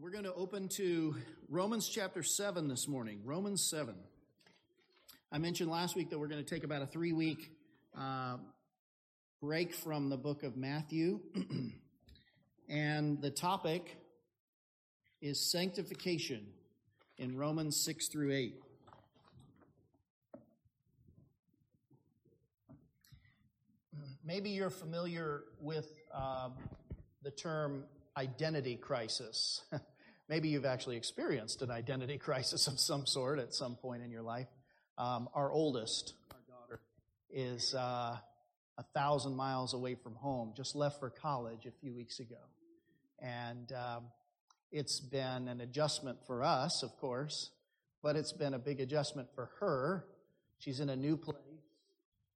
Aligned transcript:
We're 0.00 0.10
going 0.10 0.24
to 0.24 0.34
open 0.34 0.68
to 0.76 1.16
Romans 1.48 1.88
chapter 1.88 2.22
7 2.22 2.68
this 2.68 2.86
morning. 2.86 3.22
Romans 3.24 3.68
7. 3.68 3.96
I 5.32 5.38
mentioned 5.38 5.72
last 5.72 5.96
week 5.96 6.10
that 6.10 6.20
we're 6.20 6.28
going 6.28 6.44
to 6.44 6.48
take 6.48 6.62
about 6.62 6.82
a 6.82 6.86
three 6.86 7.12
week 7.12 7.50
uh, 7.98 8.36
break 9.42 9.74
from 9.74 10.08
the 10.08 10.16
book 10.16 10.44
of 10.44 10.56
Matthew. 10.56 11.18
and 12.68 13.20
the 13.20 13.30
topic 13.30 13.96
is 15.20 15.50
sanctification 15.50 16.46
in 17.16 17.36
Romans 17.36 17.82
6 17.84 18.06
through 18.06 18.32
8. 18.32 18.54
Maybe 24.24 24.50
you're 24.50 24.70
familiar 24.70 25.42
with 25.60 25.88
uh, 26.14 26.50
the 27.24 27.32
term 27.32 27.82
identity 28.18 28.76
crisis. 28.76 29.62
Maybe 30.28 30.48
you've 30.48 30.64
actually 30.64 30.96
experienced 30.96 31.62
an 31.62 31.70
identity 31.70 32.18
crisis 32.28 32.66
of 32.66 32.80
some 32.80 33.06
sort 33.06 33.38
at 33.38 33.54
some 33.54 33.76
point 33.76 34.02
in 34.02 34.10
your 34.10 34.22
life. 34.22 34.48
Um, 34.98 35.28
our 35.34 35.52
oldest, 35.52 36.14
our 36.32 36.40
daughter, 36.48 36.80
is 37.30 37.74
uh, 37.74 38.16
a 38.76 38.82
thousand 38.92 39.36
miles 39.36 39.72
away 39.72 39.94
from 39.94 40.16
home, 40.16 40.52
just 40.56 40.74
left 40.74 40.98
for 40.98 41.10
college 41.10 41.66
a 41.66 41.70
few 41.70 41.94
weeks 41.94 42.18
ago. 42.18 42.40
And 43.20 43.72
um, 43.72 44.04
it's 44.72 44.98
been 44.98 45.46
an 45.46 45.60
adjustment 45.60 46.18
for 46.26 46.42
us, 46.42 46.82
of 46.82 46.96
course, 46.96 47.50
but 48.02 48.16
it's 48.16 48.32
been 48.32 48.54
a 48.54 48.58
big 48.58 48.80
adjustment 48.80 49.28
for 49.34 49.50
her. 49.60 50.04
She's 50.58 50.80
in 50.80 50.88
a 50.88 50.96
new 50.96 51.16
place, 51.16 51.38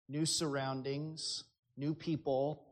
new 0.07 0.27
surroundings, 0.27 1.43
new 1.75 1.95
people, 1.95 2.63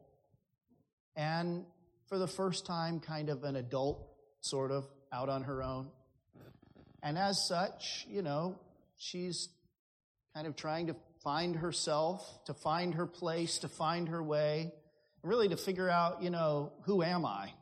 and 1.16 1.66
for 2.10 2.18
the 2.18 2.28
first 2.28 2.66
time, 2.66 3.00
kind 3.00 3.30
of 3.30 3.44
an 3.44 3.56
adult, 3.56 4.06
sort 4.42 4.72
of, 4.72 4.86
out 5.14 5.30
on 5.30 5.44
her 5.44 5.64
own. 5.64 5.88
And 7.02 7.18
as 7.18 7.48
such, 7.48 8.06
you 8.10 8.22
know, 8.22 8.60
she's 8.98 9.50
kind 10.36 10.48
of 10.48 10.56
trying 10.56 10.88
to 10.88 10.96
find 11.24 11.56
herself, 11.56 12.44
to 12.46 12.54
find 12.54 12.96
her 12.96 13.06
place, 13.06 13.60
to 13.60 13.68
find 13.68 14.10
her 14.10 14.22
way, 14.24 14.74
really 15.24 15.50
to 15.50 15.58
figure 15.58 15.90
out, 15.90 16.24
you 16.24 16.30
know, 16.30 16.74
who 16.86 17.04
am 17.04 17.26
I? 17.26 17.54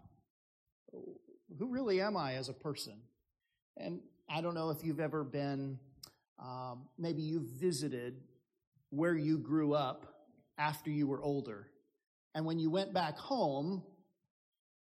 Who 1.59 1.71
really 1.71 2.01
am 2.01 2.15
I 2.15 2.35
as 2.35 2.49
a 2.49 2.53
person? 2.53 2.93
And 3.75 3.99
I 4.29 4.41
don't 4.41 4.55
know 4.55 4.69
if 4.69 4.83
you've 4.83 4.99
ever 4.99 5.23
been, 5.23 5.79
um, 6.39 6.87
maybe 6.97 7.21
you've 7.21 7.49
visited 7.59 8.21
where 8.89 9.15
you 9.15 9.37
grew 9.37 9.73
up 9.73 10.05
after 10.57 10.89
you 10.89 11.07
were 11.07 11.21
older. 11.21 11.67
And 12.33 12.45
when 12.45 12.59
you 12.59 12.69
went 12.69 12.93
back 12.93 13.17
home, 13.17 13.83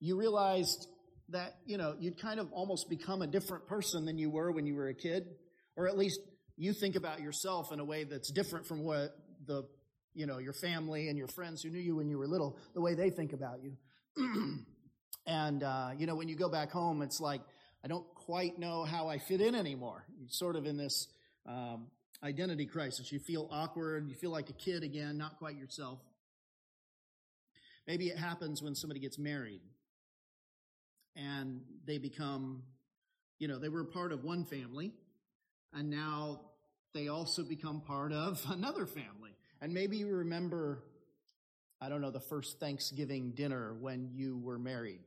you 0.00 0.16
realized 0.16 0.86
that, 1.30 1.56
you 1.66 1.76
know, 1.76 1.94
you'd 1.98 2.20
kind 2.20 2.40
of 2.40 2.52
almost 2.52 2.88
become 2.88 3.22
a 3.22 3.26
different 3.26 3.66
person 3.66 4.04
than 4.04 4.18
you 4.18 4.30
were 4.30 4.50
when 4.50 4.66
you 4.66 4.74
were 4.74 4.88
a 4.88 4.94
kid, 4.94 5.24
or 5.76 5.88
at 5.88 5.98
least 5.98 6.20
you 6.56 6.72
think 6.72 6.96
about 6.96 7.20
yourself 7.20 7.72
in 7.72 7.80
a 7.80 7.84
way 7.84 8.04
that's 8.04 8.30
different 8.30 8.66
from 8.66 8.82
what 8.82 9.14
the, 9.46 9.64
you 10.14 10.26
know, 10.26 10.38
your 10.38 10.52
family 10.52 11.08
and 11.08 11.18
your 11.18 11.28
friends 11.28 11.62
who 11.62 11.70
knew 11.70 11.78
you 11.78 11.96
when 11.96 12.08
you 12.08 12.18
were 12.18 12.26
little, 12.26 12.58
the 12.74 12.80
way 12.80 12.94
they 12.94 13.10
think 13.10 13.32
about 13.32 13.60
you. 13.62 13.76
and, 15.26 15.62
uh, 15.62 15.90
you 15.96 16.06
know, 16.06 16.14
when 16.14 16.28
you 16.28 16.36
go 16.36 16.48
back 16.48 16.70
home, 16.70 17.02
it's 17.02 17.20
like, 17.20 17.42
I 17.84 17.88
don't 17.88 18.06
quite 18.14 18.58
know 18.58 18.84
how 18.84 19.08
I 19.08 19.18
fit 19.18 19.40
in 19.40 19.54
anymore. 19.54 20.04
You're 20.18 20.28
sort 20.30 20.56
of 20.56 20.66
in 20.66 20.76
this 20.76 21.06
um, 21.46 21.88
identity 22.24 22.66
crisis. 22.66 23.12
You 23.12 23.20
feel 23.20 23.48
awkward. 23.52 24.08
You 24.08 24.14
feel 24.14 24.30
like 24.30 24.50
a 24.50 24.54
kid 24.54 24.82
again, 24.82 25.18
not 25.18 25.38
quite 25.38 25.56
yourself. 25.56 26.00
Maybe 27.86 28.08
it 28.08 28.18
happens 28.18 28.62
when 28.62 28.74
somebody 28.74 29.00
gets 29.00 29.18
married 29.18 29.60
and 31.18 31.60
they 31.84 31.98
become, 31.98 32.62
you 33.38 33.48
know, 33.48 33.58
they 33.58 33.68
were 33.68 33.84
part 33.84 34.12
of 34.12 34.24
one 34.24 34.44
family, 34.44 34.92
and 35.74 35.90
now 35.90 36.40
they 36.94 37.08
also 37.08 37.42
become 37.42 37.80
part 37.80 38.12
of 38.12 38.44
another 38.48 38.86
family. 38.86 39.36
And 39.60 39.74
maybe 39.74 39.96
you 39.96 40.08
remember, 40.08 40.84
I 41.80 41.88
don't 41.88 42.00
know, 42.00 42.10
the 42.10 42.20
first 42.20 42.60
Thanksgiving 42.60 43.32
dinner 43.32 43.74
when 43.80 44.10
you 44.12 44.38
were 44.38 44.58
married, 44.58 45.00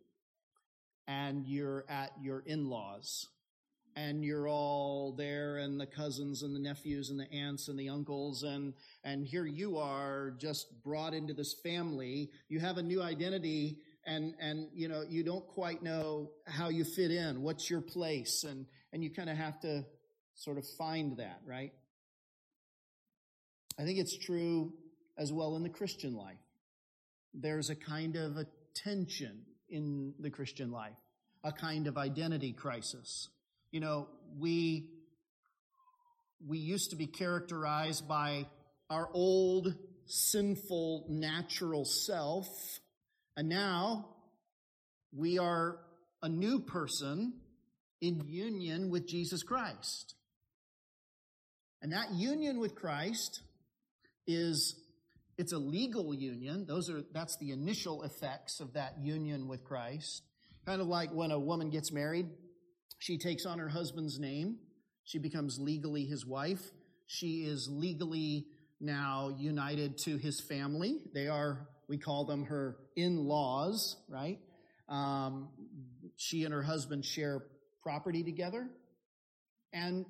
and 1.07 1.47
you're 1.47 1.85
at 1.89 2.11
your 2.21 2.43
in 2.45 2.69
laws, 2.69 3.27
and 3.95 4.23
you're 4.23 4.47
all 4.47 5.13
there 5.17 5.57
and 5.57 5.79
the 5.79 5.85
cousins 5.85 6.43
and 6.43 6.55
the 6.55 6.59
nephews 6.59 7.09
and 7.09 7.19
the 7.19 7.31
aunts 7.33 7.67
and 7.67 7.77
the 7.77 7.89
uncles 7.89 8.43
and 8.43 8.73
and 9.03 9.25
here 9.25 9.45
you 9.45 9.77
are 9.77 10.33
just 10.37 10.81
brought 10.83 11.13
into 11.13 11.33
this 11.33 11.53
family 11.53 12.29
you 12.47 12.59
have 12.59 12.77
a 12.77 12.81
new 12.81 13.01
identity 13.01 13.79
and 14.05 14.33
and 14.39 14.67
you 14.73 14.87
know 14.87 15.03
you 15.07 15.23
don't 15.23 15.47
quite 15.47 15.83
know 15.83 16.31
how 16.47 16.69
you 16.69 16.83
fit 16.83 17.11
in 17.11 17.41
what's 17.41 17.69
your 17.69 17.81
place 17.81 18.43
and 18.43 18.65
and 18.93 19.03
you 19.03 19.09
kind 19.09 19.29
of 19.29 19.37
have 19.37 19.59
to 19.59 19.85
sort 20.35 20.57
of 20.57 20.65
find 20.77 21.17
that 21.17 21.39
right? 21.45 21.71
I 23.79 23.83
think 23.83 23.99
it's 23.99 24.17
true 24.17 24.73
as 25.17 25.31
well 25.31 25.55
in 25.55 25.63
the 25.63 25.69
christian 25.69 26.15
life. 26.15 26.37
There's 27.33 27.69
a 27.69 27.75
kind 27.75 28.15
of 28.15 28.37
a 28.37 28.45
tension 28.73 29.43
in 29.69 30.13
the 30.19 30.29
christian 30.29 30.71
life 30.71 30.97
a 31.43 31.51
kind 31.51 31.87
of 31.87 31.97
identity 31.97 32.53
crisis. 32.53 33.29
You 33.71 33.79
know 33.79 34.07
we 34.37 34.89
we 36.45 36.57
used 36.57 36.89
to 36.89 36.95
be 36.95 37.07
characterized 37.07 38.07
by 38.07 38.47
our 38.89 39.09
old 39.13 39.75
sinful 40.05 41.05
natural 41.09 41.85
self 41.85 42.79
and 43.37 43.49
now 43.49 44.05
we 45.11 45.39
are 45.39 45.79
a 46.21 46.29
new 46.29 46.59
person 46.59 47.33
in 48.01 48.21
union 48.27 48.89
with 48.89 49.07
Jesus 49.07 49.43
Christ. 49.43 50.15
And 51.81 51.93
that 51.93 52.11
union 52.13 52.59
with 52.59 52.75
Christ 52.75 53.41
is 54.27 54.75
it's 55.37 55.53
a 55.53 55.57
legal 55.57 56.13
union. 56.13 56.65
Those 56.67 56.89
are 56.89 57.01
that's 57.13 57.37
the 57.37 57.51
initial 57.51 58.03
effects 58.03 58.59
of 58.59 58.73
that 58.73 58.99
union 58.99 59.47
with 59.47 59.63
Christ. 59.63 60.23
Kind 60.65 60.81
of 60.81 60.87
like 60.87 61.11
when 61.11 61.31
a 61.31 61.39
woman 61.39 61.71
gets 61.71 61.91
married, 61.91 62.27
she 62.99 63.17
takes 63.17 63.45
on 63.45 63.57
her 63.57 63.69
husband's 63.69 64.19
name. 64.19 64.57
She 65.03 65.17
becomes 65.17 65.57
legally 65.59 66.05
his 66.05 66.25
wife. 66.25 66.61
She 67.07 67.45
is 67.45 67.67
legally 67.71 68.45
now 68.79 69.35
united 69.37 69.97
to 70.05 70.17
his 70.17 70.39
family. 70.47 70.99
They 71.13 71.27
are 71.27 71.67
we 71.91 71.97
call 71.97 72.23
them 72.23 72.45
her 72.45 72.77
in-laws, 72.95 73.97
right? 74.07 74.39
Um, 74.87 75.49
she 76.15 76.45
and 76.45 76.53
her 76.53 76.63
husband 76.63 77.03
share 77.03 77.43
property 77.83 78.23
together. 78.23 78.69
And 79.73 80.05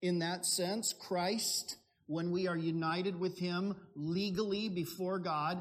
in 0.00 0.20
that 0.20 0.46
sense, 0.46 0.94
Christ, 0.98 1.76
when 2.06 2.30
we 2.30 2.48
are 2.48 2.56
united 2.56 3.20
with 3.20 3.38
him 3.38 3.76
legally 3.94 4.70
before 4.70 5.18
God, 5.18 5.60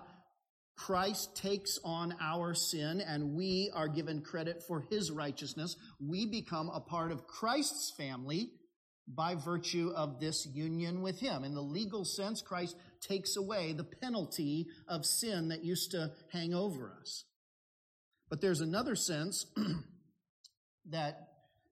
Christ 0.77 1.35
takes 1.35 1.77
on 1.83 2.15
our 2.21 2.53
sin 2.53 3.01
and 3.01 3.35
we 3.35 3.71
are 3.75 3.89
given 3.89 4.21
credit 4.21 4.63
for 4.65 4.85
his 4.89 5.11
righteousness. 5.11 5.75
We 5.99 6.27
become 6.27 6.69
a 6.69 6.79
part 6.79 7.11
of 7.11 7.27
Christ's 7.27 7.91
family 7.97 8.51
by 9.05 9.35
virtue 9.35 9.91
of 9.93 10.21
this 10.21 10.47
union 10.53 11.01
with 11.01 11.19
him. 11.19 11.43
In 11.43 11.53
the 11.53 11.61
legal 11.61 12.05
sense, 12.05 12.41
Christ 12.41 12.77
takes 13.01 13.35
away 13.35 13.73
the 13.73 13.83
penalty 13.83 14.67
of 14.87 15.05
sin 15.05 15.49
that 15.49 15.63
used 15.63 15.91
to 15.91 16.11
hang 16.31 16.53
over 16.53 16.93
us. 16.99 17.25
But 18.29 18.41
there's 18.41 18.61
another 18.61 18.95
sense 18.95 19.45
that 20.89 21.27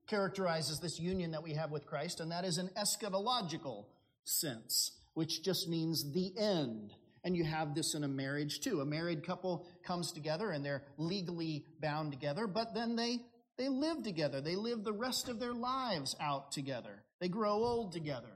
characterizes 0.07 0.79
this 0.79 0.99
union 0.99 1.31
that 1.31 1.43
we 1.43 1.53
have 1.53 1.71
with 1.71 1.85
Christ, 1.85 2.19
and 2.19 2.31
that 2.31 2.43
is 2.43 2.57
an 2.57 2.69
eschatological 2.77 3.85
sense, 4.25 4.91
which 5.13 5.43
just 5.43 5.69
means 5.69 6.11
the 6.13 6.33
end. 6.37 6.91
And 7.23 7.35
you 7.35 7.43
have 7.43 7.75
this 7.75 7.95
in 7.95 8.03
a 8.03 8.07
marriage 8.07 8.61
too. 8.61 8.81
A 8.81 8.85
married 8.85 9.25
couple 9.25 9.67
comes 9.85 10.11
together 10.11 10.51
and 10.51 10.65
they're 10.65 10.83
legally 10.97 11.65
bound 11.81 12.11
together, 12.11 12.47
but 12.47 12.73
then 12.73 12.95
they, 12.95 13.19
they 13.57 13.67
live 13.67 14.03
together. 14.03 14.41
They 14.41 14.55
live 14.55 14.83
the 14.83 14.93
rest 14.93 15.27
of 15.27 15.39
their 15.39 15.53
lives 15.53 16.15
out 16.19 16.51
together. 16.51 17.03
They 17.19 17.27
grow 17.27 17.55
old 17.55 17.91
together. 17.91 18.31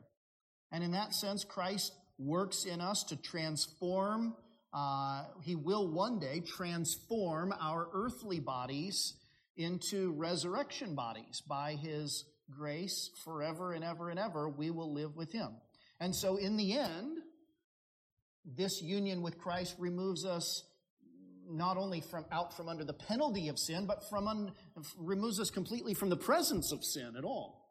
And 0.71 0.83
in 0.83 0.91
that 0.91 1.13
sense, 1.13 1.45
Christ 1.45 1.94
works 2.25 2.65
in 2.65 2.81
us 2.81 3.03
to 3.09 3.15
transform. 3.15 4.35
Uh, 4.73 5.23
he 5.43 5.55
will 5.55 5.87
one 5.87 6.19
day 6.19 6.41
transform 6.41 7.53
our 7.59 7.87
earthly 7.93 8.39
bodies 8.39 9.13
into 9.55 10.13
resurrection 10.13 10.95
bodies 10.95 11.41
by 11.47 11.73
his 11.73 12.25
grace 12.49 13.11
forever 13.23 13.73
and 13.73 13.83
ever 13.83 14.09
and 14.09 14.19
ever. 14.19 14.49
We 14.49 14.71
will 14.71 14.93
live 14.93 15.15
with 15.15 15.31
him. 15.31 15.49
And 15.99 16.15
so 16.15 16.37
in 16.37 16.57
the 16.57 16.73
end, 16.73 17.19
this 18.45 18.81
union 18.81 19.21
with 19.21 19.37
Christ 19.37 19.75
removes 19.77 20.25
us 20.25 20.63
not 21.47 21.77
only 21.77 22.01
from 22.01 22.25
out 22.31 22.55
from 22.55 22.67
under 22.67 22.83
the 22.83 22.93
penalty 22.93 23.49
of 23.49 23.59
sin, 23.59 23.85
but 23.85 24.09
from 24.09 24.27
un, 24.27 24.51
removes 24.97 25.39
us 25.39 25.51
completely 25.51 25.93
from 25.93 26.09
the 26.09 26.17
presence 26.17 26.71
of 26.71 26.83
sin 26.83 27.13
at 27.17 27.23
all 27.23 27.63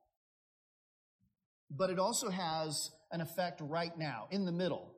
but 1.76 1.90
it 1.90 1.98
also 1.98 2.28
has 2.30 2.90
an 3.12 3.20
effect 3.20 3.60
right 3.60 3.96
now, 3.96 4.26
in 4.30 4.44
the 4.44 4.52
middle. 4.52 4.92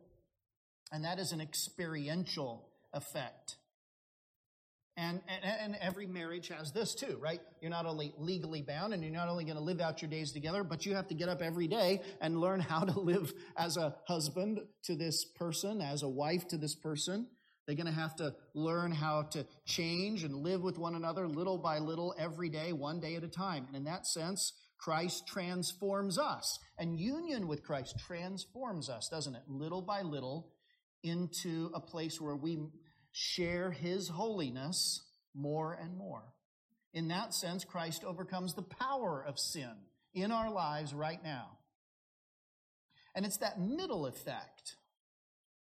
And 0.93 1.05
that 1.05 1.19
is 1.19 1.33
an 1.33 1.41
experiential 1.41 2.69
effect. 2.93 3.57
And, 4.97 5.21
and, 5.27 5.45
and, 5.61 5.77
every 5.81 6.07
marriage 6.07 6.49
has 6.49 6.71
this 6.71 6.95
too, 6.95 7.19
right? 7.21 7.41
You're 7.61 7.73
not 7.73 7.85
only 7.85 8.15
legally 8.17 8.63
bound 8.63 8.95
and 8.95 9.03
you're 9.03 9.13
not 9.13 9.29
only 9.29 9.43
going 9.43 9.57
to 9.57 9.63
live 9.63 9.81
out 9.81 10.01
your 10.01 10.09
days 10.09 10.31
together, 10.31 10.63
but 10.63 10.87
you 10.87 10.95
have 10.95 11.09
to 11.09 11.15
get 11.15 11.29
up 11.29 11.43
every 11.43 11.67
day 11.67 12.01
and 12.21 12.41
learn 12.41 12.61
how 12.61 12.85
to 12.85 13.01
live 13.01 13.33
as 13.57 13.77
a 13.77 13.97
husband 14.07 14.61
to 14.85 14.95
this 14.95 15.25
person, 15.25 15.81
as 15.81 16.05
a 16.05 16.09
wife 16.09 16.47
to 16.49 16.57
this 16.57 16.77
person. 16.77 17.27
They're 17.67 17.75
going 17.75 17.87
to 17.87 17.93
have 17.93 18.15
to 18.17 18.35
learn 18.55 18.93
how 18.93 19.23
to 19.33 19.45
change 19.65 20.23
and 20.23 20.37
live 20.37 20.63
with 20.63 20.79
one 20.79 20.95
another 20.95 21.27
little 21.27 21.59
by 21.59 21.81
little 21.81 22.15
every 22.17 22.49
day, 22.49 22.73
one 22.73 23.01
day 23.01 23.17
at 23.17 23.25
a 23.25 23.29
time. 23.29 23.65
And 23.67 23.75
in 23.75 23.85
that 23.85 24.07
sense, 24.07 24.53
Christ 24.79 25.27
transforms 25.27 26.19
us. 26.19 26.59
And 26.79 26.99
union 26.99 27.49
with 27.49 27.63
Christ 27.63 27.97
transforms 28.07 28.89
us, 28.89 29.09
doesn't 29.09 29.35
it? 29.35 29.43
Little 29.49 29.83
by 29.83 30.03
little 30.03 30.53
into 31.03 31.71
a 31.75 31.81
place 31.81 32.21
where 32.21 32.37
we 32.37 32.59
share 33.13 33.71
his 33.71 34.09
holiness 34.09 35.03
more 35.35 35.75
and 35.75 35.97
more. 35.97 36.33
In 36.93 37.09
that 37.09 37.35
sense, 37.35 37.65
Christ 37.65 38.05
overcomes 38.05 38.55
the 38.55 38.63
power 38.63 39.25
of 39.27 39.39
sin 39.39 39.73
in 40.15 40.31
our 40.31 40.51
lives 40.51 40.95
right 40.95 41.23
now. 41.23 41.59
And 43.15 43.25
it's 43.25 43.39
that 43.39 43.61
middle 43.61 44.07
effect, 44.07 44.77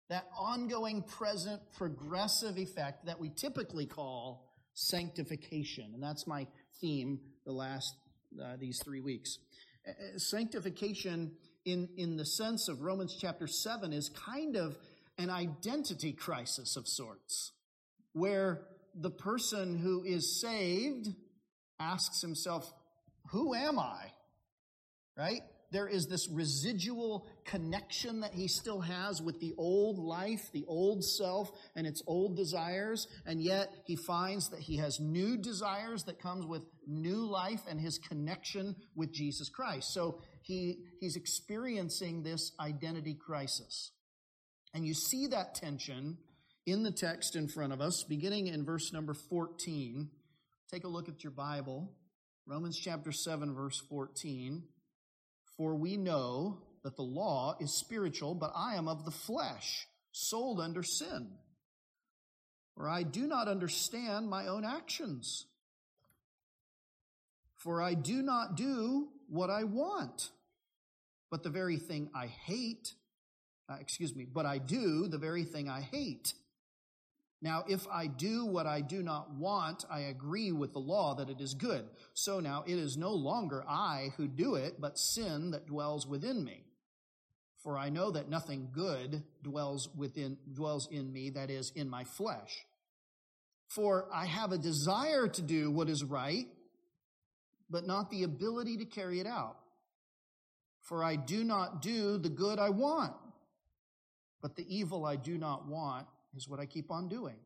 that 0.08 0.26
ongoing, 0.38 1.02
present, 1.02 1.60
progressive 1.76 2.58
effect 2.58 3.06
that 3.06 3.20
we 3.20 3.30
typically 3.30 3.86
call 3.86 4.52
sanctification. 4.74 5.90
And 5.94 6.02
that's 6.02 6.26
my 6.26 6.46
theme 6.80 7.20
the 7.44 7.52
last, 7.52 7.94
uh, 8.40 8.56
these 8.58 8.80
three 8.82 9.00
weeks. 9.00 9.38
Uh, 9.86 9.92
sanctification 10.18 11.32
in, 11.64 11.88
in 11.96 12.16
the 12.16 12.24
sense 12.24 12.68
of 12.68 12.82
Romans 12.82 13.16
chapter 13.20 13.46
7 13.46 13.92
is 13.92 14.08
kind 14.08 14.56
of 14.56 14.76
an 15.18 15.30
identity 15.30 16.12
crisis 16.12 16.76
of 16.76 16.88
sorts, 16.88 17.52
where 18.12 18.62
the 18.94 19.10
person 19.10 19.78
who 19.78 20.04
is 20.04 20.40
saved 20.40 21.08
asks 21.78 22.20
himself, 22.20 22.72
Who 23.30 23.54
am 23.54 23.78
I? 23.78 24.12
Right? 25.16 25.42
There 25.70 25.88
is 25.88 26.06
this 26.06 26.28
residual 26.28 27.26
connection 27.46 28.20
that 28.20 28.34
he 28.34 28.46
still 28.46 28.80
has 28.80 29.22
with 29.22 29.40
the 29.40 29.54
old 29.56 29.98
life, 29.98 30.50
the 30.52 30.66
old 30.68 31.02
self, 31.02 31.50
and 31.74 31.86
its 31.86 32.02
old 32.06 32.36
desires, 32.36 33.08
and 33.24 33.40
yet 33.40 33.72
he 33.86 33.96
finds 33.96 34.50
that 34.50 34.60
he 34.60 34.76
has 34.76 35.00
new 35.00 35.38
desires 35.38 36.04
that 36.04 36.20
comes 36.20 36.44
with 36.44 36.66
new 36.86 37.28
life 37.30 37.62
and 37.68 37.80
his 37.80 37.98
connection 37.98 38.76
with 38.94 39.12
Jesus 39.12 39.48
Christ. 39.48 39.92
So 39.92 40.20
he, 40.42 40.78
he's 41.00 41.16
experiencing 41.16 42.22
this 42.22 42.52
identity 42.60 43.14
crisis. 43.14 43.92
And 44.74 44.86
you 44.86 44.94
see 44.94 45.26
that 45.28 45.54
tension 45.54 46.18
in 46.66 46.82
the 46.82 46.92
text 46.92 47.36
in 47.36 47.48
front 47.48 47.72
of 47.72 47.80
us, 47.80 48.04
beginning 48.08 48.46
in 48.46 48.64
verse 48.64 48.92
number 48.92 49.14
14. 49.14 50.10
Take 50.72 50.84
a 50.84 50.88
look 50.88 51.08
at 51.08 51.22
your 51.22 51.32
Bible. 51.32 51.92
Romans 52.46 52.78
chapter 52.78 53.12
7, 53.12 53.54
verse 53.54 53.80
14. 53.88 54.62
For 55.56 55.74
we 55.74 55.96
know 55.96 56.62
that 56.82 56.96
the 56.96 57.02
law 57.02 57.56
is 57.60 57.78
spiritual, 57.78 58.34
but 58.34 58.52
I 58.56 58.76
am 58.76 58.88
of 58.88 59.04
the 59.04 59.10
flesh, 59.10 59.86
sold 60.12 60.60
under 60.60 60.82
sin. 60.82 61.32
For 62.74 62.88
I 62.88 63.02
do 63.02 63.26
not 63.26 63.48
understand 63.48 64.28
my 64.28 64.46
own 64.46 64.64
actions. 64.64 65.46
For 67.62 67.82
I 67.82 67.94
do 67.94 68.22
not 68.22 68.56
do 68.56 69.08
what 69.28 69.50
I 69.50 69.64
want, 69.64 70.30
but 71.30 71.42
the 71.42 71.50
very 71.50 71.76
thing 71.76 72.10
I 72.14 72.26
hate 72.26 72.94
uh, 73.72 73.76
excuse 73.80 74.14
me, 74.14 74.26
but 74.30 74.46
I 74.46 74.58
do 74.58 75.08
the 75.08 75.18
very 75.18 75.44
thing 75.44 75.68
I 75.68 75.80
hate. 75.80 76.34
Now, 77.40 77.64
if 77.68 77.86
I 77.88 78.06
do 78.06 78.44
what 78.44 78.66
I 78.66 78.80
do 78.80 79.02
not 79.02 79.32
want, 79.34 79.84
I 79.90 80.00
agree 80.00 80.52
with 80.52 80.72
the 80.72 80.78
law 80.78 81.14
that 81.14 81.28
it 81.28 81.40
is 81.40 81.54
good. 81.54 81.88
So 82.14 82.38
now 82.38 82.62
it 82.66 82.74
is 82.74 82.96
no 82.96 83.12
longer 83.12 83.64
I 83.68 84.10
who 84.16 84.28
do 84.28 84.54
it, 84.54 84.80
but 84.80 84.98
sin 84.98 85.50
that 85.50 85.66
dwells 85.66 86.06
within 86.06 86.44
me. 86.44 86.64
For 87.64 87.78
I 87.78 87.88
know 87.88 88.10
that 88.12 88.28
nothing 88.28 88.68
good 88.72 89.22
dwells 89.42 89.88
within, 89.96 90.36
dwells 90.52 90.88
in 90.90 91.12
me, 91.12 91.30
that 91.30 91.50
is, 91.50 91.72
in 91.74 91.88
my 91.88 92.04
flesh. 92.04 92.64
For 93.68 94.08
I 94.12 94.26
have 94.26 94.52
a 94.52 94.58
desire 94.58 95.28
to 95.28 95.42
do 95.42 95.70
what 95.70 95.88
is 95.88 96.04
right, 96.04 96.46
but 97.72 97.86
not 97.86 98.10
the 98.10 98.22
ability 98.22 98.76
to 98.76 98.84
carry 98.84 99.18
it 99.18 99.26
out. 99.26 99.56
For 100.82 101.02
I 101.02 101.16
do 101.16 101.42
not 101.42 101.82
do 101.82 102.18
the 102.18 102.28
good 102.28 102.60
I 102.60 102.70
want 102.70 103.14
but 104.42 104.56
the 104.56 104.66
evil 104.76 105.06
I 105.06 105.16
do 105.16 105.38
not 105.38 105.66
want 105.66 106.06
is 106.34 106.48
what 106.48 106.60
I 106.60 106.66
keep 106.66 106.90
on 106.90 107.08
doing. 107.08 107.36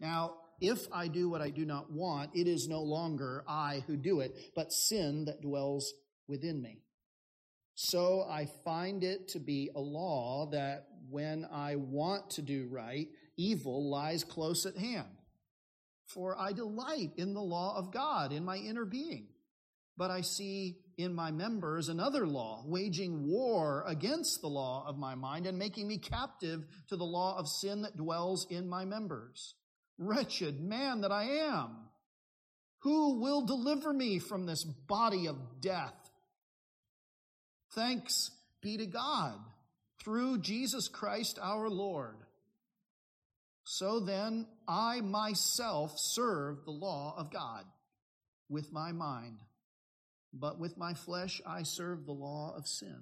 Now, 0.00 0.34
if 0.60 0.86
I 0.92 1.08
do 1.08 1.28
what 1.28 1.42
I 1.42 1.50
do 1.50 1.64
not 1.64 1.90
want, 1.90 2.30
it 2.34 2.46
is 2.46 2.68
no 2.68 2.80
longer 2.82 3.44
I 3.48 3.82
who 3.86 3.96
do 3.96 4.20
it, 4.20 4.52
but 4.54 4.72
sin 4.72 5.24
that 5.26 5.42
dwells 5.42 5.92
within 6.28 6.62
me. 6.62 6.82
So 7.74 8.24
I 8.28 8.46
find 8.64 9.04
it 9.04 9.28
to 9.28 9.40
be 9.40 9.70
a 9.74 9.80
law 9.80 10.48
that 10.52 10.86
when 11.10 11.46
I 11.50 11.76
want 11.76 12.30
to 12.30 12.42
do 12.42 12.68
right, 12.70 13.08
evil 13.36 13.90
lies 13.90 14.24
close 14.24 14.66
at 14.66 14.76
hand. 14.76 15.06
For 16.08 16.38
I 16.38 16.52
delight 16.52 17.12
in 17.16 17.34
the 17.34 17.40
law 17.40 17.76
of 17.76 17.92
God 17.92 18.32
in 18.32 18.44
my 18.44 18.56
inner 18.56 18.84
being. 18.84 19.28
But 19.96 20.10
I 20.10 20.22
see 20.22 20.78
in 20.96 21.12
my 21.12 21.30
members 21.30 21.88
another 21.88 22.26
law, 22.26 22.62
waging 22.66 23.26
war 23.26 23.84
against 23.86 24.40
the 24.40 24.48
law 24.48 24.84
of 24.86 24.96
my 24.96 25.14
mind 25.14 25.46
and 25.46 25.58
making 25.58 25.86
me 25.86 25.98
captive 25.98 26.64
to 26.88 26.96
the 26.96 27.04
law 27.04 27.36
of 27.38 27.48
sin 27.48 27.82
that 27.82 27.96
dwells 27.96 28.46
in 28.48 28.68
my 28.68 28.84
members. 28.84 29.54
Wretched 29.98 30.60
man 30.60 31.00
that 31.00 31.12
I 31.12 31.24
am! 31.24 31.88
Who 32.82 33.20
will 33.20 33.44
deliver 33.44 33.92
me 33.92 34.20
from 34.20 34.46
this 34.46 34.64
body 34.64 35.26
of 35.26 35.36
death? 35.60 35.94
Thanks 37.74 38.30
be 38.62 38.76
to 38.76 38.86
God 38.86 39.34
through 40.02 40.38
Jesus 40.38 40.88
Christ 40.88 41.38
our 41.42 41.68
Lord. 41.68 42.16
So 43.70 44.00
then, 44.00 44.46
I 44.66 45.02
myself 45.02 45.92
serve 45.96 46.64
the 46.64 46.70
law 46.70 47.14
of 47.18 47.30
God 47.30 47.64
with 48.48 48.72
my 48.72 48.92
mind 48.92 49.38
but 50.32 50.58
with 50.58 50.76
my 50.76 50.94
flesh 50.94 51.40
I 51.46 51.62
serve 51.62 52.04
the 52.04 52.12
law 52.12 52.54
of 52.56 52.66
sin. 52.66 53.00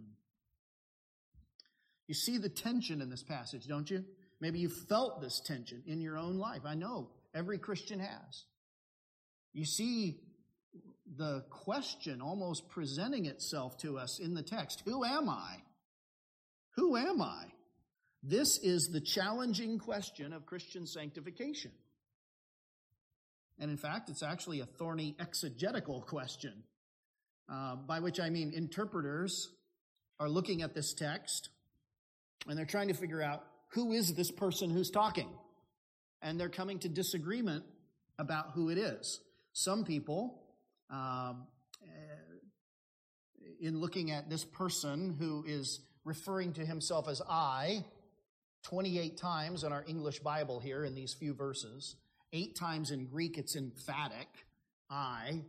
You 2.07 2.15
see 2.15 2.39
the 2.39 2.49
tension 2.49 3.01
in 3.01 3.11
this 3.11 3.23
passage, 3.23 3.67
don't 3.67 3.91
you? 3.91 4.05
Maybe 4.41 4.59
you 4.59 4.69
felt 4.69 5.21
this 5.21 5.41
tension 5.41 5.83
in 5.87 6.01
your 6.01 6.17
own 6.17 6.39
life. 6.39 6.63
I 6.65 6.75
know 6.75 7.11
every 7.35 7.59
Christian 7.59 7.99
has. 7.99 8.45
You 9.53 9.65
see 9.65 10.21
the 11.17 11.45
question 11.51 12.21
almost 12.21 12.69
presenting 12.69 13.27
itself 13.27 13.79
to 13.79 13.99
us 13.99 14.19
in 14.19 14.35
the 14.35 14.43
text 14.43 14.83
Who 14.85 15.05
am 15.05 15.29
I? 15.29 15.57
Who 16.77 16.97
am 16.97 17.23
I? 17.23 17.47
This 18.29 18.59
is 18.59 18.89
the 18.89 19.01
challenging 19.01 19.79
question 19.79 20.33
of 20.33 20.47
Christian 20.47 20.85
sanctification. 20.85 21.71
And 23.61 23.71
in 23.71 23.77
fact, 23.77 24.11
it's 24.11 24.25
actually 24.25 24.59
a 24.59 24.67
thorny 24.67 25.15
exegetical 25.21 26.03
question 26.03 26.65
uh, 27.49 27.77
by 27.77 28.01
which 28.01 28.19
I 28.19 28.31
mean 28.31 28.53
interpreters 28.53 29.49
are 30.19 30.29
looking 30.29 30.63
at 30.63 30.75
this 30.75 30.93
text 30.93 31.51
and 32.49 32.59
they're 32.59 32.67
trying 32.67 32.89
to 32.89 32.95
figure 32.95 33.23
out 33.23 33.45
who 33.69 33.93
is 33.93 34.13
this 34.15 34.33
person 34.33 34.71
who's 34.71 34.91
talking. 34.91 35.29
And 36.21 36.41
they're 36.41 36.49
coming 36.49 36.81
to 36.81 36.89
disagreement 36.89 37.63
about 38.19 38.51
who 38.55 38.71
it 38.71 38.79
is. 38.79 39.21
Some 39.53 39.85
people, 39.85 40.43
um, 40.91 41.47
in 43.61 43.79
looking 43.79 44.11
at 44.11 44.29
this 44.29 44.45
person 44.45 45.15
who 45.17 45.45
is 45.47 45.81
referring 46.05 46.55
to 46.55 46.67
himself 46.67 47.09
as 47.09 47.23
I, 47.29 47.85
28 48.69 49.17
times 49.17 49.63
in 49.63 49.73
our 49.73 49.85
English 49.87 50.19
Bible 50.21 50.59
here 50.59 50.85
in 50.85 50.95
these 50.95 51.15
few 51.15 51.35
verses, 51.35 51.95
eight 52.33 52.57
times 52.57 52.91
in 52.91 53.07
Greek 53.07 53.39
it's 53.39 53.55
emphatic, 53.55 54.27
I. 54.91 55.43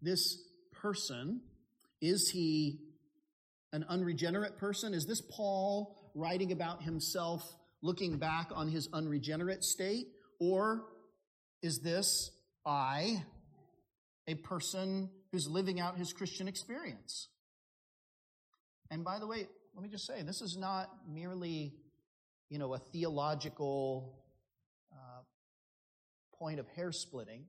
This 0.00 0.38
person? 0.72 1.40
Is 2.00 2.30
he 2.30 2.78
an 3.72 3.84
unregenerate 3.88 4.56
person? 4.56 4.94
Is 4.94 5.04
this 5.04 5.20
Paul 5.20 5.96
writing 6.14 6.52
about 6.52 6.82
himself 6.82 7.42
looking 7.82 8.18
back 8.18 8.50
on 8.54 8.68
his 8.68 8.88
unregenerate 8.92 9.64
state? 9.64 10.06
Or 10.38 10.84
is 11.62 11.80
this 11.80 12.30
I, 12.64 13.24
a 14.28 14.34
person 14.36 15.10
who's 15.32 15.48
living 15.48 15.80
out 15.80 15.98
his 15.98 16.12
Christian 16.12 16.46
experience? 16.46 17.28
And 18.92 19.04
by 19.04 19.18
the 19.18 19.26
way, 19.26 19.48
let 19.74 19.82
me 19.82 19.88
just 19.88 20.06
say, 20.06 20.22
this 20.22 20.40
is 20.40 20.56
not 20.56 20.88
merely, 21.08 21.74
you 22.50 22.58
know, 22.58 22.74
a 22.74 22.78
theological 22.78 24.18
uh, 24.92 25.22
point 26.36 26.60
of 26.60 26.66
hair 26.68 26.92
splitting 26.92 27.44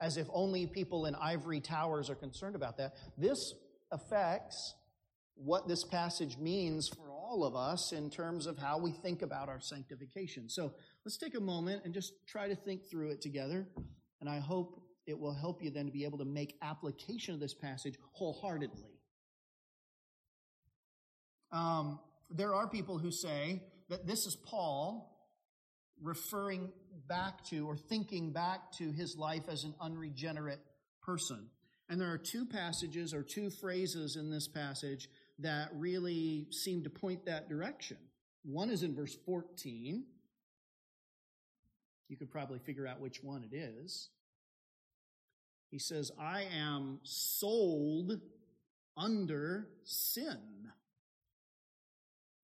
as 0.00 0.16
if 0.16 0.26
only 0.32 0.66
people 0.66 1.06
in 1.06 1.14
ivory 1.14 1.60
towers 1.60 2.08
are 2.08 2.14
concerned 2.14 2.56
about 2.56 2.78
that. 2.78 2.94
This 3.16 3.54
affects 3.90 4.74
what 5.34 5.68
this 5.68 5.84
passage 5.84 6.36
means 6.38 6.88
for 6.88 7.10
all 7.10 7.44
of 7.44 7.54
us 7.54 7.92
in 7.92 8.10
terms 8.10 8.46
of 8.46 8.56
how 8.58 8.78
we 8.78 8.90
think 8.90 9.22
about 9.22 9.48
our 9.48 9.60
sanctification. 9.60 10.48
So 10.48 10.72
let's 11.04 11.16
take 11.16 11.36
a 11.36 11.40
moment 11.40 11.82
and 11.84 11.92
just 11.92 12.12
try 12.26 12.48
to 12.48 12.56
think 12.56 12.88
through 12.90 13.10
it 13.10 13.20
together. 13.20 13.66
And 14.20 14.28
I 14.28 14.38
hope 14.38 14.82
it 15.06 15.18
will 15.18 15.34
help 15.34 15.62
you 15.62 15.70
then 15.70 15.86
to 15.86 15.92
be 15.92 16.04
able 16.04 16.18
to 16.18 16.24
make 16.24 16.56
application 16.62 17.34
of 17.34 17.40
this 17.40 17.54
passage 17.54 17.94
wholeheartedly. 18.12 18.98
Um, 21.50 21.98
there 22.30 22.54
are 22.54 22.68
people 22.68 22.98
who 22.98 23.10
say 23.10 23.62
that 23.88 24.06
this 24.06 24.26
is 24.26 24.36
Paul 24.36 25.14
referring 26.02 26.70
back 27.08 27.44
to 27.44 27.66
or 27.66 27.76
thinking 27.76 28.32
back 28.32 28.72
to 28.72 28.90
his 28.92 29.16
life 29.16 29.48
as 29.48 29.64
an 29.64 29.74
unregenerate 29.80 30.60
person. 31.02 31.48
And 31.88 32.00
there 32.00 32.12
are 32.12 32.18
two 32.18 32.44
passages 32.44 33.14
or 33.14 33.22
two 33.22 33.50
phrases 33.50 34.16
in 34.16 34.30
this 34.30 34.46
passage 34.46 35.08
that 35.38 35.70
really 35.72 36.46
seem 36.50 36.84
to 36.84 36.90
point 36.90 37.24
that 37.26 37.48
direction. 37.48 37.96
One 38.44 38.70
is 38.70 38.82
in 38.82 38.94
verse 38.94 39.16
14. 39.24 40.04
You 42.08 42.16
could 42.16 42.30
probably 42.30 42.58
figure 42.58 42.86
out 42.86 43.00
which 43.00 43.22
one 43.22 43.44
it 43.50 43.56
is. 43.56 44.10
He 45.70 45.78
says, 45.78 46.10
I 46.18 46.44
am 46.56 47.00
sold 47.02 48.20
under 48.96 49.68
sin. 49.84 50.38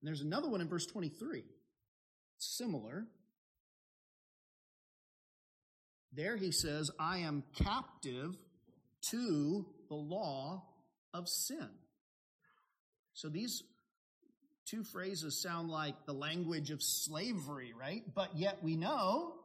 And 0.04 0.08
there's 0.10 0.20
another 0.20 0.50
one 0.50 0.60
in 0.60 0.68
verse 0.68 0.84
23. 0.84 1.44
Similar. 2.36 3.06
There 6.12 6.36
he 6.36 6.52
says, 6.52 6.90
I 7.00 7.20
am 7.20 7.42
captive 7.56 8.36
to 9.12 9.64
the 9.88 9.94
law 9.94 10.62
of 11.14 11.26
sin. 11.26 11.70
So 13.14 13.30
these 13.30 13.62
two 14.66 14.84
phrases 14.84 15.40
sound 15.40 15.70
like 15.70 15.94
the 16.04 16.12
language 16.12 16.70
of 16.70 16.82
slavery, 16.82 17.72
right? 17.72 18.02
But 18.14 18.36
yet 18.36 18.58
we 18.62 18.76
know 18.76 19.36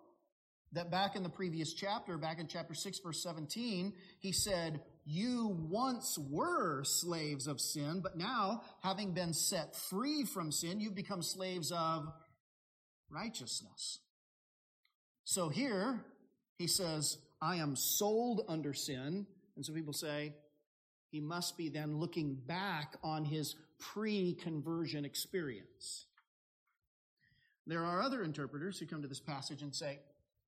that 0.74 0.92
back 0.92 1.16
in 1.16 1.24
the 1.24 1.30
previous 1.30 1.72
chapter, 1.72 2.18
back 2.18 2.38
in 2.38 2.48
chapter 2.48 2.74
6, 2.74 3.00
verse 3.00 3.24
17, 3.24 3.94
he 4.20 4.34
said, 4.34 4.82
You 5.12 5.58
once 5.72 6.20
were 6.20 6.84
slaves 6.84 7.48
of 7.48 7.60
sin, 7.60 8.02
but 8.02 8.16
now, 8.16 8.62
having 8.84 9.12
been 9.12 9.34
set 9.34 9.76
free 9.76 10.24
from 10.24 10.52
sin, 10.52 10.80
you've 10.80 10.94
become 10.94 11.24
slaves 11.24 11.72
of 11.72 12.14
righteousness. 13.10 14.02
So 15.24 15.50
here, 15.50 16.06
he 16.60 16.68
says, 16.68 17.18
I 17.42 17.56
am 17.56 17.76
sold 17.76 18.46
under 18.48 18.72
sin. 18.72 19.26
And 19.56 19.66
so 19.66 19.74
people 19.74 19.94
say, 19.94 20.36
he 21.10 21.20
must 21.20 21.58
be 21.58 21.70
then 21.70 21.98
looking 21.98 22.36
back 22.46 22.96
on 23.04 23.26
his 23.26 23.56
pre 23.80 24.36
conversion 24.36 25.06
experience. 25.06 26.06
There 27.66 27.84
are 27.84 28.04
other 28.04 28.22
interpreters 28.22 28.78
who 28.78 28.86
come 28.86 29.02
to 29.02 29.08
this 29.08 29.20
passage 29.20 29.64
and 29.64 29.74
say, 29.74 30.02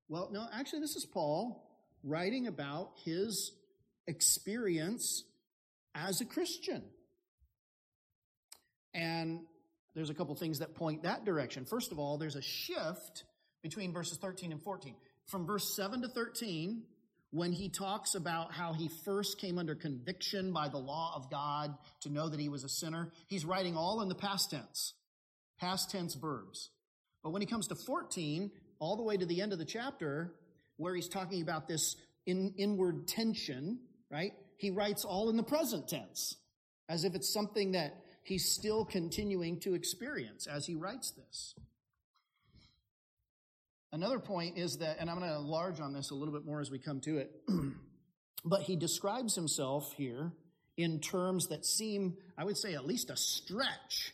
well, 0.08 0.30
no, 0.32 0.46
actually, 0.54 0.82
this 0.82 0.96
is 0.96 1.06
Paul 1.06 1.68
writing 2.04 2.46
about 2.46 2.92
his 3.04 3.54
experience 4.08 5.24
as 5.96 6.22
a 6.22 6.26
Christian. 6.26 6.84
And 8.94 9.42
there's 9.96 10.10
a 10.10 10.14
couple 10.14 10.36
things 10.36 10.60
that 10.60 10.76
point 10.76 11.04
that 11.04 11.26
direction. 11.26 11.66
First 11.66 11.92
of 11.92 12.00
all, 12.00 12.18
there's 12.18 12.36
a 12.36 12.42
shift 12.42 13.24
between 13.62 13.94
verses 13.94 14.18
13 14.18 14.52
and 14.52 14.62
14 14.62 14.96
from 15.32 15.46
verse 15.46 15.76
7 15.76 16.02
to 16.02 16.10
13, 16.10 16.84
when 17.32 17.54
he 17.54 17.70
talks 17.70 18.16
about 18.16 18.52
how 18.52 18.74
he 18.74 18.90
first 19.06 19.40
came 19.40 19.58
under 19.58 19.74
conviction 19.74 20.52
by 20.52 20.68
the 20.68 20.78
law 20.78 21.14
of 21.16 21.32
God 21.32 21.74
to 22.02 22.10
know 22.10 22.28
that 22.28 22.40
he 22.40 22.50
was 22.50 22.66
a 22.66 22.70
sinner, 22.70 23.12
he's 23.28 23.46
writing 23.46 23.78
all 23.78 24.02
in 24.02 24.10
the 24.10 24.16
past 24.16 24.52
tense, 24.52 24.94
past 25.58 25.90
tense 25.90 26.16
verbs. 26.16 26.70
But 27.24 27.32
when 27.32 27.42
he 27.42 27.46
comes 27.46 27.68
to 27.70 27.76
14, 27.76 28.52
all 28.80 28.98
the 28.98 29.04
way 29.04 29.16
to 29.16 29.26
the 29.26 29.42
end 29.42 29.54
of 29.54 29.60
the 29.60 29.66
chapter, 29.66 30.34
where 30.76 30.94
he's 30.94 31.08
talking 31.08 31.42
about 31.42 31.68
this 31.68 31.96
in, 32.26 32.54
inward 32.58 33.08
tension, 33.08 33.80
right? 34.12 34.34
He 34.58 34.70
writes 34.70 35.06
all 35.06 35.30
in 35.30 35.38
the 35.38 35.44
present 35.44 35.88
tense, 35.88 36.36
as 36.90 37.04
if 37.04 37.16
it's 37.16 37.34
something 37.34 37.72
that 37.72 37.96
he's 38.24 38.52
still 38.52 38.86
continuing 38.86 39.60
to 39.62 39.74
experience 39.74 40.48
as 40.48 40.66
he 40.66 40.76
writes 40.76 41.12
this. 41.12 41.56
Another 43.94 44.20
point 44.20 44.58
is 44.58 44.78
that, 44.78 44.98
and 45.00 45.10
I'm 45.10 45.18
going 45.18 45.30
to 45.30 45.36
enlarge 45.36 45.80
on 45.80 45.94
this 45.94 46.12
a 46.12 46.16
little 46.16 46.34
bit 46.34 46.46
more 46.46 46.62
as 46.62 46.72
we 46.72 46.80
come 46.80 47.02
to 47.02 47.18
it, 47.18 47.32
but 48.46 48.62
he 48.62 48.76
describes 48.76 49.36
himself 49.36 49.94
here 49.98 50.32
in 50.78 51.00
terms 51.00 51.48
that 51.48 51.66
seem, 51.66 52.16
I 52.38 52.46
would 52.46 52.58
say, 52.58 52.74
at 52.74 52.86
least 52.86 53.10
a 53.10 53.18
stretch 53.18 54.14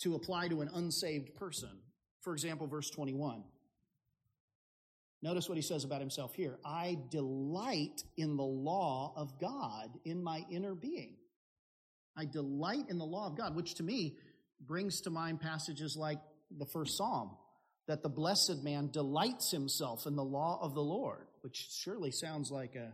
to 0.00 0.14
apply 0.14 0.48
to 0.48 0.60
an 0.60 0.70
unsaved 0.72 1.34
person. 1.34 1.70
For 2.20 2.32
example, 2.32 2.66
verse 2.68 2.90
21. 2.90 3.42
Notice 5.20 5.48
what 5.48 5.56
he 5.56 5.62
says 5.62 5.84
about 5.84 6.00
himself 6.00 6.34
here. 6.34 6.58
I 6.64 6.96
delight 7.10 8.04
in 8.16 8.36
the 8.36 8.44
law 8.44 9.12
of 9.16 9.40
God 9.40 9.90
in 10.04 10.22
my 10.22 10.44
inner 10.50 10.74
being. 10.74 11.16
I 12.16 12.24
delight 12.24 12.88
in 12.88 12.98
the 12.98 13.04
law 13.04 13.26
of 13.26 13.36
God, 13.36 13.56
which 13.56 13.74
to 13.74 13.82
me 13.82 14.16
brings 14.60 15.00
to 15.02 15.10
mind 15.10 15.40
passages 15.40 15.96
like 15.98 16.18
the 16.56 16.66
first 16.66 16.96
Psalm 16.96 17.36
that 17.88 18.02
the 18.02 18.08
blessed 18.08 18.62
man 18.62 18.90
delights 18.92 19.50
himself 19.50 20.06
in 20.06 20.14
the 20.14 20.24
law 20.24 20.58
of 20.60 20.74
the 20.74 20.82
Lord, 20.82 21.26
which 21.40 21.68
surely 21.82 22.10
sounds 22.10 22.50
like 22.50 22.74
a, 22.76 22.92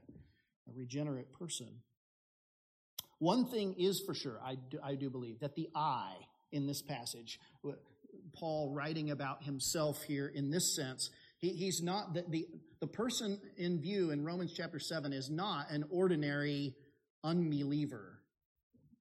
a 0.68 0.72
regenerate 0.74 1.32
person. 1.32 1.68
One 3.18 3.50
thing 3.50 3.74
is 3.78 4.02
for 4.06 4.14
sure, 4.14 4.38
I 4.44 4.54
do, 4.70 4.78
I 4.82 4.94
do 4.94 5.10
believe, 5.10 5.40
that 5.40 5.56
the 5.56 5.68
I 5.74 6.12
in 6.52 6.66
this 6.66 6.82
passage, 6.82 7.40
Paul 8.34 8.72
writing 8.72 9.10
about 9.10 9.42
himself 9.42 10.02
here 10.02 10.28
in 10.28 10.50
this 10.50 10.76
sense, 10.76 11.10
he, 11.44 11.50
he's 11.50 11.82
not, 11.82 12.14
the, 12.14 12.24
the, 12.28 12.46
the 12.80 12.86
person 12.86 13.38
in 13.58 13.80
view 13.80 14.10
in 14.10 14.24
Romans 14.24 14.52
chapter 14.56 14.78
7 14.78 15.12
is 15.12 15.30
not 15.30 15.70
an 15.70 15.84
ordinary 15.90 16.74
unbeliever. 17.22 18.18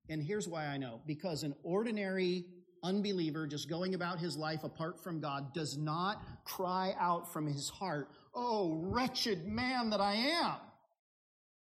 And 0.10 0.22
here's 0.22 0.48
why 0.48 0.66
I 0.66 0.78
know 0.78 1.00
because 1.08 1.44
an 1.44 1.56
ordinary 1.64 2.46
unbeliever 2.84 3.48
just 3.48 3.70
going 3.70 3.96
about 3.96 4.20
his 4.20 4.36
life 4.36 4.66
apart 4.66 5.02
from 5.02 5.22
God 5.22 5.54
does 5.54 5.78
not 5.78 6.22
cry 6.44 6.94
out 7.00 7.32
from 7.32 7.48
his 7.48 7.70
heart, 7.70 8.10
Oh, 8.36 8.82
wretched 8.84 9.46
man 9.46 9.92
that 9.92 10.02
I 10.02 10.16
am. 10.16 10.56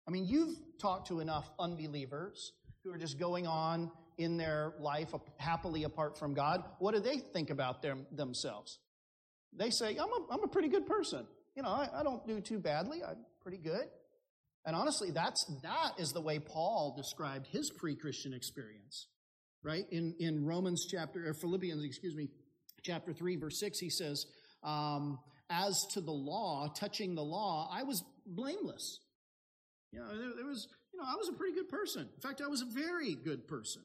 I 0.08 0.12
mean, 0.12 0.26
you've 0.26 0.58
talked 0.80 1.10
to 1.10 1.20
enough 1.20 1.48
unbelievers 1.60 2.54
who 2.84 2.92
are 2.92 2.98
just 2.98 3.20
going 3.20 3.46
on 3.46 3.92
in 4.18 4.38
their 4.38 4.74
life 4.80 5.14
happily 5.38 5.84
apart 5.84 6.18
from 6.18 6.34
God. 6.34 6.64
What 6.80 6.96
do 6.96 7.02
they 7.02 7.20
think 7.20 7.52
about 7.52 7.84
them, 7.84 8.08
themselves? 8.12 8.80
They 9.56 9.70
say, 9.70 9.98
I'm 9.98 10.10
a, 10.10 10.34
I'm 10.34 10.44
a 10.44 10.48
pretty 10.48 10.70
good 10.70 10.86
person. 10.86 11.26
You 11.56 11.64
know, 11.64 11.70
I, 11.70 11.90
I 11.94 12.04
don't 12.04 12.26
do 12.26 12.40
too 12.40 12.60
badly. 12.60 13.04
I'm 13.04 13.18
pretty 13.42 13.58
good. 13.58 13.86
And 14.66 14.76
honestly, 14.76 15.12
that's, 15.12 15.44
that 15.64 15.94
is 15.98 16.12
the 16.12 16.22
way 16.22 16.40
Paul 16.40 16.94
described 16.96 17.48
his 17.48 17.72
pre-Christian 17.72 18.34
experience 18.34 19.08
right? 19.64 19.86
In, 19.92 20.16
in 20.20 20.46
Romans 20.46 20.86
chapter, 20.90 21.28
or 21.28 21.34
Philippians, 21.34 21.84
excuse 21.84 22.16
me, 22.16 22.30
chapter 22.84 23.14
3, 23.14 23.36
verse 23.38 23.60
6, 23.60 23.80
he 23.80 23.90
says, 23.90 24.26
um, 24.64 25.20
as 25.50 25.86
to 25.92 26.02
the 26.02 26.12
law, 26.12 26.68
touching 26.74 27.16
the 27.16 27.24
law, 27.24 27.70
I 27.72 27.84
was 27.84 28.04
blameless. 28.26 29.00
You 29.92 30.00
know, 30.00 30.08
there, 30.08 30.36
there 30.38 30.46
was, 30.46 30.68
you 30.94 31.00
know, 31.00 31.06
I 31.08 31.16
was 31.16 31.30
a 31.30 31.34
pretty 31.34 31.54
good 31.54 31.70
person. 31.70 32.08
In 32.14 32.22
fact, 32.22 32.42
I 32.42 32.48
was 32.48 32.62
a 32.62 32.66
very 32.66 33.16
good 33.16 33.48
person. 33.48 33.84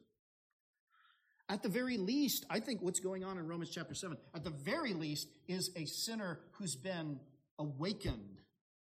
At 1.48 1.62
the 1.62 1.68
very 1.68 1.96
least, 1.96 2.44
I 2.50 2.58
think 2.60 2.82
what's 2.82 2.98
going 2.98 3.24
on 3.24 3.38
in 3.38 3.46
Romans 3.46 3.70
chapter 3.70 3.94
7, 3.94 4.16
at 4.34 4.42
the 4.42 4.50
very 4.50 4.94
least, 4.94 5.28
is 5.46 5.70
a 5.76 5.84
sinner 5.84 6.40
who's 6.52 6.74
been 6.74 7.20
awakened. 7.58 8.40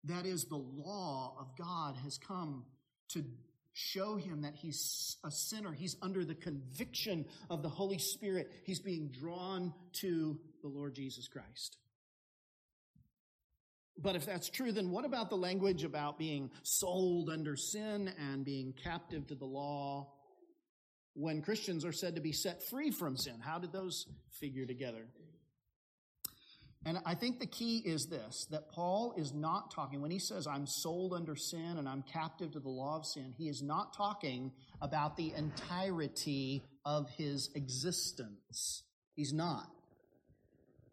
That 0.04 0.24
is, 0.24 0.44
the 0.44 0.56
law 0.56 1.34
of 1.40 1.56
God 1.56 1.96
has 2.04 2.18
come 2.18 2.64
to 3.08 3.24
show 3.72 4.14
him 4.16 4.42
that 4.42 4.54
he's 4.54 5.16
a 5.24 5.32
sinner. 5.32 5.72
He's 5.72 5.96
under 6.00 6.24
the 6.24 6.36
conviction 6.36 7.24
of 7.50 7.62
the 7.62 7.68
Holy 7.68 7.98
Spirit. 7.98 8.52
He's 8.64 8.78
being 8.78 9.08
drawn 9.08 9.74
to 9.94 10.38
the 10.62 10.68
Lord 10.68 10.94
Jesus 10.94 11.26
Christ. 11.26 11.76
But 13.98 14.16
if 14.16 14.26
that's 14.26 14.48
true, 14.48 14.70
then 14.72 14.90
what 14.90 15.04
about 15.04 15.28
the 15.28 15.36
language 15.36 15.84
about 15.84 16.18
being 16.18 16.50
sold 16.62 17.30
under 17.30 17.56
sin 17.56 18.12
and 18.18 18.44
being 18.44 18.74
captive 18.82 19.26
to 19.28 19.34
the 19.34 19.44
law 19.44 20.13
when 21.14 21.42
Christians 21.42 21.84
are 21.84 21.92
said 21.92 22.16
to 22.16 22.20
be 22.20 22.32
set 22.32 22.62
free 22.68 22.90
from 22.90 23.16
sin? 23.16 23.40
How 23.40 23.58
did 23.58 23.72
those 23.72 24.06
figure 24.40 24.66
together? 24.66 25.06
And 26.86 26.98
I 27.06 27.14
think 27.14 27.40
the 27.40 27.46
key 27.46 27.78
is 27.78 28.06
this 28.06 28.46
that 28.50 28.70
Paul 28.70 29.14
is 29.16 29.32
not 29.32 29.70
talking, 29.70 30.02
when 30.02 30.10
he 30.10 30.18
says, 30.18 30.46
I'm 30.46 30.66
sold 30.66 31.14
under 31.14 31.34
sin 31.34 31.78
and 31.78 31.88
I'm 31.88 32.02
captive 32.02 32.52
to 32.52 32.60
the 32.60 32.68
law 32.68 32.96
of 32.96 33.06
sin, 33.06 33.32
he 33.36 33.48
is 33.48 33.62
not 33.62 33.96
talking 33.96 34.52
about 34.82 35.16
the 35.16 35.32
entirety 35.34 36.62
of 36.84 37.08
his 37.10 37.50
existence. 37.54 38.82
He's 39.14 39.32
not. 39.32 39.70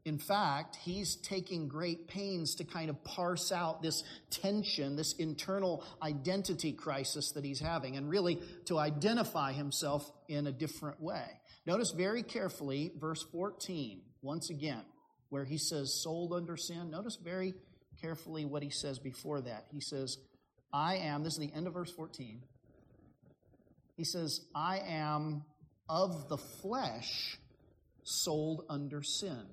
In 0.04 0.18
fact, 0.18 0.78
he's 0.78 1.16
taking 1.18 1.68
great 1.68 2.08
pains 2.08 2.56
to 2.56 2.64
kind 2.64 2.90
of 2.90 3.04
parse 3.04 3.52
out 3.52 3.84
this 3.84 4.04
tension, 4.32 4.96
this 4.96 5.14
internal 5.20 5.84
identity 6.02 6.74
crisis 6.74 7.32
that 7.34 7.46
he's 7.46 7.60
having, 7.60 7.98
and 7.98 8.10
really 8.10 8.40
to 8.66 8.80
identify 8.80 9.52
himself 9.52 10.10
in 10.28 10.48
a 10.48 10.52
different 10.52 11.00
way. 11.00 11.26
Notice 11.68 11.92
very 11.96 12.24
carefully 12.24 12.92
verse 13.00 13.24
14, 13.32 14.02
once 14.24 14.50
again, 14.50 14.84
where 15.30 15.46
he 15.46 15.60
says, 15.60 16.02
sold 16.02 16.34
under 16.34 16.58
sin. 16.58 16.90
Notice 16.90 17.18
very 17.24 17.54
carefully 18.02 18.46
what 18.46 18.64
he 18.64 18.72
says 18.72 18.98
before 18.98 19.42
that. 19.42 19.66
He 19.72 19.82
says, 19.82 20.18
I 20.74 20.96
am, 20.96 21.24
this 21.24 21.34
is 21.34 21.40
the 21.40 21.54
end 21.54 21.68
of 21.68 21.74
verse 21.74 21.92
14. 21.92 22.42
He 23.98 24.04
says, 24.04 24.42
I 24.56 24.80
am 24.80 25.44
of 25.88 26.28
the 26.28 26.38
flesh 26.38 27.38
sold 28.04 28.66
under 28.68 29.04
sin. 29.04 29.46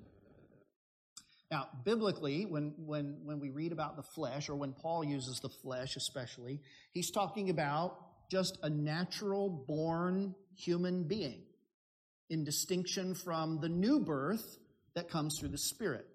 Now, 1.51 1.67
biblically, 1.83 2.45
when, 2.45 2.73
when, 2.77 3.17
when 3.23 3.39
we 3.39 3.49
read 3.49 3.71
about 3.71 3.95
the 3.95 4.03
flesh, 4.03 4.49
or 4.49 4.55
when 4.55 4.73
Paul 4.73 5.03
uses 5.03 5.39
the 5.39 5.49
flesh 5.49 5.95
especially, 5.95 6.61
he's 6.91 7.09
talking 7.09 7.49
about 7.49 7.97
just 8.29 8.59
a 8.61 8.69
natural 8.69 9.49
born 9.49 10.35
human 10.55 11.07
being, 11.07 11.41
in 12.29 12.43
distinction 12.43 13.15
from 13.15 13.59
the 13.59 13.69
new 13.69 13.99
birth 13.99 14.57
that 14.93 15.09
comes 15.09 15.39
through 15.39 15.49
the 15.49 15.57
Spirit. 15.57 16.05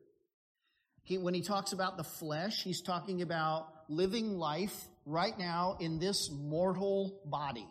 He, 1.03 1.19
when 1.19 1.35
he 1.35 1.43
talks 1.43 1.73
about 1.73 1.97
the 1.97 2.05
flesh, 2.05 2.63
he's 2.63 2.81
talking 2.81 3.21
about 3.21 3.67
living 3.89 4.39
life 4.39 4.85
right 5.05 5.37
now 5.37 5.77
in 5.81 5.99
this 5.99 6.31
mortal 6.31 7.21
body. 7.25 7.67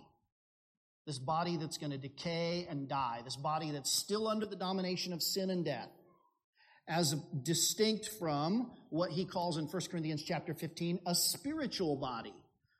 This 1.08 1.18
body 1.18 1.56
that's 1.56 1.78
going 1.78 1.92
to 1.92 1.98
decay 1.98 2.68
and 2.70 2.90
die. 2.90 3.22
This 3.24 3.38
body 3.38 3.72
that's 3.72 3.98
still 3.98 4.28
under 4.28 4.46
the 4.46 4.56
domination 4.56 5.14
of 5.14 5.22
sin 5.22 5.50
and 5.50 5.64
death 5.64 5.90
as 6.88 7.14
distinct 7.44 8.10
from 8.20 8.72
what 8.90 9.12
he 9.12 9.26
calls 9.26 9.58
in 9.58 9.66
1 9.66 9.82
Corinthians 9.90 10.24
chapter 10.24 10.54
15 10.54 11.00
a 11.06 11.16
spiritual 11.16 11.96
body. 11.96 12.34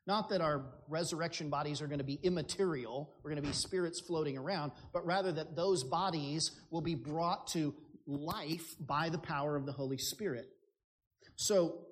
Not 0.06 0.30
that 0.30 0.42
our 0.42 0.66
resurrection 0.90 1.50
bodies 1.50 1.82
are 1.82 1.88
going 1.88 2.00
to 2.00 2.04
be 2.04 2.20
immaterial, 2.22 3.14
we're 3.24 3.32
going 3.32 3.42
to 3.42 3.48
be 3.48 3.54
spirits 3.54 4.02
floating 4.02 4.38
around, 4.38 4.74
but 4.92 5.06
rather 5.06 5.32
that 5.32 5.56
those 5.56 5.84
bodies 5.84 6.52
will 6.72 6.82
be 6.82 6.96
brought 6.96 7.48
to 7.48 7.74
life 8.06 8.76
by 8.80 9.08
the 9.08 9.18
power 9.18 9.56
of 9.56 9.66
the 9.66 9.72
Holy 9.72 9.98
Spirit. 9.98 10.50
So 11.38 11.86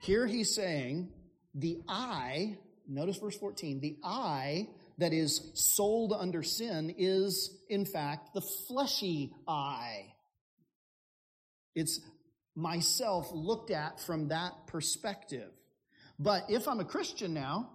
here 0.00 0.26
he's 0.26 0.54
saying 0.54 1.10
the 1.54 1.82
I, 1.86 2.56
notice 2.88 3.18
verse 3.18 3.36
14, 3.36 3.80
the 3.80 3.98
I 4.02 4.68
that 4.98 5.12
is 5.12 5.50
sold 5.54 6.14
under 6.18 6.42
sin 6.42 6.94
is 6.96 7.62
in 7.68 7.84
fact 7.84 8.32
the 8.32 8.40
fleshy 8.40 9.34
I. 9.46 10.11
It's 11.74 12.00
myself 12.54 13.30
looked 13.32 13.70
at 13.70 14.00
from 14.00 14.28
that 14.28 14.66
perspective. 14.66 15.50
But 16.18 16.44
if 16.48 16.68
I'm 16.68 16.80
a 16.80 16.84
Christian 16.84 17.34
now, 17.34 17.70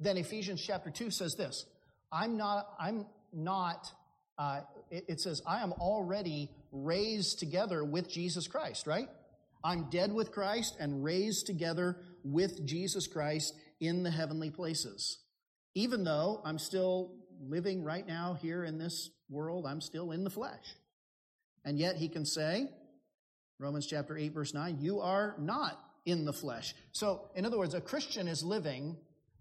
then 0.00 0.16
Ephesians 0.16 0.62
chapter 0.64 0.90
2 0.90 1.10
says 1.10 1.34
this 1.34 1.66
I'm 2.12 2.36
not, 2.36 2.66
I'm 2.78 3.06
not, 3.32 3.92
uh, 4.38 4.60
it, 4.90 5.04
it 5.08 5.20
says, 5.20 5.42
I 5.46 5.62
am 5.62 5.72
already 5.72 6.50
raised 6.72 7.38
together 7.38 7.84
with 7.84 8.08
Jesus 8.10 8.46
Christ, 8.46 8.86
right? 8.86 9.08
I'm 9.64 9.90
dead 9.90 10.12
with 10.12 10.30
Christ 10.30 10.76
and 10.78 11.02
raised 11.02 11.46
together 11.46 11.96
with 12.22 12.64
Jesus 12.64 13.06
Christ 13.06 13.54
in 13.80 14.02
the 14.02 14.10
heavenly 14.10 14.50
places. 14.50 15.18
Even 15.74 16.04
though 16.04 16.40
I'm 16.44 16.58
still 16.58 17.12
living 17.40 17.84
right 17.84 18.06
now 18.06 18.34
here 18.40 18.64
in 18.64 18.78
this 18.78 19.10
world, 19.28 19.66
I'm 19.66 19.80
still 19.80 20.12
in 20.12 20.24
the 20.24 20.30
flesh. 20.30 20.76
And 21.64 21.78
yet 21.78 21.96
he 21.96 22.08
can 22.08 22.24
say, 22.24 22.68
Romans 23.58 23.86
chapter 23.86 24.16
8, 24.16 24.32
verse 24.32 24.54
9, 24.54 24.78
you 24.80 25.00
are 25.00 25.34
not 25.38 25.82
in 26.06 26.24
the 26.24 26.32
flesh. 26.32 26.74
So, 26.92 27.22
in 27.34 27.44
other 27.44 27.58
words, 27.58 27.74
a 27.74 27.80
Christian 27.80 28.28
is 28.28 28.44
living 28.44 28.96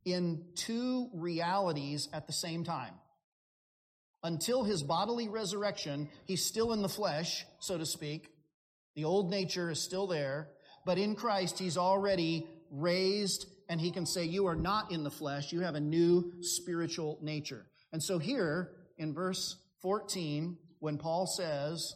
in 0.06 0.44
two 0.56 1.10
realities 1.14 2.10
at 2.14 2.26
the 2.26 2.34
same 2.34 2.64
time. 2.64 2.94
Until 4.24 4.64
his 4.64 4.82
bodily 4.82 5.28
resurrection, 5.28 6.10
he's 6.26 6.44
still 6.44 6.74
in 6.74 6.82
the 6.82 6.90
flesh, 6.90 7.46
so 7.60 7.78
to 7.78 7.86
speak. 7.86 8.32
The 8.96 9.04
old 9.04 9.30
nature 9.30 9.70
is 9.70 9.80
still 9.80 10.08
there, 10.08 10.50
but 10.84 10.98
in 10.98 11.16
Christ, 11.16 11.60
he's 11.60 11.78
already 11.78 12.48
raised, 12.72 13.46
and 13.70 13.80
he 13.80 13.92
can 13.92 14.08
say, 14.08 14.24
You 14.26 14.48
are 14.48 14.56
not 14.56 14.92
in 14.92 15.04
the 15.04 15.12
flesh, 15.12 15.52
you 15.52 15.62
have 15.62 15.76
a 15.76 15.80
new 15.80 16.34
spiritual 16.42 17.20
nature. 17.22 17.68
And 17.94 18.02
so, 18.02 18.18
here 18.18 18.72
in 18.98 19.14
verse 19.14 19.58
14, 19.84 20.58
when 20.80 20.98
Paul 20.98 21.28
says, 21.28 21.96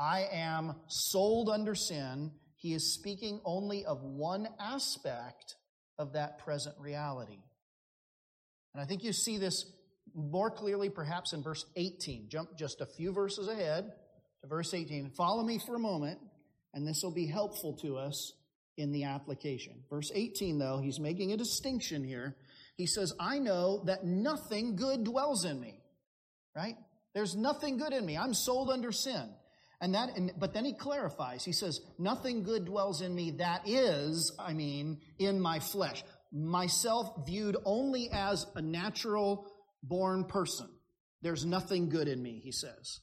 I 0.00 0.28
am 0.32 0.76
sold 0.86 1.50
under 1.50 1.74
sin, 1.74 2.30
he 2.56 2.72
is 2.72 2.94
speaking 2.94 3.38
only 3.44 3.84
of 3.84 4.02
one 4.02 4.48
aspect 4.58 5.56
of 5.98 6.14
that 6.14 6.38
present 6.38 6.74
reality. 6.78 7.38
And 8.72 8.82
I 8.82 8.86
think 8.86 9.04
you 9.04 9.12
see 9.12 9.36
this 9.36 9.70
more 10.14 10.50
clearly 10.50 10.88
perhaps 10.88 11.34
in 11.34 11.42
verse 11.42 11.66
18. 11.76 12.28
Jump 12.30 12.56
just 12.56 12.80
a 12.80 12.86
few 12.86 13.12
verses 13.12 13.46
ahead 13.46 13.92
to 14.40 14.48
verse 14.48 14.72
18. 14.72 15.10
Follow 15.10 15.44
me 15.44 15.60
for 15.66 15.76
a 15.76 15.80
moment, 15.80 16.18
and 16.72 16.86
this 16.86 17.02
will 17.02 17.14
be 17.14 17.26
helpful 17.26 17.76
to 17.82 17.98
us 17.98 18.32
in 18.78 18.92
the 18.92 19.04
application. 19.04 19.82
Verse 19.90 20.10
18, 20.14 20.58
though, 20.58 20.80
he's 20.82 20.98
making 20.98 21.32
a 21.32 21.36
distinction 21.36 22.04
here. 22.04 22.36
He 22.76 22.86
says, 22.86 23.12
I 23.20 23.38
know 23.38 23.82
that 23.84 24.04
nothing 24.04 24.76
good 24.76 25.04
dwells 25.04 25.44
in 25.44 25.60
me, 25.60 25.82
right? 26.56 26.76
There's 27.12 27.36
nothing 27.36 27.76
good 27.76 27.92
in 27.92 28.06
me. 28.06 28.16
I'm 28.16 28.32
sold 28.32 28.70
under 28.70 28.92
sin. 28.92 29.28
And 29.80 29.94
that, 29.94 30.16
and, 30.16 30.32
but 30.38 30.52
then 30.52 30.64
he 30.64 30.74
clarifies. 30.74 31.44
He 31.44 31.52
says, 31.52 31.80
nothing 31.98 32.42
good 32.42 32.66
dwells 32.66 33.00
in 33.00 33.14
me. 33.14 33.32
That 33.38 33.66
is, 33.66 34.32
I 34.38 34.52
mean, 34.52 35.00
in 35.18 35.40
my 35.40 35.58
flesh. 35.58 36.04
Myself 36.32 37.26
viewed 37.26 37.56
only 37.64 38.10
as 38.12 38.46
a 38.54 38.62
natural 38.62 39.46
born 39.82 40.24
person. 40.24 40.68
There's 41.22 41.46
nothing 41.46 41.88
good 41.88 42.08
in 42.08 42.22
me, 42.22 42.40
he 42.44 42.52
says. 42.52 43.00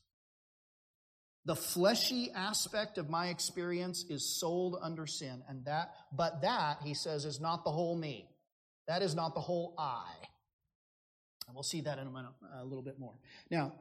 The 1.45 1.55
fleshy 1.55 2.29
aspect 2.35 2.97
of 2.97 3.09
my 3.09 3.27
experience 3.27 4.05
is 4.09 4.39
sold 4.39 4.77
under 4.81 5.07
sin. 5.07 5.41
And 5.47 5.65
that, 5.65 5.91
but 6.11 6.41
that, 6.41 6.79
he 6.83 6.93
says, 6.93 7.25
is 7.25 7.39
not 7.39 7.63
the 7.63 7.71
whole 7.71 7.97
me. 7.97 8.29
That 8.87 9.01
is 9.01 9.15
not 9.15 9.33
the 9.33 9.41
whole 9.41 9.73
I. 9.77 10.11
And 11.47 11.55
we'll 11.55 11.63
see 11.63 11.81
that 11.81 11.97
in 11.99 12.07
a, 12.07 12.11
minute, 12.11 12.31
a 12.59 12.65
little 12.65 12.83
bit 12.83 12.99
more. 12.99 13.13
Now, 13.49 13.73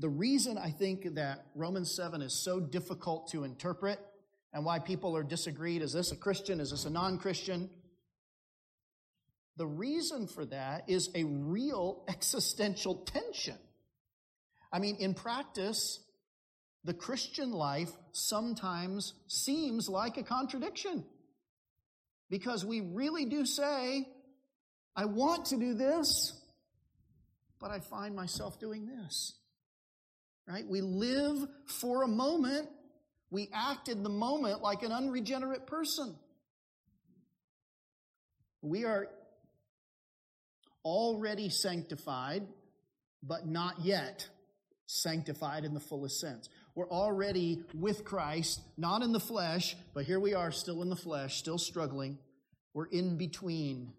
the 0.00 0.08
reason 0.08 0.56
I 0.56 0.70
think 0.70 1.14
that 1.16 1.44
Romans 1.54 1.94
7 1.94 2.22
is 2.22 2.32
so 2.32 2.58
difficult 2.58 3.28
to 3.32 3.44
interpret 3.44 4.00
and 4.50 4.64
why 4.64 4.78
people 4.78 5.14
are 5.14 5.22
disagreed 5.22 5.82
is 5.82 5.92
this 5.92 6.10
a 6.10 6.16
Christian? 6.16 6.58
Is 6.58 6.70
this 6.70 6.86
a 6.86 6.90
non 6.90 7.18
Christian? 7.18 7.68
The 9.58 9.66
reason 9.66 10.26
for 10.26 10.46
that 10.46 10.88
is 10.88 11.10
a 11.14 11.24
real 11.24 12.02
existential 12.08 12.96
tension. 12.96 13.58
I 14.72 14.78
mean, 14.78 14.96
in 14.96 15.12
practice, 15.12 16.00
the 16.82 16.94
Christian 16.94 17.52
life 17.52 17.90
sometimes 18.12 19.12
seems 19.26 19.86
like 19.86 20.16
a 20.16 20.22
contradiction 20.22 21.04
because 22.30 22.64
we 22.64 22.80
really 22.80 23.26
do 23.26 23.44
say, 23.44 24.08
I 24.96 25.04
want 25.04 25.46
to 25.46 25.58
do 25.58 25.74
this, 25.74 26.32
but 27.60 27.70
I 27.70 27.80
find 27.80 28.16
myself 28.16 28.58
doing 28.58 28.86
this 28.86 29.34
right? 30.46 30.66
We 30.66 30.80
live 30.80 31.46
for 31.66 32.02
a 32.02 32.08
moment. 32.08 32.68
We 33.30 33.48
act 33.52 33.88
in 33.88 34.02
the 34.02 34.10
moment 34.10 34.62
like 34.62 34.82
an 34.82 34.92
unregenerate 34.92 35.66
person. 35.66 36.16
We 38.62 38.84
are 38.84 39.08
already 40.84 41.48
sanctified, 41.48 42.46
but 43.22 43.46
not 43.46 43.80
yet 43.80 44.28
sanctified 44.86 45.64
in 45.64 45.74
the 45.74 45.80
fullest 45.80 46.20
sense. 46.20 46.48
We're 46.74 46.90
already 46.90 47.62
with 47.74 48.04
Christ, 48.04 48.60
not 48.76 49.02
in 49.02 49.12
the 49.12 49.20
flesh, 49.20 49.76
but 49.94 50.04
here 50.04 50.20
we 50.20 50.34
are 50.34 50.50
still 50.50 50.82
in 50.82 50.88
the 50.88 50.96
flesh, 50.96 51.36
still 51.36 51.58
struggling. 51.58 52.18
We're 52.74 52.86
in 52.86 53.16
between 53.16 53.92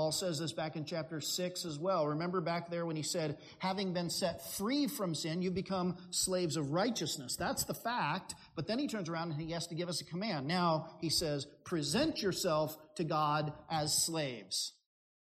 Paul 0.00 0.12
says 0.12 0.38
this 0.38 0.54
back 0.54 0.76
in 0.76 0.86
chapter 0.86 1.20
6 1.20 1.66
as 1.66 1.78
well. 1.78 2.06
Remember 2.06 2.40
back 2.40 2.70
there 2.70 2.86
when 2.86 2.96
he 2.96 3.02
said, 3.02 3.36
having 3.58 3.92
been 3.92 4.08
set 4.08 4.50
free 4.54 4.86
from 4.86 5.14
sin, 5.14 5.42
you 5.42 5.50
become 5.50 5.98
slaves 6.08 6.56
of 6.56 6.72
righteousness. 6.72 7.36
That's 7.36 7.64
the 7.64 7.74
fact. 7.74 8.34
But 8.56 8.66
then 8.66 8.78
he 8.78 8.88
turns 8.88 9.10
around 9.10 9.30
and 9.30 9.38
he 9.38 9.52
has 9.52 9.66
to 9.66 9.74
give 9.74 9.90
us 9.90 10.00
a 10.00 10.06
command. 10.06 10.48
Now 10.48 10.86
he 11.02 11.10
says, 11.10 11.46
present 11.64 12.22
yourself 12.22 12.74
to 12.96 13.04
God 13.04 13.52
as 13.70 14.06
slaves. 14.06 14.72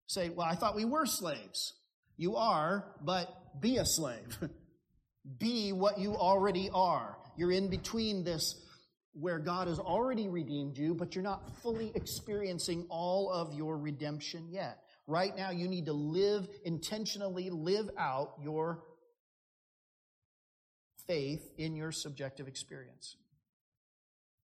Say, 0.06 0.30
well, 0.30 0.46
I 0.46 0.54
thought 0.54 0.76
we 0.76 0.86
were 0.86 1.08
slaves. 1.08 1.74
You 2.16 2.36
are, 2.36 2.86
but 3.02 3.36
be 3.60 3.78
a 3.78 3.86
slave. 3.86 4.38
be 5.40 5.74
what 5.74 5.98
you 5.98 6.16
already 6.16 6.70
are. 6.72 7.18
You're 7.36 7.52
in 7.52 7.72
between 7.72 8.24
this 8.24 8.64
where 9.14 9.40
God 9.40 9.68
has 9.68 9.80
already 9.80 10.30
redeemed 10.30 10.78
you, 10.78 10.94
but 10.94 11.16
you're 11.16 11.24
not 11.24 11.50
fully 11.62 11.92
experiencing 11.96 12.86
all 12.90 13.30
of 13.30 13.54
your 13.54 13.78
redemption 13.78 14.48
yet. 14.50 14.84
Right 15.08 15.36
now, 15.36 15.52
you 15.52 15.68
need 15.68 15.88
to 15.88 15.94
live, 15.94 16.48
intentionally 16.64 17.50
live 17.50 17.90
out 17.98 18.36
your 18.42 18.84
faith 21.08 21.52
in 21.58 21.76
your 21.76 21.92
subjective 21.92 22.48
experience. 22.48 23.18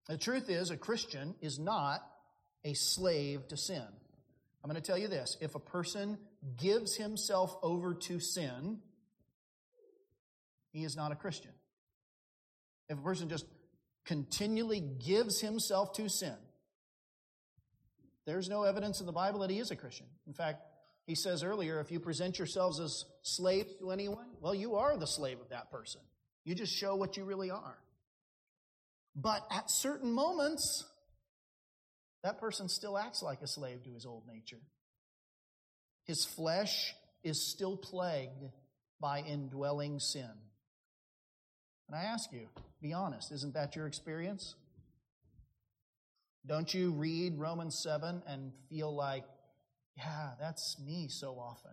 The 0.07 0.17
truth 0.17 0.49
is, 0.49 0.69
a 0.69 0.77
Christian 0.77 1.35
is 1.41 1.59
not 1.59 2.01
a 2.63 2.73
slave 2.73 3.47
to 3.49 3.57
sin. 3.57 3.85
I'm 4.63 4.69
going 4.69 4.81
to 4.81 4.85
tell 4.85 4.97
you 4.97 5.09
this 5.09 5.37
if 5.41 5.55
a 5.55 5.59
person 5.59 6.17
gives 6.57 6.95
himself 6.95 7.57
over 7.61 7.93
to 7.93 8.19
sin, 8.19 8.79
he 10.71 10.83
is 10.83 10.95
not 10.95 11.11
a 11.11 11.15
Christian. 11.15 11.51
If 12.89 12.97
a 12.97 13.01
person 13.01 13.29
just 13.29 13.45
continually 14.05 14.79
gives 14.79 15.39
himself 15.39 15.93
to 15.93 16.09
sin, 16.09 16.35
there's 18.25 18.49
no 18.49 18.63
evidence 18.63 18.99
in 18.99 19.05
the 19.05 19.11
Bible 19.11 19.41
that 19.41 19.49
he 19.49 19.59
is 19.59 19.71
a 19.71 19.75
Christian. 19.75 20.07
In 20.27 20.33
fact, 20.33 20.61
he 21.05 21.15
says 21.15 21.43
earlier, 21.43 21.79
if 21.79 21.91
you 21.91 21.99
present 21.99 22.37
yourselves 22.37 22.79
as 22.79 23.05
slaves 23.21 23.73
to 23.79 23.91
anyone, 23.91 24.27
well, 24.39 24.55
you 24.55 24.75
are 24.75 24.97
the 24.97 25.07
slave 25.07 25.39
of 25.41 25.49
that 25.49 25.69
person. 25.71 26.01
You 26.45 26.55
just 26.55 26.73
show 26.73 26.95
what 26.95 27.17
you 27.17 27.25
really 27.25 27.51
are. 27.51 27.77
But 29.15 29.45
at 29.51 29.69
certain 29.69 30.11
moments, 30.11 30.85
that 32.23 32.39
person 32.39 32.69
still 32.69 32.97
acts 32.97 33.21
like 33.21 33.41
a 33.41 33.47
slave 33.47 33.83
to 33.83 33.93
his 33.93 34.05
old 34.05 34.23
nature. 34.27 34.61
His 36.05 36.25
flesh 36.25 36.95
is 37.23 37.51
still 37.51 37.77
plagued 37.77 38.49
by 38.99 39.19
indwelling 39.19 39.99
sin. 39.99 40.31
And 41.87 41.97
I 41.97 42.03
ask 42.03 42.31
you, 42.31 42.47
be 42.83 42.91
honest, 42.91 43.31
isn't 43.31 43.53
that 43.53 43.77
your 43.77 43.87
experience? 43.87 44.55
Don't 46.45 46.73
you 46.73 46.91
read 46.91 47.39
Romans 47.39 47.79
7 47.81 48.21
and 48.27 48.51
feel 48.69 48.93
like, 48.93 49.23
yeah, 49.97 50.31
that's 50.37 50.75
me 50.85 51.07
so 51.09 51.39
often? 51.39 51.71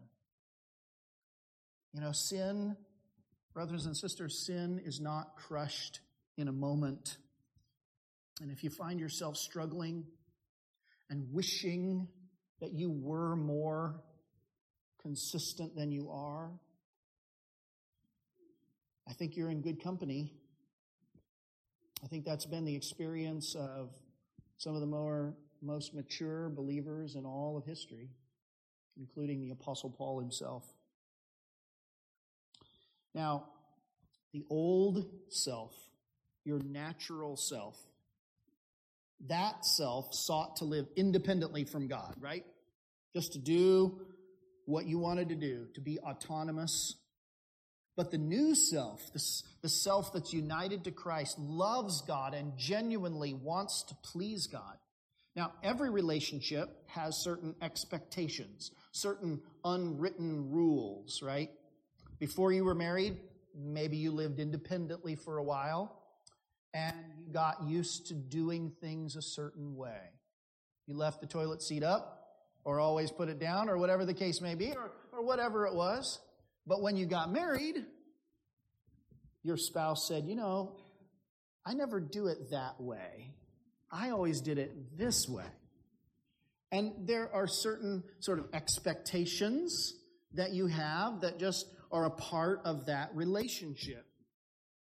You 1.92 2.00
know, 2.00 2.12
sin, 2.12 2.76
brothers 3.52 3.86
and 3.86 3.96
sisters, 3.96 4.46
sin 4.46 4.80
is 4.84 5.00
not 5.00 5.34
crushed 5.34 5.98
in 6.38 6.46
a 6.46 6.52
moment. 6.52 7.16
And 8.40 8.52
if 8.52 8.62
you 8.62 8.70
find 8.70 9.00
yourself 9.00 9.36
struggling 9.36 10.04
and 11.10 11.26
wishing 11.32 12.06
that 12.60 12.72
you 12.72 12.88
were 12.88 13.34
more 13.34 14.00
consistent 15.02 15.74
than 15.74 15.90
you 15.90 16.08
are, 16.12 16.52
I 19.08 19.12
think 19.12 19.36
you're 19.36 19.50
in 19.50 19.60
good 19.60 19.82
company. 19.82 20.34
I 22.02 22.06
think 22.06 22.24
that's 22.24 22.46
been 22.46 22.64
the 22.64 22.74
experience 22.74 23.54
of 23.54 23.90
some 24.56 24.74
of 24.74 24.80
the 24.80 24.86
more 24.86 25.34
most 25.62 25.94
mature 25.94 26.48
believers 26.48 27.14
in 27.14 27.24
all 27.24 27.56
of 27.56 27.64
history, 27.64 28.08
including 28.98 29.40
the 29.40 29.50
Apostle 29.50 29.90
Paul 29.90 30.20
himself. 30.20 30.64
Now, 33.14 33.44
the 34.32 34.44
old 34.48 35.04
self, 35.28 35.74
your 36.44 36.60
natural 36.60 37.36
self, 37.36 37.76
that 39.28 39.64
self 39.66 40.14
sought 40.14 40.56
to 40.56 40.64
live 40.64 40.86
independently 40.96 41.64
from 41.64 41.88
God, 41.88 42.14
right? 42.20 42.44
Just 43.12 43.32
to 43.34 43.38
do 43.38 44.00
what 44.64 44.86
you 44.86 44.98
wanted 44.98 45.28
to 45.30 45.34
do, 45.34 45.66
to 45.74 45.80
be 45.80 45.98
autonomous. 45.98 46.94
But 47.96 48.10
the 48.10 48.18
new 48.18 48.54
self, 48.54 49.12
the, 49.12 49.22
the 49.62 49.68
self 49.68 50.12
that's 50.12 50.32
united 50.32 50.84
to 50.84 50.90
Christ, 50.90 51.38
loves 51.38 52.02
God 52.02 52.34
and 52.34 52.56
genuinely 52.56 53.34
wants 53.34 53.82
to 53.88 53.94
please 54.02 54.46
God. 54.46 54.76
Now, 55.36 55.52
every 55.62 55.90
relationship 55.90 56.70
has 56.88 57.16
certain 57.16 57.54
expectations, 57.62 58.72
certain 58.92 59.40
unwritten 59.64 60.50
rules, 60.50 61.22
right? 61.22 61.50
Before 62.18 62.52
you 62.52 62.64
were 62.64 62.74
married, 62.74 63.16
maybe 63.54 63.96
you 63.96 64.10
lived 64.10 64.40
independently 64.40 65.14
for 65.14 65.38
a 65.38 65.42
while 65.42 65.96
and 66.74 66.94
you 67.18 67.32
got 67.32 67.62
used 67.64 68.06
to 68.08 68.14
doing 68.14 68.72
things 68.80 69.16
a 69.16 69.22
certain 69.22 69.76
way. 69.76 70.00
You 70.86 70.96
left 70.96 71.20
the 71.20 71.26
toilet 71.26 71.62
seat 71.62 71.82
up 71.82 72.20
or 72.64 72.80
always 72.80 73.10
put 73.10 73.28
it 73.28 73.38
down 73.38 73.68
or 73.68 73.78
whatever 73.78 74.04
the 74.04 74.14
case 74.14 74.40
may 74.40 74.54
be 74.54 74.72
or, 74.72 74.92
or 75.12 75.22
whatever 75.24 75.66
it 75.66 75.74
was. 75.74 76.18
But 76.66 76.82
when 76.82 76.96
you 76.96 77.06
got 77.06 77.32
married, 77.32 77.84
your 79.42 79.56
spouse 79.56 80.06
said, 80.06 80.24
You 80.26 80.36
know, 80.36 80.76
I 81.64 81.74
never 81.74 82.00
do 82.00 82.26
it 82.26 82.50
that 82.50 82.80
way. 82.80 83.34
I 83.90 84.10
always 84.10 84.40
did 84.40 84.58
it 84.58 84.96
this 84.96 85.28
way. 85.28 85.44
And 86.72 86.92
there 87.08 87.34
are 87.34 87.48
certain 87.48 88.04
sort 88.20 88.38
of 88.38 88.46
expectations 88.52 89.94
that 90.34 90.52
you 90.52 90.68
have 90.68 91.22
that 91.22 91.38
just 91.38 91.66
are 91.90 92.04
a 92.04 92.10
part 92.10 92.60
of 92.64 92.86
that 92.86 93.10
relationship 93.14 94.06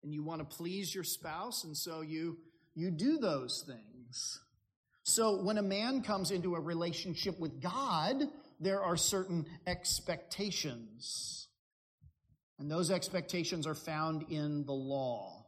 and 0.03 0.13
you 0.13 0.23
want 0.23 0.39
to 0.39 0.55
please 0.55 0.93
your 0.93 1.03
spouse, 1.03 1.63
and 1.63 1.77
so 1.77 2.01
you, 2.01 2.37
you 2.73 2.91
do 2.91 3.17
those 3.17 3.63
things. 3.67 4.39
So 5.03 5.41
when 5.43 5.57
a 5.57 5.63
man 5.63 6.01
comes 6.01 6.31
into 6.31 6.55
a 6.55 6.59
relationship 6.59 7.39
with 7.39 7.61
God, 7.61 8.23
there 8.59 8.81
are 8.81 8.97
certain 8.97 9.45
expectations. 9.67 11.40
And 12.61 12.69
those 12.69 12.91
expectations 12.91 13.65
are 13.65 13.73
found 13.73 14.25
in 14.29 14.63
the 14.65 14.71
law. 14.71 15.47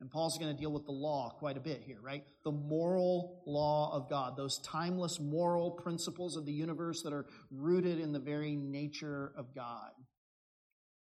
And 0.00 0.10
Paul's 0.10 0.36
going 0.36 0.52
to 0.52 0.60
deal 0.60 0.72
with 0.72 0.84
the 0.84 0.90
law 0.90 1.32
quite 1.38 1.56
a 1.56 1.60
bit 1.60 1.84
here, 1.86 2.00
right? 2.02 2.24
The 2.42 2.50
moral 2.50 3.40
law 3.46 3.94
of 3.94 4.10
God, 4.10 4.36
those 4.36 4.58
timeless 4.58 5.20
moral 5.20 5.70
principles 5.70 6.36
of 6.36 6.44
the 6.44 6.52
universe 6.52 7.02
that 7.02 7.12
are 7.12 7.26
rooted 7.52 8.00
in 8.00 8.10
the 8.10 8.18
very 8.18 8.56
nature 8.56 9.32
of 9.38 9.54
God. 9.54 9.92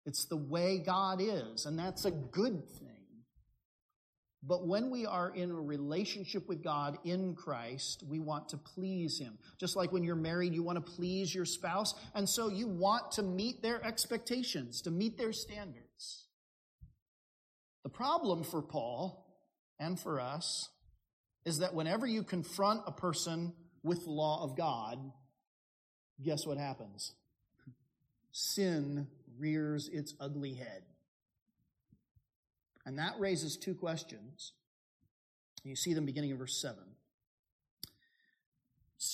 It's 0.05 0.25
the 0.25 0.37
way 0.37 0.79
God 0.85 1.21
is, 1.23 1.65
and 1.65 1.79
that's 1.79 2.07
a 2.07 2.11
good 2.11 2.69
thing. 2.69 2.94
But 4.47 4.67
when 4.67 4.91
we 4.91 5.07
are 5.07 5.31
in 5.31 5.51
a 5.51 5.61
relationship 5.61 6.49
with 6.49 6.63
God 6.63 6.99
in 7.05 7.35
Christ, 7.35 8.05
we 8.07 8.19
want 8.19 8.51
to 8.51 8.59
please 8.59 9.19
Him. 9.19 9.39
Just 9.59 9.75
like 9.75 9.91
when 9.91 10.05
you're 10.05 10.17
married, 10.17 10.55
you 10.55 10.63
want 10.63 10.85
to 10.85 10.93
please 10.93 11.35
your 11.35 11.47
spouse, 11.47 11.95
and 12.15 12.29
so 12.29 12.49
you 12.49 12.69
want 12.69 13.13
to 13.13 13.23
meet 13.23 13.63
their 13.63 13.83
expectations, 13.85 14.83
to 14.83 14.91
meet 14.91 15.17
their 15.17 15.33
standards. 15.33 16.27
The 17.85 17.91
problem 17.91 18.45
for 18.45 18.61
Paul 18.61 19.27
and 19.79 19.99
for 19.99 20.21
us 20.21 20.69
is 21.47 21.59
that 21.59 21.75
whenever 21.75 22.07
you 22.07 22.23
confront 22.23 22.83
a 22.87 22.93
person 22.93 23.53
with 23.83 24.05
the 24.05 24.11
law 24.11 24.43
of 24.43 24.57
God, 24.57 24.99
guess 26.23 26.47
what 26.47 26.59
happens? 26.59 27.15
Sin 28.33 29.07
rears 29.39 29.89
its 29.89 30.15
ugly 30.21 30.55
head. 30.55 30.83
And 32.87 32.99
that 32.99 33.15
raises 33.19 33.57
two 33.57 33.75
questions. 33.75 34.53
You 35.63 35.77
see 35.77 35.95
them 35.95 36.05
beginning 36.05 36.31
in 36.31 36.39
verse 36.39 36.61
7. 36.61 36.79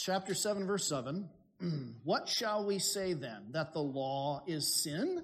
Chapter 0.02 0.35
7, 0.35 0.66
verse 0.66 0.88
7. 0.88 1.28
what 2.04 2.28
shall 2.28 2.66
we 2.66 2.78
say 2.78 3.12
then? 3.12 3.52
That 3.52 3.72
the 3.72 3.80
law 3.80 4.42
is 4.46 4.83
sin? 4.83 5.22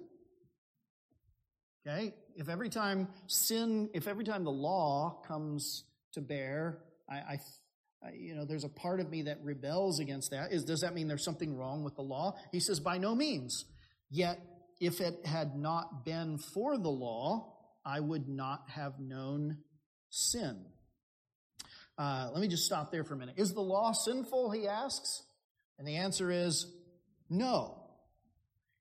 Okay? 1.86 2.14
If 2.36 2.48
every 2.48 2.68
time 2.68 3.08
sin, 3.26 3.90
if 3.94 4.06
every 4.06 4.24
time 4.24 4.44
the 4.44 4.50
law 4.50 5.22
comes 5.26 5.84
to 6.12 6.20
bear, 6.20 6.78
I, 7.08 7.14
I, 7.14 8.10
you 8.12 8.34
know, 8.34 8.44
there's 8.44 8.64
a 8.64 8.68
part 8.68 9.00
of 9.00 9.10
me 9.10 9.22
that 9.22 9.38
rebels 9.42 10.00
against 10.00 10.30
that. 10.30 10.52
Is 10.52 10.64
does 10.64 10.80
that 10.80 10.94
mean 10.94 11.08
there's 11.08 11.24
something 11.24 11.56
wrong 11.56 11.82
with 11.82 11.96
the 11.96 12.02
law? 12.02 12.36
He 12.52 12.60
says, 12.60 12.80
by 12.80 12.98
no 12.98 13.14
means. 13.14 13.64
Yet 14.10 14.40
if 14.80 15.00
it 15.00 15.24
had 15.24 15.56
not 15.56 16.04
been 16.04 16.38
for 16.38 16.76
the 16.76 16.90
law, 16.90 17.55
I 17.86 18.00
would 18.00 18.28
not 18.28 18.68
have 18.68 18.98
known 18.98 19.58
sin. 20.10 20.66
Uh, 21.96 22.28
let 22.32 22.40
me 22.40 22.48
just 22.48 22.66
stop 22.66 22.90
there 22.90 23.04
for 23.04 23.14
a 23.14 23.16
minute. 23.16 23.36
Is 23.38 23.54
the 23.54 23.60
law 23.60 23.92
sinful? 23.92 24.50
He 24.50 24.66
asks. 24.66 25.22
And 25.78 25.86
the 25.86 25.96
answer 25.96 26.30
is 26.30 26.66
no. 27.30 27.78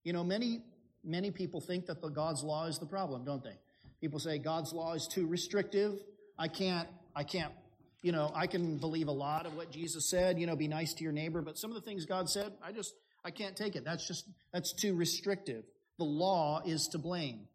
You 0.03 0.13
know, 0.13 0.23
many, 0.23 0.63
many 1.03 1.29
people 1.29 1.61
think 1.61 1.85
that 1.85 2.01
the 2.01 2.09
God's 2.09 2.43
law 2.43 2.65
is 2.65 2.79
the 2.79 2.85
problem, 2.85 3.23
don't 3.23 3.43
they? 3.43 3.57
People 4.01 4.19
say 4.19 4.39
God's 4.39 4.73
law 4.73 4.93
is 4.93 5.07
too 5.07 5.27
restrictive. 5.27 5.99
I 6.37 6.47
can't, 6.47 6.87
I 7.15 7.23
can't, 7.23 7.53
you 8.01 8.11
know, 8.11 8.31
I 8.33 8.47
can 8.47 8.77
believe 8.77 9.07
a 9.07 9.13
lot 9.13 9.45
of 9.45 9.55
what 9.55 9.71
Jesus 9.71 10.09
said, 10.09 10.39
you 10.39 10.47
know, 10.47 10.55
be 10.55 10.67
nice 10.67 10.93
to 10.95 11.03
your 11.03 11.13
neighbor, 11.13 11.41
but 11.41 11.57
some 11.57 11.71
of 11.71 11.75
the 11.75 11.81
things 11.81 12.05
God 12.05 12.29
said, 12.29 12.53
I 12.61 12.71
just, 12.71 12.93
I 13.23 13.31
can't 13.31 13.55
take 13.55 13.75
it. 13.75 13.85
That's 13.85 14.07
just, 14.07 14.27
that's 14.51 14.73
too 14.73 14.95
restrictive 14.95 15.63
the 15.97 16.03
law 16.03 16.61
is 16.65 16.89
to 16.89 16.97
blame. 16.97 17.47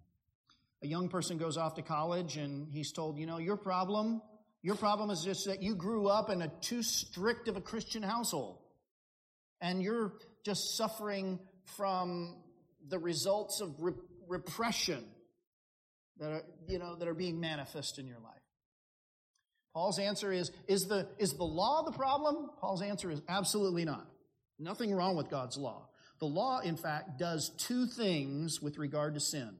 A 0.82 0.86
young 0.86 1.08
person 1.08 1.36
goes 1.36 1.56
off 1.56 1.74
to 1.74 1.82
college 1.82 2.36
and 2.36 2.72
he's 2.72 2.92
told, 2.92 3.18
you 3.18 3.26
know, 3.26 3.38
your 3.38 3.56
problem, 3.56 4.22
your 4.62 4.76
problem 4.76 5.10
is 5.10 5.22
just 5.22 5.46
that 5.46 5.62
you 5.62 5.74
grew 5.74 6.06
up 6.06 6.30
in 6.30 6.42
a 6.42 6.48
too 6.60 6.82
strict 6.82 7.48
of 7.48 7.56
a 7.56 7.60
Christian 7.60 8.02
household. 8.02 8.58
And 9.60 9.82
you're 9.82 10.14
just 10.44 10.76
suffering 10.76 11.38
from 11.76 12.36
the 12.88 12.98
results 12.98 13.60
of 13.60 13.74
re- 13.78 13.92
repression 14.26 15.04
that 16.18 16.30
are, 16.30 16.42
you 16.66 16.78
know, 16.78 16.96
that 16.96 17.08
are 17.08 17.14
being 17.14 17.40
manifest 17.40 17.98
in 17.98 18.06
your 18.06 18.18
life. 18.18 18.34
Paul's 19.74 19.98
answer 19.98 20.32
is, 20.32 20.50
is 20.66 20.86
the, 20.86 21.08
is 21.18 21.34
the 21.34 21.44
law 21.44 21.82
the 21.84 21.92
problem? 21.92 22.50
Paul's 22.60 22.82
answer 22.82 23.10
is 23.10 23.20
absolutely 23.28 23.84
not. 23.84 24.06
Nothing 24.58 24.94
wrong 24.94 25.16
with 25.16 25.30
God's 25.30 25.56
law. 25.56 25.88
The 26.18 26.26
law, 26.26 26.60
in 26.60 26.76
fact, 26.76 27.18
does 27.18 27.50
two 27.56 27.86
things 27.86 28.60
with 28.60 28.78
regard 28.78 29.14
to 29.14 29.20
sin. 29.20 29.56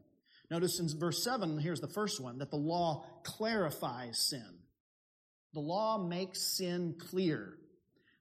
Notice 0.50 0.80
in 0.80 0.88
verse 0.98 1.22
7, 1.22 1.58
here's 1.58 1.80
the 1.80 1.88
first 1.88 2.20
one, 2.20 2.38
that 2.38 2.50
the 2.50 2.56
law 2.56 3.04
clarifies 3.22 4.18
sin. 4.18 4.58
The 5.54 5.60
law 5.60 5.98
makes 5.98 6.40
sin 6.40 6.96
clear. 6.98 7.56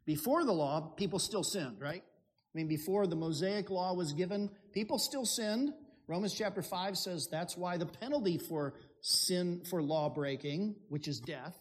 Before 0.05 0.43
the 0.43 0.53
law, 0.53 0.81
people 0.95 1.19
still 1.19 1.43
sinned, 1.43 1.79
right? 1.79 2.03
I 2.03 2.57
mean, 2.57 2.67
before 2.67 3.07
the 3.07 3.15
Mosaic 3.15 3.69
law 3.69 3.93
was 3.93 4.13
given, 4.13 4.49
people 4.73 4.97
still 4.97 5.25
sinned. 5.25 5.73
Romans 6.07 6.33
chapter 6.33 6.61
5 6.61 6.97
says 6.97 7.27
that's 7.27 7.55
why 7.55 7.77
the 7.77 7.85
penalty 7.85 8.37
for 8.37 8.73
sin, 9.01 9.61
for 9.69 9.81
law 9.81 10.09
breaking, 10.09 10.75
which 10.89 11.07
is 11.07 11.19
death, 11.19 11.55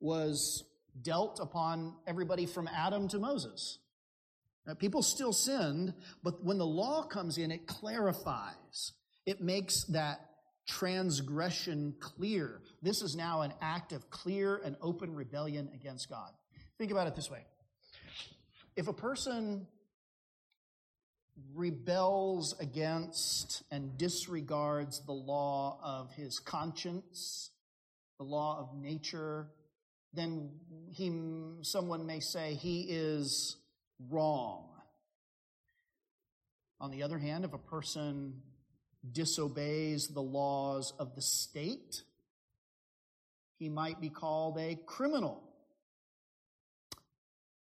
was 0.00 0.64
dealt 1.02 1.40
upon 1.40 1.94
everybody 2.06 2.46
from 2.46 2.68
Adam 2.68 3.08
to 3.08 3.18
Moses. 3.18 3.78
Now, 4.66 4.74
people 4.74 5.02
still 5.02 5.32
sinned, 5.32 5.94
but 6.22 6.44
when 6.44 6.58
the 6.58 6.66
law 6.66 7.02
comes 7.04 7.38
in, 7.38 7.50
it 7.50 7.66
clarifies. 7.66 8.92
It 9.28 9.42
makes 9.42 9.84
that 9.90 10.20
transgression 10.66 11.96
clear. 12.00 12.62
This 12.80 13.02
is 13.02 13.14
now 13.14 13.42
an 13.42 13.52
act 13.60 13.92
of 13.92 14.08
clear 14.08 14.56
and 14.64 14.74
open 14.80 15.14
rebellion 15.14 15.68
against 15.74 16.08
God. 16.08 16.30
Think 16.78 16.92
about 16.92 17.08
it 17.08 17.14
this 17.14 17.30
way. 17.30 17.44
If 18.74 18.88
a 18.88 18.94
person 18.94 19.66
rebels 21.54 22.54
against 22.58 23.64
and 23.70 23.98
disregards 23.98 25.04
the 25.04 25.12
law 25.12 25.78
of 25.84 26.10
his 26.12 26.38
conscience, 26.38 27.50
the 28.16 28.24
law 28.24 28.58
of 28.58 28.80
nature, 28.80 29.48
then 30.14 30.52
he, 30.90 31.12
someone 31.60 32.06
may 32.06 32.20
say 32.20 32.54
he 32.54 32.86
is 32.88 33.58
wrong. 34.08 34.70
On 36.80 36.90
the 36.90 37.02
other 37.02 37.18
hand, 37.18 37.44
if 37.44 37.52
a 37.52 37.58
person 37.58 38.40
disobeys 39.12 40.08
the 40.08 40.22
laws 40.22 40.92
of 40.98 41.14
the 41.14 41.22
state, 41.22 42.02
he 43.58 43.68
might 43.68 44.00
be 44.00 44.08
called 44.08 44.58
a 44.58 44.78
criminal. 44.86 45.42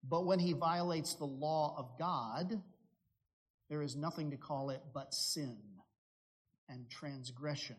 But 0.07 0.25
when 0.25 0.39
he 0.39 0.53
violates 0.53 1.15
the 1.15 1.25
law 1.25 1.75
of 1.77 1.97
God, 1.97 2.61
there 3.69 3.81
is 3.81 3.95
nothing 3.95 4.31
to 4.31 4.37
call 4.37 4.69
it 4.69 4.81
but 4.93 5.13
sin 5.13 5.57
and 6.69 6.89
transgression. 6.89 7.77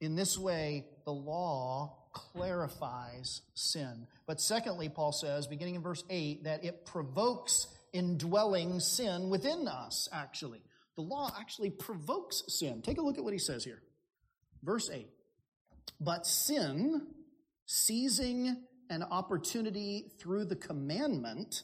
In 0.00 0.16
this 0.16 0.38
way, 0.38 0.86
the 1.04 1.12
law 1.12 1.96
clarifies 2.12 3.42
sin. 3.54 4.06
But 4.26 4.40
secondly, 4.40 4.88
Paul 4.88 5.12
says, 5.12 5.46
beginning 5.46 5.76
in 5.76 5.82
verse 5.82 6.04
8, 6.08 6.44
that 6.44 6.64
it 6.64 6.84
provokes 6.86 7.66
indwelling 7.92 8.80
sin 8.80 9.30
within 9.30 9.68
us, 9.68 10.08
actually. 10.12 10.60
The 10.96 11.02
law 11.02 11.32
actually 11.38 11.70
provokes 11.70 12.42
sin. 12.48 12.82
Take 12.82 12.98
a 12.98 13.02
look 13.02 13.18
at 13.18 13.24
what 13.24 13.32
he 13.32 13.38
says 13.38 13.64
here. 13.64 13.82
Verse 14.62 14.90
8. 14.90 15.08
But 16.00 16.26
sin, 16.26 17.06
seizing 17.66 18.62
an 18.90 19.02
opportunity 19.02 20.12
through 20.18 20.44
the 20.44 20.56
commandment, 20.56 21.62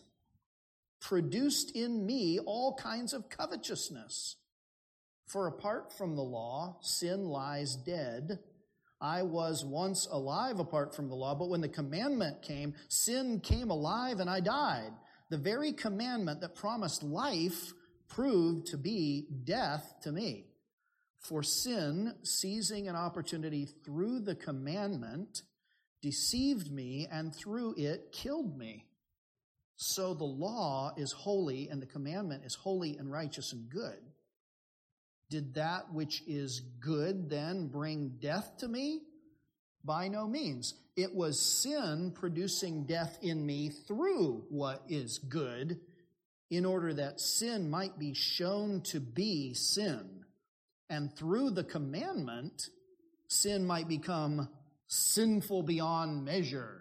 produced 1.00 1.74
in 1.76 2.04
me 2.04 2.38
all 2.38 2.74
kinds 2.74 3.12
of 3.12 3.28
covetousness. 3.28 4.36
For 5.26 5.46
apart 5.46 5.92
from 5.96 6.16
the 6.16 6.22
law, 6.22 6.78
sin 6.82 7.24
lies 7.24 7.76
dead. 7.76 8.40
I 9.00 9.22
was 9.22 9.64
once 9.64 10.06
alive 10.10 10.58
apart 10.58 10.94
from 10.94 11.08
the 11.08 11.14
law, 11.14 11.34
but 11.34 11.48
when 11.48 11.60
the 11.60 11.68
commandment 11.68 12.42
came, 12.42 12.74
sin 12.88 13.40
came 13.40 13.70
alive 13.70 14.20
and 14.20 14.28
I 14.28 14.40
died. 14.40 14.92
The 15.30 15.38
very 15.38 15.72
commandment 15.72 16.40
that 16.40 16.54
promised 16.54 17.02
life 17.02 17.72
proved 18.10 18.66
to 18.66 18.76
be 18.76 19.26
death 19.44 19.94
to 20.02 20.12
me. 20.12 20.44
For 21.18 21.42
sin, 21.42 22.14
seizing 22.22 22.88
an 22.88 22.96
opportunity 22.96 23.66
through 23.84 24.20
the 24.20 24.34
commandment, 24.34 25.42
deceived 26.02 26.70
me 26.70 27.08
and 27.10 27.34
through 27.34 27.74
it 27.76 28.12
killed 28.12 28.58
me. 28.58 28.86
So 29.76 30.12
the 30.12 30.24
law 30.24 30.92
is 30.96 31.12
holy 31.12 31.68
and 31.68 31.80
the 31.80 31.86
commandment 31.86 32.44
is 32.44 32.54
holy 32.54 32.98
and 32.98 33.10
righteous 33.10 33.52
and 33.52 33.68
good. 33.70 33.98
Did 35.30 35.54
that 35.54 35.92
which 35.92 36.22
is 36.26 36.60
good 36.80 37.30
then 37.30 37.68
bring 37.68 38.16
death 38.20 38.58
to 38.58 38.68
me? 38.68 39.02
By 39.84 40.08
no 40.08 40.26
means. 40.26 40.74
It 40.96 41.14
was 41.14 41.40
sin 41.62 42.12
producing 42.14 42.84
death 42.84 43.18
in 43.22 43.46
me 43.46 43.70
through 43.70 44.44
what 44.50 44.82
is 44.88 45.18
good, 45.18 45.80
in 46.50 46.64
order 46.64 46.92
that 46.94 47.20
sin 47.20 47.70
might 47.70 47.98
be 47.98 48.12
shown 48.12 48.82
to 48.82 49.00
be 49.00 49.54
sin. 49.54 50.24
And 50.88 51.14
through 51.16 51.50
the 51.50 51.64
commandment, 51.64 52.68
sin 53.28 53.64
might 53.64 53.88
become 53.88 54.48
sinful 54.88 55.62
beyond 55.62 56.24
measure 56.24 56.80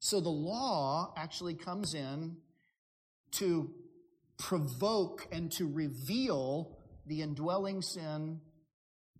so 0.00 0.20
the 0.20 0.28
law 0.28 1.12
actually 1.16 1.54
comes 1.54 1.94
in 1.94 2.36
to 3.32 3.70
provoke 4.38 5.26
and 5.32 5.50
to 5.52 5.66
reveal 5.66 6.78
the 7.06 7.22
indwelling 7.22 7.82
sin 7.82 8.40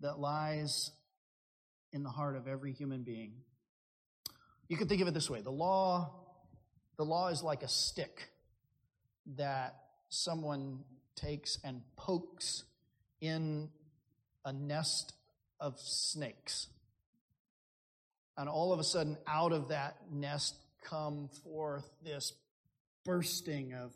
that 0.01 0.21
lies 0.21 0.93
in 1.93 2.03
the 2.03 2.11
heart 2.11 2.37
of 2.37 2.47
every 2.47 2.73
human 2.73 3.03
being. 3.03 3.33
You 4.69 4.77
can 4.77 4.87
think 4.87 5.03
of 5.03 5.09
it 5.09 5.15
this 5.15 5.29
way. 5.29 5.41
The 5.41 5.51
law, 5.51 6.15
the 6.97 7.05
law 7.05 7.29
is 7.29 7.43
like 7.43 7.63
a 7.63 7.69
stick 7.69 8.31
that 9.37 9.77
someone 10.09 10.81
takes 11.15 11.59
and 11.65 11.83
pokes 11.97 12.65
in 13.21 13.69
a 14.45 14.53
nest 14.53 15.13
of 15.61 15.79
snakes. 15.79 16.69
And 18.37 18.49
all 18.49 18.73
of 18.73 18.79
a 18.79 18.85
sudden, 18.85 19.19
out 19.27 19.53
of 19.53 19.69
that 19.69 19.97
nest 20.13 20.55
come 20.83 21.29
forth 21.43 21.89
this 22.05 22.33
bursting 23.05 23.75
of, 23.75 23.93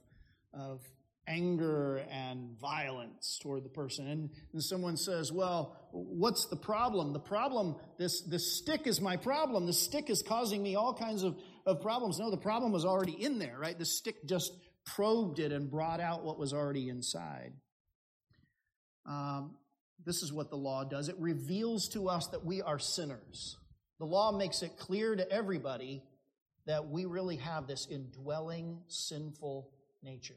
of 0.53 0.81
anger 1.29 2.05
and 2.11 2.59
violence 2.61 3.39
toward 3.41 3.65
the 3.65 3.69
person. 3.69 4.09
And, 4.09 4.31
and 4.53 4.63
someone 4.63 4.97
says, 4.97 5.31
well, 5.31 5.77
what's 5.93 6.47
the 6.47 6.57
problem? 6.57 7.13
The 7.13 7.21
problem, 7.21 7.77
this, 7.99 8.23
this 8.23 8.59
stick 8.59 8.87
is 8.87 9.01
my 9.01 9.17
problem. 9.17 9.67
The 9.67 9.73
stick 9.73 10.11
is 10.11 10.23
causing 10.27 10.63
me 10.63 10.75
all 10.75 10.93
kinds 10.93 11.23
of, 11.23 11.37
of 11.65 11.81
problems. 11.81 12.19
No, 12.19 12.31
the 12.31 12.37
problem 12.37 12.73
was 12.73 12.85
already 12.85 13.13
in 13.13 13.39
there, 13.39 13.57
right? 13.59 13.79
The 13.79 13.85
stick 13.85 14.17
just 14.27 14.53
probed 14.85 15.39
it 15.39 15.53
and 15.53 15.71
brought 15.71 16.01
out 16.01 16.25
what 16.25 16.39
was 16.39 16.53
already 16.53 16.89
inside. 16.89 17.53
Um, 19.07 19.57
this 20.05 20.23
is 20.23 20.33
what 20.33 20.51
the 20.51 20.57
law 20.57 20.85
does. 20.85 21.09
It 21.09 21.17
reveals 21.19 21.89
to 21.91 22.09
us 22.09 22.27
that 22.29 22.45
we 22.45 22.63
are 22.63 22.79
sinners. 22.79 23.57
The 23.99 24.07
law 24.07 24.33
makes 24.33 24.63
it 24.63 24.77
clear 24.77 25.15
to 25.15 25.31
everybody 25.31 26.03
that 26.67 26.89
we 26.89 27.05
really 27.05 27.37
have 27.37 27.67
this 27.67 27.87
indwelling 27.91 28.79
sinful 28.89 29.71
nature. 30.03 30.35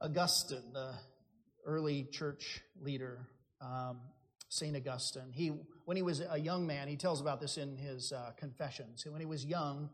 Augustine, 0.00 0.72
the 0.72 0.94
early 1.64 2.04
church 2.10 2.60
leader, 2.80 3.28
um, 3.60 4.00
St. 4.48 4.76
Augustine, 4.76 5.30
he, 5.32 5.52
when 5.84 5.96
he 5.96 6.02
was 6.02 6.20
a 6.28 6.38
young 6.38 6.66
man, 6.66 6.88
he 6.88 6.96
tells 6.96 7.20
about 7.20 7.40
this 7.40 7.56
in 7.56 7.76
his 7.76 8.12
uh, 8.12 8.32
Confessions. 8.36 9.04
When 9.06 9.20
he 9.20 9.26
was 9.26 9.44
young, 9.44 9.90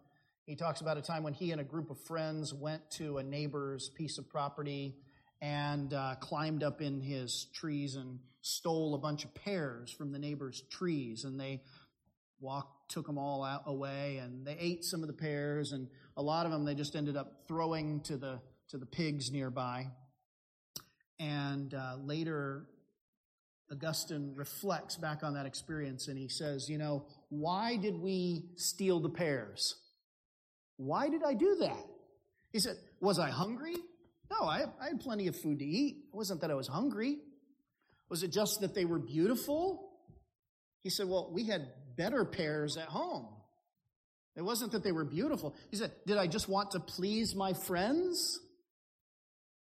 he 0.49 0.57
talks 0.57 0.81
about 0.81 0.97
a 0.97 1.03
time 1.03 1.23
when 1.23 1.35
he 1.35 1.53
and 1.53 1.61
a 1.61 1.65
group 1.65 1.91
of 1.91 2.01
friends 2.01 2.55
went 2.55 2.91
to 2.93 3.19
a 3.19 3.23
neighbor's 3.23 3.91
piece 3.91 4.17
of 4.17 4.27
property 4.31 4.97
and 5.43 5.93
uh, 5.93 6.15
climbed 6.21 6.63
up 6.63 6.81
in 6.81 7.03
his 7.03 7.49
trees 7.53 7.97
and 7.97 8.19
stole 8.41 8.95
a 8.95 8.99
bunch 8.99 9.27
of 9.27 9.35
pears 9.35 9.93
from 9.93 10.11
the 10.11 10.19
neighbor's 10.19 10.63
trees. 10.71 11.25
And 11.25 11.39
they 11.39 11.61
walked, 12.41 12.91
took 12.91 13.07
them 13.07 13.19
all 13.19 13.45
out 13.45 13.65
away, 13.67 14.23
and 14.23 14.47
they 14.47 14.57
ate 14.59 14.85
some 14.85 15.03
of 15.03 15.07
the 15.09 15.13
pears, 15.13 15.73
and 15.73 15.87
a 16.17 16.23
lot 16.23 16.47
of 16.47 16.53
them 16.53 16.65
they 16.65 16.75
just 16.75 16.97
ended 16.97 17.15
up 17.15 17.43
throwing 17.47 18.01
to 18.05 18.17
the 18.17 18.41
to 18.71 18.79
the 18.79 18.87
pigs 18.87 19.31
nearby. 19.31 19.87
And 21.21 21.75
uh, 21.75 21.97
later, 22.03 22.69
Augustine 23.71 24.33
reflects 24.35 24.97
back 24.97 25.23
on 25.23 25.35
that 25.35 25.45
experience, 25.45 26.09
and 26.09 26.17
he 26.17 26.29
says, 26.29 26.71
"You 26.71 26.79
know, 26.79 27.05
why 27.29 27.77
did 27.77 28.01
we 28.01 28.47
steal 28.57 28.99
the 28.99 29.11
pears? 29.11 29.75
Why 30.79 31.11
did 31.11 31.23
I 31.23 31.35
do 31.35 31.57
that?" 31.61 31.85
He 32.51 32.59
said, 32.59 32.77
"Was 33.01 33.19
I 33.19 33.29
hungry? 33.29 33.77
No, 34.31 34.47
I, 34.47 34.65
I 34.81 34.89
had 34.89 35.01
plenty 35.01 35.27
of 35.27 35.37
food 35.37 35.59
to 35.59 35.65
eat. 35.65 36.05
It 36.13 36.17
wasn't 36.17 36.41
that 36.41 36.51
I 36.51 36.55
was 36.55 36.69
hungry. 36.69 37.19
Was 38.09 38.23
it 38.23 38.33
just 38.33 38.63
that 38.63 38.75
they 38.75 38.87
were 38.87 38.99
beautiful?" 38.99 39.89
He 40.83 40.91
said, 40.91 41.09
Well, 41.09 41.31
we 41.33 41.45
had 41.45 41.69
better 41.97 42.25
pears 42.25 42.77
at 42.77 42.89
home. 42.89 43.27
It 44.37 44.43
wasn't 44.43 44.73
that 44.73 44.85
they 44.85 44.93
were 44.93 45.05
beautiful. 45.05 45.55
He 45.71 45.77
said, 45.77 45.93
Did 46.07 46.17
I 46.17 46.27
just 46.27 46.49
want 46.49 46.73
to 46.73 46.81
please 46.81 47.35
my 47.35 47.53
friends? 47.53 48.41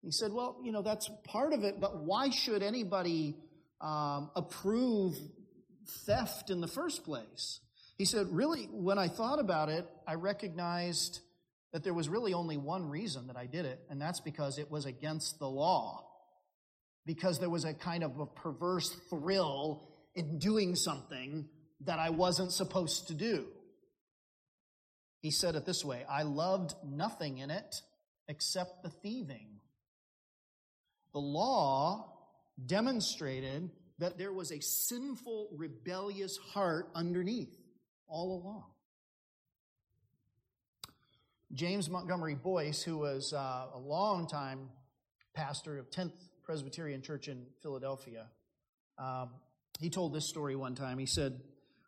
He 0.04 0.12
said, 0.12 0.32
Well, 0.32 0.58
you 0.64 0.72
know, 0.72 0.82
that's 0.82 1.10
part 1.26 1.54
of 1.54 1.64
it, 1.64 1.80
but 1.80 2.04
why 2.04 2.30
should 2.30 2.62
anybody 2.64 3.36
um, 3.82 4.30
approve 4.36 5.16
theft 6.06 6.50
in 6.50 6.62
the 6.62 6.68
first 6.68 7.04
place? 7.04 7.60
He 7.98 8.06
said, 8.06 8.28
Really, 8.30 8.66
when 8.72 9.00
I 9.00 9.08
thought 9.08 9.40
about 9.40 9.70
it, 9.70 9.86
I 10.08 10.14
recognized 10.14 11.22
that 11.74 11.84
there 11.84 11.94
was 11.94 12.08
really 12.10 12.34
only 12.34 12.58
one 12.58 12.90
reason 12.90 13.28
that 13.28 13.38
I 13.38 13.46
did 13.46 13.66
it, 13.66 13.82
and 13.90 14.02
that's 14.02 14.20
because 14.20 14.58
it 14.58 14.72
was 14.72 14.86
against 14.86 15.40
the 15.40 15.50
law. 15.50 16.06
Because 17.06 17.40
there 17.40 17.50
was 17.50 17.66
a 17.66 17.74
kind 17.74 18.04
of 18.04 18.20
a 18.20 18.26
perverse 18.26 18.90
thrill 19.10 19.88
in 20.16 20.40
doing 20.40 20.76
something 20.76 21.48
that 21.82 22.00
I 22.00 22.10
wasn't 22.10 22.52
supposed 22.52 23.08
to 23.08 23.14
do. 23.14 23.48
He 25.22 25.32
said 25.32 25.56
it 25.56 25.66
this 25.66 25.84
way 25.84 26.06
I 26.10 26.24
loved 26.24 26.74
nothing 26.86 27.40
in 27.40 27.50
it 27.50 27.82
except 28.28 28.84
the 28.84 28.90
thieving. 28.90 29.60
The 31.14 31.20
law 31.20 32.14
demonstrated 32.64 33.70
that 34.00 34.18
there 34.18 34.34
was 34.34 34.52
a 34.52 34.60
sinful, 34.62 35.50
rebellious 35.56 36.38
heart 36.38 36.90
underneath 36.94 37.56
all 38.08 38.42
along. 38.42 38.64
James 41.54 41.90
Montgomery 41.90 42.36
Boice, 42.36 42.84
who 42.84 42.98
was 42.98 43.34
uh, 43.34 43.68
a 43.74 43.80
long-time 43.80 44.70
pastor 45.34 45.78
of 45.78 45.90
10th 45.90 46.12
Presbyterian 46.44 47.02
Church 47.02 47.28
in 47.28 47.46
Philadelphia, 47.62 48.28
um, 48.98 49.30
he 49.80 49.90
told 49.90 50.14
this 50.14 50.28
story 50.28 50.56
one 50.56 50.76
time. 50.76 50.98
He 50.98 51.06
said, 51.06 51.40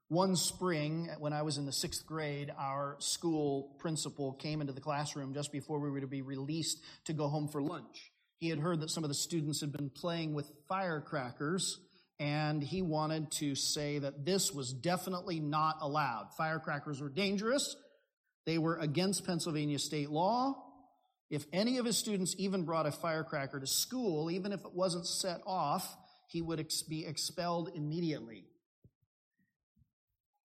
One 0.08 0.36
spring, 0.36 1.10
when 1.20 1.34
I 1.34 1.42
was 1.42 1.58
in 1.58 1.66
the 1.66 1.74
sixth 1.74 2.06
grade, 2.06 2.52
our 2.58 2.96
school 3.00 3.76
principal 3.80 4.34
came 4.34 4.62
into 4.62 4.74
the 4.74 4.82
classroom 4.82 5.34
just 5.34 5.52
before 5.52 5.80
we 5.80 5.90
were 5.90 6.02
to 6.02 6.08
be 6.08 6.22
released 6.22 6.80
to 7.06 7.14
go 7.14 7.28
home 7.28 7.48
for 7.48 7.62
lunch. 7.62 8.12
He 8.38 8.50
had 8.50 8.60
heard 8.60 8.80
that 8.80 8.90
some 8.90 9.04
of 9.04 9.10
the 9.10 9.16
students 9.16 9.60
had 9.60 9.74
been 9.74 9.90
playing 9.90 10.34
with 10.34 10.50
firecrackers, 10.70 11.80
and 12.20 12.62
he 12.62 12.82
wanted 12.82 13.32
to 13.32 13.56
say 13.56 14.00
that 14.00 14.26
this 14.26 14.52
was 14.52 14.74
definitely 14.74 15.40
not 15.40 15.78
allowed. 15.82 16.30
Firecrackers 16.38 17.02
were 17.02 17.10
dangerous. 17.10 17.76
They 18.46 18.58
were 18.58 18.78
against 18.78 19.26
Pennsylvania 19.26 19.80
state 19.80 20.10
law. 20.10 20.66
If 21.30 21.46
any 21.54 21.78
of 21.78 21.86
his 21.86 21.98
students 21.98 22.36
even 22.38 22.66
brought 22.66 22.88
a 22.88 22.92
firecracker 22.92 23.60
to 23.60 23.68
school, 23.68 24.32
even 24.32 24.52
if 24.52 24.66
it 24.66 24.74
wasn't 24.74 25.06
set 25.06 25.42
off, 25.46 25.96
he 26.28 26.42
would 26.42 26.60
ex- 26.60 26.82
be 26.82 27.06
expelled 27.06 27.72
immediately. 27.76 28.46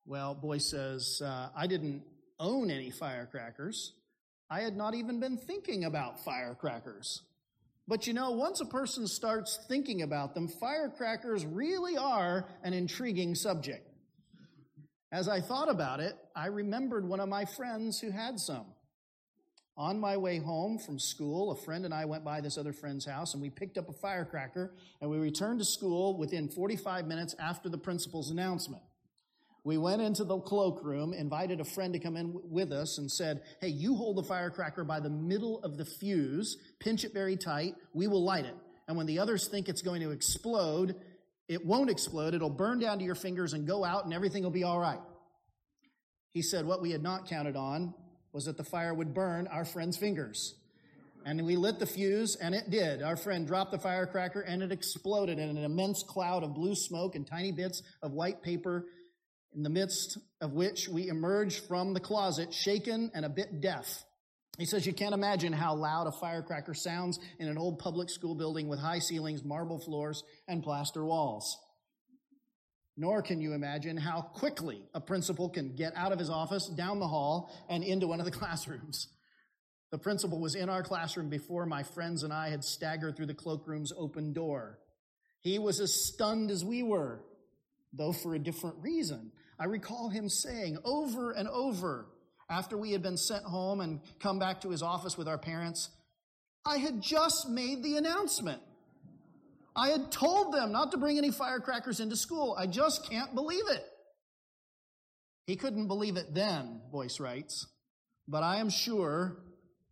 Well, 0.07 0.35
Boice 0.35 0.71
says, 0.71 1.23
uh, 1.25 1.49
I 1.57 1.67
didn't 1.67 2.03
own 2.39 2.71
any 2.71 2.91
firecrackers. 2.91 3.95
I 4.51 4.61
had 4.61 4.77
not 4.77 4.95
even 4.95 5.19
been 5.19 5.39
thinking 5.39 5.85
about 5.85 6.23
firecrackers. 6.25 7.23
But 7.87 8.07
you 8.07 8.15
know, 8.15 8.31
once 8.31 8.61
a 8.61 8.67
person 8.67 9.07
starts 9.07 9.59
thinking 9.69 10.03
about 10.03 10.35
them, 10.35 10.49
firecrackers 10.49 11.45
really 11.45 11.97
are 11.97 12.47
an 12.63 12.73
intriguing 12.73 13.35
subject. 13.35 13.87
As 15.13 15.29
I 15.29 15.41
thought 15.41 15.71
about 15.71 16.01
it, 16.01 16.15
I 16.35 16.47
remembered 16.47 17.07
one 17.07 17.21
of 17.21 17.29
my 17.29 17.45
friends 17.45 18.01
who 18.01 18.11
had 18.11 18.41
some. 18.41 18.67
On 19.77 19.99
my 19.99 20.17
way 20.17 20.39
home 20.39 20.79
from 20.79 20.99
school, 20.99 21.51
a 21.51 21.57
friend 21.57 21.85
and 21.85 21.93
I 21.93 22.05
went 22.05 22.25
by 22.25 22.41
this 22.41 22.57
other 22.57 22.73
friend's 22.73 23.05
house 23.05 23.35
and 23.35 23.43
we 23.43 23.51
picked 23.51 23.77
up 23.77 23.89
a 23.89 23.93
firecracker 23.93 24.73
and 25.01 25.11
we 25.11 25.19
returned 25.19 25.59
to 25.59 25.65
school 25.65 26.17
within 26.17 26.49
45 26.49 27.07
minutes 27.07 27.35
after 27.39 27.69
the 27.69 27.79
principal's 27.79 28.31
announcement. 28.31 28.83
We 29.65 29.79
went 29.79 30.03
into 30.03 30.25
the 30.25 30.39
cloakroom, 30.39 31.15
invited 31.15 31.59
a 31.59 31.65
friend 31.65 31.95
to 31.95 31.99
come 31.99 32.17
in 32.17 32.39
with 32.51 32.71
us, 32.71 32.99
and 32.99 33.11
said, 33.11 33.43
Hey, 33.63 33.69
you 33.69 33.97
hold 33.97 34.17
the 34.17 34.23
firecracker 34.23 34.85
by 34.85 35.01
the 35.01 35.09
middle 35.09 35.61
of 35.63 35.79
the 35.79 35.87
fuse, 35.87 36.59
pinch 36.81 37.05
it 37.05 37.15
very 37.15 37.37
tight, 37.37 37.75
we 37.95 38.07
will 38.07 38.23
light 38.23 38.45
it. 38.45 38.55
And 38.87 38.97
when 38.97 39.07
the 39.07 39.19
others 39.19 39.49
think 39.49 39.71
it's 39.71 39.81
going 39.81 40.03
to 40.03 40.11
explode, 40.11 40.97
it 41.49 41.65
won't 41.65 41.89
explode. 41.89 42.35
It'll 42.35 42.51
burn 42.51 42.79
down 42.79 42.99
to 42.99 43.05
your 43.05 43.15
fingers 43.15 43.55
and 43.55 43.67
go 43.67 43.85
out, 43.85 44.05
and 44.05 44.13
everything 44.13 44.43
will 44.43 44.51
be 44.51 44.65
all 44.65 44.79
right. 44.79 45.01
He 46.33 46.43
said 46.43 46.67
what 46.67 46.83
we 46.83 46.91
had 46.91 47.03
not 47.03 47.27
counted 47.27 47.57
on 47.57 47.95
was 48.33 48.45
that 48.45 48.59
the 48.59 48.65
fire 48.65 48.93
would 48.93 49.15
burn 49.15 49.47
our 49.47 49.65
friend's 49.65 49.97
fingers. 49.97 50.57
And 51.25 51.43
we 51.47 51.57
lit 51.57 51.79
the 51.79 51.87
fuse, 51.87 52.37
and 52.37 52.55
it 52.55 52.69
did. 52.69 53.03
Our 53.03 53.17
friend 53.17 53.47
dropped 53.47 53.73
the 53.73 53.79
firecracker, 53.79 54.41
and 54.43 54.63
it 54.63 54.73
exploded 54.73 55.39
in 55.39 55.49
an 55.49 55.65
immense 55.65 56.03
cloud 56.03 56.43
of 56.43 56.55
blue 56.55 56.75
smoke 56.75 57.15
and 57.15 57.27
tiny 57.27 57.51
bits 57.51 57.83
of 58.03 58.13
white 58.13 58.43
paper, 58.43 58.85
in 59.55 59.63
the 59.63 59.71
midst 59.71 60.19
of 60.41 60.53
which 60.53 60.89
we 60.89 61.09
emerge 61.09 61.61
from 61.61 61.95
the 61.95 62.01
closet, 62.01 62.53
shaken 62.53 63.11
and 63.15 63.25
a 63.25 63.29
bit 63.29 63.61
deaf. 63.61 64.05
He 64.59 64.67
says, 64.67 64.87
You 64.87 64.93
can't 64.93 65.15
imagine 65.15 65.53
how 65.53 65.75
loud 65.75 66.07
a 66.07 66.13
firecracker 66.13 66.75
sounds 66.75 67.19
in 67.39 67.49
an 67.49 67.59
old 67.59 67.79
public 67.79 68.11
school 68.11 68.35
building 68.35 68.69
with 68.69 68.79
high 68.79 69.01
ceilings, 69.01 69.45
marble 69.45 69.79
floors, 69.79 70.23
and 70.47 70.63
plaster 70.63 71.05
walls. 71.05 71.59
Nor 72.97 73.23
can 73.23 73.41
you 73.41 73.55
imagine 73.55 73.97
how 73.97 74.21
quickly 74.21 74.85
a 74.95 75.01
principal 75.01 75.49
can 75.49 75.75
get 75.75 75.93
out 75.97 76.13
of 76.13 76.19
his 76.19 76.31
office, 76.31 76.69
down 76.69 77.01
the 77.01 77.09
hall, 77.09 77.53
and 77.69 77.83
into 77.83 78.07
one 78.07 78.21
of 78.21 78.27
the 78.27 78.31
classrooms. 78.39 79.09
The 79.91 79.99
principal 79.99 80.41
was 80.41 80.55
in 80.55 80.69
our 80.69 80.83
classroom 80.83 81.29
before 81.29 81.67
my 81.67 81.83
friends 81.83 82.23
and 82.23 82.33
I 82.33 82.49
had 82.49 82.65
staggered 82.65 83.17
through 83.17 83.27
the 83.27 83.35
cloakroom's 83.35 83.93
open 83.97 84.33
door. 84.33 84.79
He 85.41 85.59
was 85.59 85.79
as 85.81 86.07
stunned 86.07 86.51
as 86.51 86.65
we 86.65 86.83
were, 86.83 87.21
though 87.93 88.13
for 88.13 88.35
a 88.35 88.39
different 88.39 88.77
reason. 88.81 89.31
I 89.65 89.67
recall 89.67 90.11
him 90.11 90.29
saying 90.29 90.77
over 90.85 91.31
and 91.31 91.49
over, 91.49 92.05
after 92.51 92.77
we 92.77 92.93
had 92.93 93.03
been 93.03 93.17
sent 93.17 93.45
home 93.45 93.81
and 93.81 93.99
come 94.21 94.39
back 94.39 94.61
to 94.61 94.69
his 94.69 94.83
office 94.83 95.17
with 95.17 95.27
our 95.27 95.39
parents, 95.39 95.89
I 96.67 96.77
had 96.77 97.01
just 97.01 97.49
made 97.49 97.83
the 97.83 97.97
announcement. 97.97 98.61
I 99.75 99.89
had 99.89 100.13
told 100.13 100.53
them 100.53 100.71
not 100.71 100.93
to 100.93 100.99
bring 100.99 101.17
any 101.17 101.31
firecrackers 101.31 102.01
into 102.01 102.15
school. 102.15 102.55
I 102.59 102.67
just 102.67 103.09
can't 103.09 103.35
believe 103.35 103.65
it. 103.71 103.83
He 105.47 105.57
couldn't 105.57 105.87
believe 105.87 106.19
it 106.19 106.35
then, 106.35 106.83
Boice 106.93 107.19
writes, 107.19 107.67
but 108.29 108.43
I 108.43 108.59
am 108.59 108.69
sure 108.69 109.39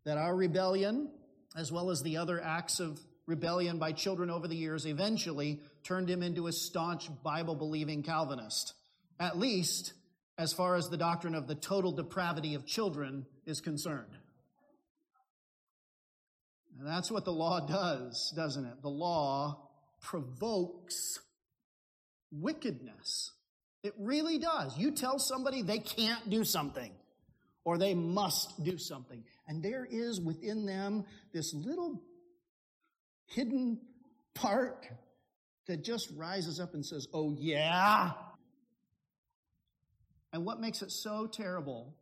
that 0.05 0.19
our 0.19 0.37
rebellion, 0.37 1.11
as 1.57 1.73
well 1.73 1.89
as 1.89 2.03
the 2.03 2.19
other 2.19 2.43
acts 2.45 2.79
of 2.79 3.01
rebellion 3.27 3.79
by 3.79 3.93
children 3.93 4.29
over 4.29 4.47
the 4.47 4.55
years, 4.55 4.85
eventually 4.85 5.61
turned 5.83 6.11
him 6.11 6.23
into 6.23 6.47
a 6.47 6.53
staunch 6.53 7.09
Bible 7.23 7.55
believing 7.55 8.03
Calvinist, 8.03 8.75
at 9.23 9.39
least 9.39 9.93
as 10.37 10.53
far 10.53 10.75
as 10.75 10.89
the 10.89 10.97
doctrine 10.97 11.37
of 11.37 11.47
the 11.47 11.55
total 11.55 11.93
depravity 11.93 12.55
of 12.55 12.67
children 12.67 13.25
is 13.47 13.61
concerned. 13.61 14.19
And 16.77 16.89
that's 16.89 17.09
what 17.09 17.25
the 17.25 17.33
law 17.33 17.61
does, 17.61 18.33
doesn't 18.35 18.65
it? 18.65 18.83
The 18.83 18.89
law 18.89 19.69
provokes 20.01 21.21
wickedness. 22.33 23.31
It 23.85 23.95
really 23.97 24.39
does. 24.39 24.77
You 24.77 24.91
tell 24.91 25.21
somebody 25.21 25.63
they 25.63 25.79
can't 25.79 26.29
do 26.29 26.43
something 26.43 26.91
or 27.65 27.79
they 27.79 27.95
must 27.95 28.65
do 28.65 28.77
something. 28.77 29.23
And 29.47 29.63
there 29.63 29.87
is 29.89 30.21
within 30.21 30.67
them 30.67 31.05
this 31.33 31.55
little 31.55 32.03
hidden 33.27 33.79
part 34.35 34.85
that 35.69 35.85
just 35.85 36.11
rises 36.17 36.59
up 36.59 36.75
and 36.75 36.85
says, 36.85 37.07
Oh, 37.13 37.37
yeah. 37.39 38.11
And 40.33 40.45
what 40.45 40.61
makes 40.61 40.83
it 40.83 40.91
so 40.91 41.27
terrible 41.27 41.95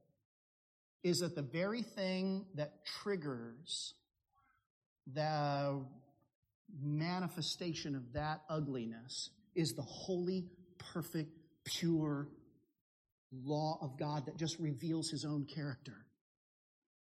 is 1.03 1.21
that 1.21 1.35
the 1.35 1.43
very 1.43 1.83
thing 1.83 2.45
that 2.55 2.85
triggers 3.03 3.95
the 5.13 5.85
manifestation 6.81 7.97
of 7.97 8.13
that 8.13 8.43
ugliness 8.49 9.31
is 9.55 9.73
the 9.73 9.83
holy, 9.83 10.47
perfect, 10.79 11.31
pure 11.65 12.29
law 13.33 13.79
of 13.81 13.99
God 13.99 14.27
that 14.27 14.37
just 14.37 14.59
reveals 14.59 15.11
his 15.11 15.25
own 15.25 15.47
character. 15.47 16.07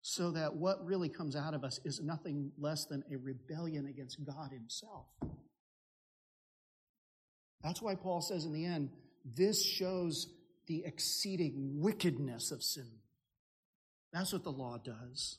So 0.02 0.30
that 0.30 0.56
what 0.56 0.85
really 0.87 1.11
comes 1.11 1.37
out 1.37 1.52
of 1.52 1.62
us 1.62 1.78
is 1.85 2.00
nothing 2.00 2.52
less 2.59 2.87
than 2.87 3.04
a 3.12 3.16
rebellion 3.16 3.87
against 3.87 4.24
God 4.24 4.50
himself. 4.50 5.06
That's 7.62 7.83
why 7.83 7.96
Paul 7.96 8.22
says 8.22 8.46
in 8.46 8.52
the 8.52 8.64
end, 8.64 8.90
this 9.37 9.62
shows 9.62 10.26
the 10.70 10.85
exceeding 10.87 11.80
wickedness 11.80 12.52
of 12.52 12.62
sin. 12.62 12.87
That's 14.12 14.33
what 14.33 14.44
the 14.44 14.52
law 14.52 14.78
does. 14.78 15.38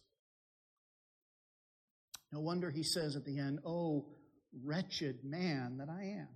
No 2.33 2.41
wonder 2.41 2.69
he 2.69 2.83
says 2.83 3.15
at 3.15 3.23
the 3.23 3.39
end, 3.39 3.59
Oh, 3.65 4.07
wretched 4.65 5.23
man 5.23 5.77
that 5.77 5.87
I 5.87 6.03
am. 6.19 6.27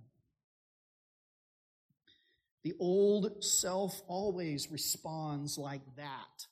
The 2.64 2.72
old 2.78 3.44
self 3.44 4.00
always 4.08 4.70
responds 4.70 5.58
like 5.58 5.82
that 5.96 6.46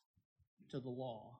to 0.70 0.80
the 0.80 0.90
law. 0.90 1.38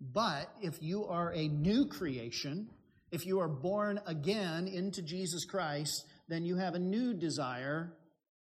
But 0.00 0.52
if 0.60 0.82
you 0.82 1.04
are 1.04 1.32
a 1.32 1.46
new 1.46 1.86
creation, 1.86 2.68
if 3.12 3.26
you 3.26 3.38
are 3.38 3.48
born 3.48 4.00
again 4.06 4.66
into 4.66 5.02
Jesus 5.02 5.44
Christ, 5.44 6.04
then 6.26 6.44
you 6.44 6.56
have 6.56 6.74
a 6.74 6.80
new 6.80 7.14
desire, 7.14 7.92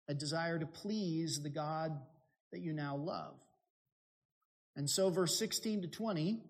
a 0.09 0.13
desire 0.13 0.59
to 0.59 0.65
please 0.65 1.39
the 1.41 1.49
God 1.49 1.97
that 2.51 2.59
you 2.59 2.73
now 2.73 2.97
love. 2.97 3.35
And 4.75 4.89
so, 4.89 5.09
verse 5.09 5.37
16 5.39 5.83
to 5.83 5.87
20 5.87 6.41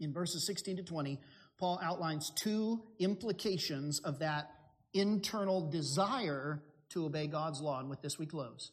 in 0.00 0.12
verses 0.12 0.46
16 0.46 0.78
to 0.78 0.82
20, 0.82 1.20
Paul 1.58 1.78
outlines 1.82 2.32
two 2.42 2.82
implications 2.98 4.00
of 4.00 4.18
that 4.18 4.50
internal 4.94 5.70
desire 5.70 6.62
to 6.90 7.06
obey 7.06 7.26
God's 7.26 7.60
law. 7.60 7.78
And 7.78 7.88
with 7.88 8.02
this, 8.02 8.18
we 8.18 8.26
close. 8.26 8.72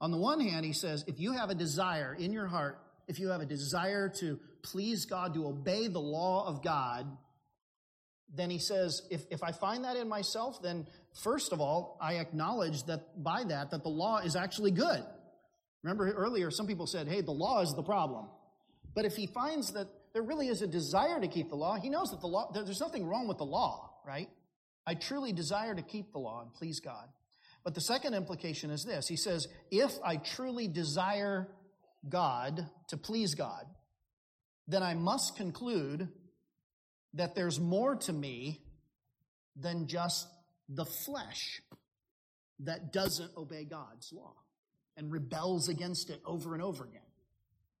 On 0.00 0.10
the 0.10 0.18
one 0.18 0.40
hand, 0.40 0.66
he 0.66 0.72
says, 0.72 1.04
if 1.06 1.18
you 1.18 1.32
have 1.32 1.48
a 1.48 1.54
desire 1.54 2.14
in 2.18 2.32
your 2.32 2.46
heart, 2.46 2.78
if 3.08 3.18
you 3.18 3.28
have 3.28 3.40
a 3.40 3.46
desire 3.46 4.10
to 4.20 4.38
please 4.62 5.06
God, 5.06 5.34
to 5.34 5.46
obey 5.46 5.88
the 5.88 6.00
law 6.00 6.46
of 6.46 6.62
God, 6.62 7.06
then 8.34 8.50
he 8.50 8.58
says, 8.58 9.02
if, 9.10 9.24
if 9.30 9.42
I 9.42 9.52
find 9.52 9.84
that 9.84 9.96
in 9.96 10.08
myself, 10.08 10.60
then 10.62 10.86
first 11.22 11.52
of 11.52 11.60
all, 11.60 11.96
I 12.00 12.14
acknowledge 12.14 12.82
that 12.84 13.22
by 13.22 13.44
that, 13.44 13.70
that 13.70 13.82
the 13.82 13.88
law 13.88 14.18
is 14.18 14.36
actually 14.36 14.72
good. 14.72 15.02
Remember 15.82 16.10
earlier, 16.12 16.50
some 16.50 16.66
people 16.66 16.86
said, 16.86 17.06
hey, 17.06 17.20
the 17.20 17.32
law 17.32 17.62
is 17.62 17.72
the 17.74 17.82
problem. 17.82 18.26
But 18.94 19.04
if 19.04 19.14
he 19.14 19.26
finds 19.26 19.72
that 19.72 19.86
there 20.12 20.22
really 20.22 20.48
is 20.48 20.62
a 20.62 20.66
desire 20.66 21.20
to 21.20 21.28
keep 21.28 21.50
the 21.50 21.56
law, 21.56 21.76
he 21.76 21.90
knows 21.90 22.10
that 22.10 22.20
the 22.20 22.26
law, 22.26 22.50
there's 22.52 22.80
nothing 22.80 23.06
wrong 23.06 23.28
with 23.28 23.38
the 23.38 23.44
law, 23.44 23.92
right? 24.06 24.28
I 24.86 24.94
truly 24.94 25.32
desire 25.32 25.74
to 25.74 25.82
keep 25.82 26.12
the 26.12 26.18
law 26.18 26.42
and 26.42 26.52
please 26.54 26.80
God. 26.80 27.08
But 27.62 27.74
the 27.74 27.80
second 27.80 28.14
implication 28.14 28.70
is 28.70 28.84
this 28.84 29.08
He 29.08 29.16
says, 29.16 29.48
if 29.70 29.92
I 30.04 30.16
truly 30.16 30.68
desire 30.68 31.48
God 32.08 32.66
to 32.88 32.96
please 32.96 33.34
God, 33.34 33.66
then 34.68 34.82
I 34.82 34.94
must 34.94 35.36
conclude 35.36 36.08
that 37.16 37.34
there's 37.34 37.58
more 37.58 37.96
to 37.96 38.12
me 38.12 38.60
than 39.56 39.86
just 39.86 40.28
the 40.68 40.84
flesh 40.84 41.60
that 42.60 42.92
doesn't 42.92 43.30
obey 43.36 43.64
God's 43.64 44.12
law 44.12 44.34
and 44.96 45.12
rebels 45.12 45.68
against 45.68 46.10
it 46.10 46.20
over 46.24 46.54
and 46.54 46.62
over 46.62 46.84
again. 46.84 47.00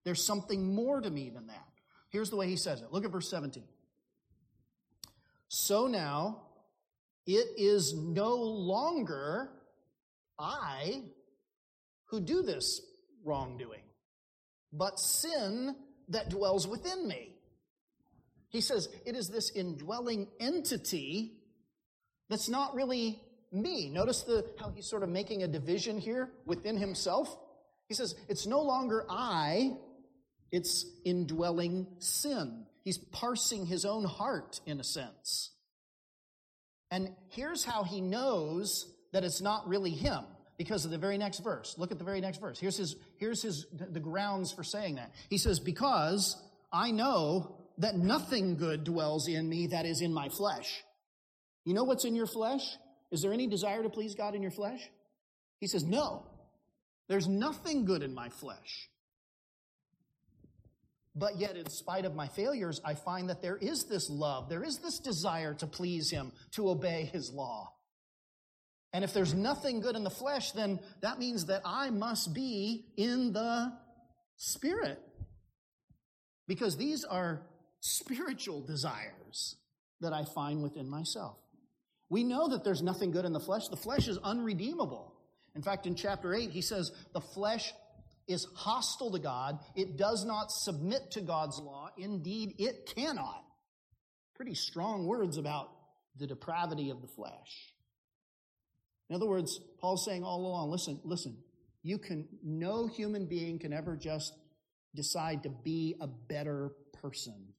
There's 0.04 0.24
something 0.24 0.74
more 0.74 1.00
to 1.00 1.10
me 1.10 1.30
than 1.30 1.46
that. 1.48 1.68
Here's 2.10 2.30
the 2.30 2.36
way 2.36 2.48
he 2.48 2.56
says 2.56 2.80
it. 2.82 2.92
Look 2.92 3.04
at 3.04 3.10
verse 3.10 3.28
17. 3.30 3.64
So 5.48 5.86
now 5.86 6.42
it 7.26 7.48
is 7.56 7.94
no 7.94 8.36
longer 8.36 9.50
I 10.38 11.02
who 12.06 12.20
do 12.20 12.42
this 12.42 12.80
wrongdoing, 13.24 13.82
but 14.72 15.00
sin 15.00 15.74
that 16.08 16.28
dwells 16.28 16.68
within 16.68 17.08
me. 17.08 17.35
He 18.56 18.62
says 18.62 18.88
it 19.04 19.14
is 19.14 19.28
this 19.28 19.50
indwelling 19.50 20.28
entity 20.40 21.32
that's 22.30 22.48
not 22.48 22.74
really 22.74 23.20
me. 23.52 23.90
Notice 23.90 24.22
the, 24.22 24.46
how 24.58 24.70
he's 24.70 24.88
sort 24.88 25.02
of 25.02 25.10
making 25.10 25.42
a 25.42 25.46
division 25.46 25.98
here 25.98 26.30
within 26.46 26.78
himself. 26.78 27.36
He 27.86 27.94
says, 27.94 28.14
it's 28.30 28.46
no 28.46 28.62
longer 28.62 29.04
I, 29.10 29.76
it's 30.50 30.86
indwelling 31.04 31.86
sin. 31.98 32.64
He's 32.82 32.96
parsing 32.96 33.66
his 33.66 33.84
own 33.84 34.04
heart 34.04 34.60
in 34.64 34.80
a 34.80 34.84
sense. 34.84 35.50
And 36.90 37.10
here's 37.28 37.62
how 37.62 37.82
he 37.82 38.00
knows 38.00 38.90
that 39.12 39.22
it's 39.22 39.42
not 39.42 39.68
really 39.68 39.90
him 39.90 40.24
because 40.56 40.86
of 40.86 40.90
the 40.90 40.98
very 40.98 41.18
next 41.18 41.40
verse. 41.40 41.74
Look 41.76 41.92
at 41.92 41.98
the 41.98 42.04
very 42.04 42.22
next 42.22 42.40
verse. 42.40 42.58
Here's 42.58 42.78
his, 42.78 42.96
here's 43.18 43.42
his, 43.42 43.66
the 43.70 44.00
grounds 44.00 44.50
for 44.50 44.64
saying 44.64 44.94
that. 44.94 45.12
He 45.28 45.36
says, 45.36 45.60
because 45.60 46.42
I 46.72 46.90
know 46.90 47.65
that 47.78 47.96
nothing 47.96 48.56
good 48.56 48.84
dwells 48.84 49.28
in 49.28 49.48
me 49.48 49.68
that 49.68 49.86
is 49.86 50.00
in 50.00 50.12
my 50.12 50.28
flesh. 50.28 50.82
You 51.64 51.74
know 51.74 51.84
what's 51.84 52.04
in 52.04 52.14
your 52.14 52.26
flesh? 52.26 52.62
Is 53.10 53.22
there 53.22 53.32
any 53.32 53.46
desire 53.46 53.82
to 53.82 53.88
please 53.88 54.14
God 54.14 54.34
in 54.34 54.42
your 54.42 54.50
flesh? 54.50 54.80
He 55.58 55.66
says, 55.66 55.84
no. 55.84 56.26
There's 57.08 57.28
nothing 57.28 57.84
good 57.84 58.02
in 58.02 58.14
my 58.14 58.28
flesh. 58.28 58.88
But 61.14 61.38
yet, 61.38 61.56
in 61.56 61.68
spite 61.70 62.04
of 62.04 62.14
my 62.14 62.28
failures, 62.28 62.80
I 62.84 62.94
find 62.94 63.30
that 63.30 63.40
there 63.40 63.56
is 63.56 63.84
this 63.84 64.10
love, 64.10 64.50
there 64.50 64.62
is 64.62 64.78
this 64.78 64.98
desire 64.98 65.54
to 65.54 65.66
please 65.66 66.10
Him, 66.10 66.30
to 66.56 66.68
obey 66.68 67.08
His 67.10 67.32
law. 67.32 67.72
And 68.92 69.02
if 69.02 69.14
there's 69.14 69.32
nothing 69.32 69.80
good 69.80 69.96
in 69.96 70.04
the 70.04 70.10
flesh, 70.10 70.52
then 70.52 70.78
that 71.00 71.18
means 71.18 71.46
that 71.46 71.62
I 71.64 71.90
must 71.90 72.34
be 72.34 72.86
in 72.96 73.32
the 73.32 73.72
Spirit. 74.36 75.00
Because 76.46 76.76
these 76.76 77.04
are 77.04 77.42
spiritual 77.80 78.62
desires 78.62 79.56
that 80.00 80.12
I 80.12 80.24
find 80.34 80.62
within 80.62 80.88
myself. 80.88 81.36
We 82.08 82.22
know 82.22 82.48
that 82.48 82.64
there's 82.64 82.82
nothing 82.82 83.10
good 83.10 83.24
in 83.24 83.32
the 83.32 83.40
flesh. 83.40 83.68
The 83.68 83.76
flesh 83.76 84.08
is 84.08 84.18
unredeemable. 84.18 85.14
In 85.54 85.62
fact, 85.62 85.86
in 85.86 85.94
chapter 85.94 86.34
8, 86.34 86.50
he 86.50 86.62
says 86.62 86.92
the 87.12 87.20
flesh 87.20 87.72
is 88.28 88.46
hostile 88.54 89.10
to 89.12 89.18
God. 89.18 89.58
It 89.74 89.96
does 89.96 90.24
not 90.24 90.50
submit 90.50 91.12
to 91.12 91.20
God's 91.20 91.58
law. 91.58 91.90
Indeed, 91.96 92.54
it 92.58 92.92
cannot. 92.94 93.42
Pretty 94.34 94.54
strong 94.54 95.06
words 95.06 95.38
about 95.38 95.70
the 96.18 96.26
depravity 96.26 96.90
of 96.90 97.00
the 97.00 97.08
flesh. 97.08 97.72
In 99.08 99.16
other 99.16 99.26
words, 99.26 99.58
Paul's 99.80 100.04
saying 100.04 100.24
all 100.24 100.46
along, 100.46 100.70
listen, 100.70 101.00
listen, 101.04 101.36
you 101.82 101.98
can, 101.98 102.26
no 102.42 102.88
human 102.88 103.26
being 103.26 103.58
can 103.58 103.72
ever 103.72 103.96
just 103.96 104.32
decide 104.94 105.44
to 105.44 105.48
be 105.48 105.94
a 106.00 106.06
better 106.06 106.72
person 107.00 107.52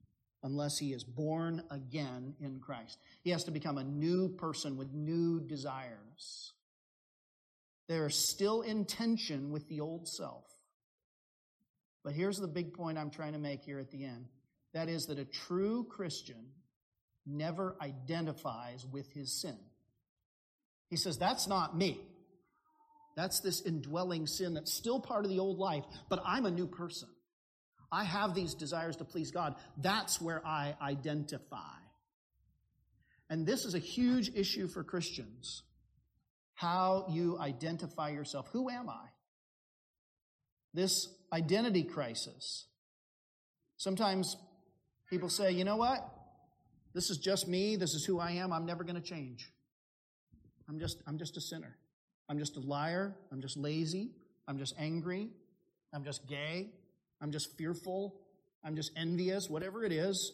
unless 0.48 0.78
he 0.78 0.94
is 0.94 1.04
born 1.04 1.62
again 1.70 2.34
in 2.40 2.62
Christ. 2.62 2.98
He 3.22 3.32
has 3.32 3.44
to 3.44 3.52
become 3.52 3.78
a 3.78 3.84
new 3.84 4.30
person 4.30 4.78
with 4.78 4.94
new 4.94 5.42
desires. 5.42 6.54
They 7.90 7.98
are 7.98 8.10
still 8.10 8.62
in 8.62 8.86
tension 8.86 9.52
with 9.52 9.68
the 9.68 9.82
old 9.82 10.08
self. 10.08 10.46
But 12.02 12.14
here's 12.14 12.38
the 12.38 12.48
big 12.48 12.74
point 12.74 12.98
I'm 12.98 13.10
trying 13.10 13.34
to 13.34 13.40
make 13.40 13.62
here 13.62 13.80
at 13.80 13.92
the 13.92 14.06
end 14.06 14.28
that 14.74 14.88
is, 14.88 15.08
that 15.08 15.20
a 15.20 15.26
true 15.26 15.86
Christian 15.90 16.46
never 17.26 17.76
identifies 17.82 18.86
with 18.86 19.12
his 19.12 19.42
sin. 19.42 19.58
He 20.90 20.96
says, 20.96 21.18
That's 21.18 21.48
not 21.48 21.76
me. 21.76 22.00
That's 23.18 23.42
this 23.42 23.62
indwelling 23.62 24.28
sin 24.28 24.54
that's 24.54 24.72
still 24.72 25.02
part 25.02 25.26
of 25.26 25.32
the 25.32 25.40
old 25.40 25.58
life, 25.58 25.84
but 26.10 26.22
I'm 26.26 26.46
a 26.46 26.52
new 26.52 26.68
person. 26.68 27.10
I 27.92 28.04
have 28.04 28.34
these 28.34 28.54
desires 28.54 28.98
to 28.98 29.06
please 29.06 29.32
God. 29.32 29.56
That's 29.78 30.20
where 30.22 30.46
I 30.46 30.76
identify. 30.82 31.78
And 33.30 33.46
this 33.46 33.66
is 33.66 33.76
a 33.76 33.80
huge 33.80 34.30
issue 34.36 34.68
for 34.68 34.84
Christians 34.84 35.64
how 36.58 37.06
you 37.12 37.38
identify 37.40 38.10
yourself. 38.10 38.50
Who 38.52 38.68
am 38.68 38.90
I? 38.90 39.06
This 40.74 41.08
identity 41.32 41.84
crisis. 41.84 42.66
Sometimes 43.78 44.36
people 45.08 45.30
say, 45.30 45.52
you 45.52 45.64
know 45.64 45.76
what? 45.76 46.04
This 46.96 47.12
is 47.12 47.20
just 47.20 47.48
me. 47.48 47.76
This 47.76 47.94
is 47.94 48.04
who 48.06 48.20
I 48.20 48.32
am. 48.32 48.52
I'm 48.52 48.66
never 48.66 48.84
going 48.84 48.96
to 48.96 49.08
change. 49.08 49.52
I'm 50.68 50.80
just, 50.80 50.98
I'm 51.06 51.20
just 51.20 51.38
a 51.38 51.42
sinner. 51.42 51.78
I'm 52.28 52.40
just 52.40 52.58
a 52.58 52.60
liar. 52.60 53.16
I'm 53.32 53.40
just 53.40 53.56
lazy. 53.56 54.10
I'm 54.48 54.58
just 54.58 54.74
angry. 54.80 55.30
I'm 55.94 56.04
just 56.04 56.28
gay. 56.28 56.72
I'm 57.22 57.32
just 57.32 57.58
fearful. 57.58 58.16
I'm 58.64 58.76
just 58.76 58.92
envious, 58.96 59.50
whatever 59.50 59.84
it 59.84 59.92
is. 59.92 60.34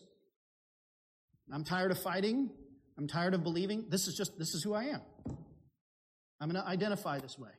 I'm 1.52 1.64
tired 1.64 1.92
of 1.92 2.00
fighting. 2.00 2.50
I'm 2.98 3.08
tired 3.08 3.34
of 3.34 3.44
believing. 3.44 3.86
This 3.90 4.08
is 4.08 4.16
just, 4.16 4.38
this 4.38 4.54
is 4.54 4.64
who 4.64 4.74
I 4.74 4.86
am. 4.86 5.02
I'm 6.40 6.50
going 6.50 6.62
to 6.62 6.68
identify 6.68 7.20
this 7.20 7.38
way. 7.38 7.52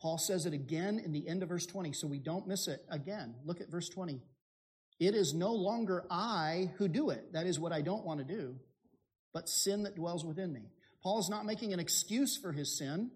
Paul 0.00 0.18
says 0.18 0.44
it 0.44 0.52
again 0.52 1.00
in 1.02 1.12
the 1.12 1.26
end 1.26 1.42
of 1.42 1.48
verse 1.48 1.64
20, 1.64 1.92
so 1.92 2.06
we 2.06 2.18
don't 2.18 2.46
miss 2.46 2.68
it 2.68 2.84
again. 2.90 3.36
Look 3.44 3.60
at 3.60 3.70
verse 3.70 3.88
20. 3.88 4.20
It 5.00 5.14
is 5.14 5.32
no 5.32 5.52
longer 5.52 6.04
I 6.10 6.72
who 6.76 6.88
do 6.88 7.10
it. 7.10 7.32
That 7.32 7.46
is 7.46 7.58
what 7.58 7.72
I 7.72 7.80
don't 7.80 8.04
want 8.04 8.18
to 8.20 8.24
do, 8.24 8.56
but 9.32 9.48
sin 9.48 9.84
that 9.84 9.96
dwells 9.96 10.24
within 10.24 10.52
me. 10.52 10.70
Paul's 11.02 11.30
not 11.30 11.46
making 11.46 11.72
an 11.72 11.80
excuse 11.80 12.36
for 12.36 12.52
his 12.52 12.76
sin, 12.78 13.10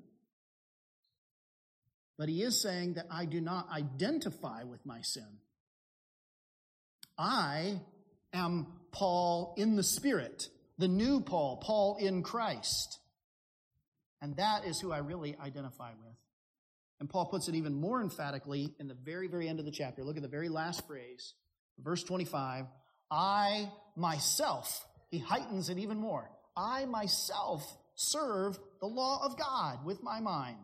but 2.18 2.28
he 2.28 2.42
is 2.42 2.60
saying 2.60 2.94
that 2.94 3.06
I 3.10 3.24
do 3.24 3.40
not 3.40 3.70
identify 3.70 4.64
with 4.64 4.84
my 4.84 5.00
sin. 5.02 5.38
I 7.16 7.80
am 8.32 8.66
Paul 8.90 9.54
in 9.56 9.76
the 9.76 9.82
Spirit, 9.84 10.48
the 10.78 10.88
new 10.88 11.20
Paul, 11.20 11.58
Paul 11.58 11.96
in 12.00 12.22
Christ. 12.22 12.98
And 14.20 14.36
that 14.36 14.64
is 14.64 14.80
who 14.80 14.90
I 14.90 14.98
really 14.98 15.36
identify 15.40 15.90
with. 15.90 16.16
And 17.00 17.08
Paul 17.08 17.26
puts 17.26 17.48
it 17.48 17.54
even 17.54 17.74
more 17.74 18.00
emphatically 18.00 18.74
in 18.80 18.88
the 18.88 18.94
very, 18.94 19.28
very 19.28 19.48
end 19.48 19.60
of 19.60 19.64
the 19.64 19.70
chapter. 19.70 20.02
Look 20.02 20.16
at 20.16 20.22
the 20.22 20.28
very 20.28 20.48
last 20.48 20.86
phrase, 20.88 21.34
verse 21.78 22.02
25. 22.02 22.66
I 23.10 23.70
myself, 23.94 24.84
he 25.10 25.18
heightens 25.18 25.70
it 25.70 25.78
even 25.78 25.98
more. 25.98 26.28
I 26.56 26.86
myself 26.86 27.64
serve 27.94 28.58
the 28.80 28.86
law 28.86 29.24
of 29.24 29.38
God 29.38 29.84
with 29.84 30.02
my 30.02 30.18
mind. 30.18 30.58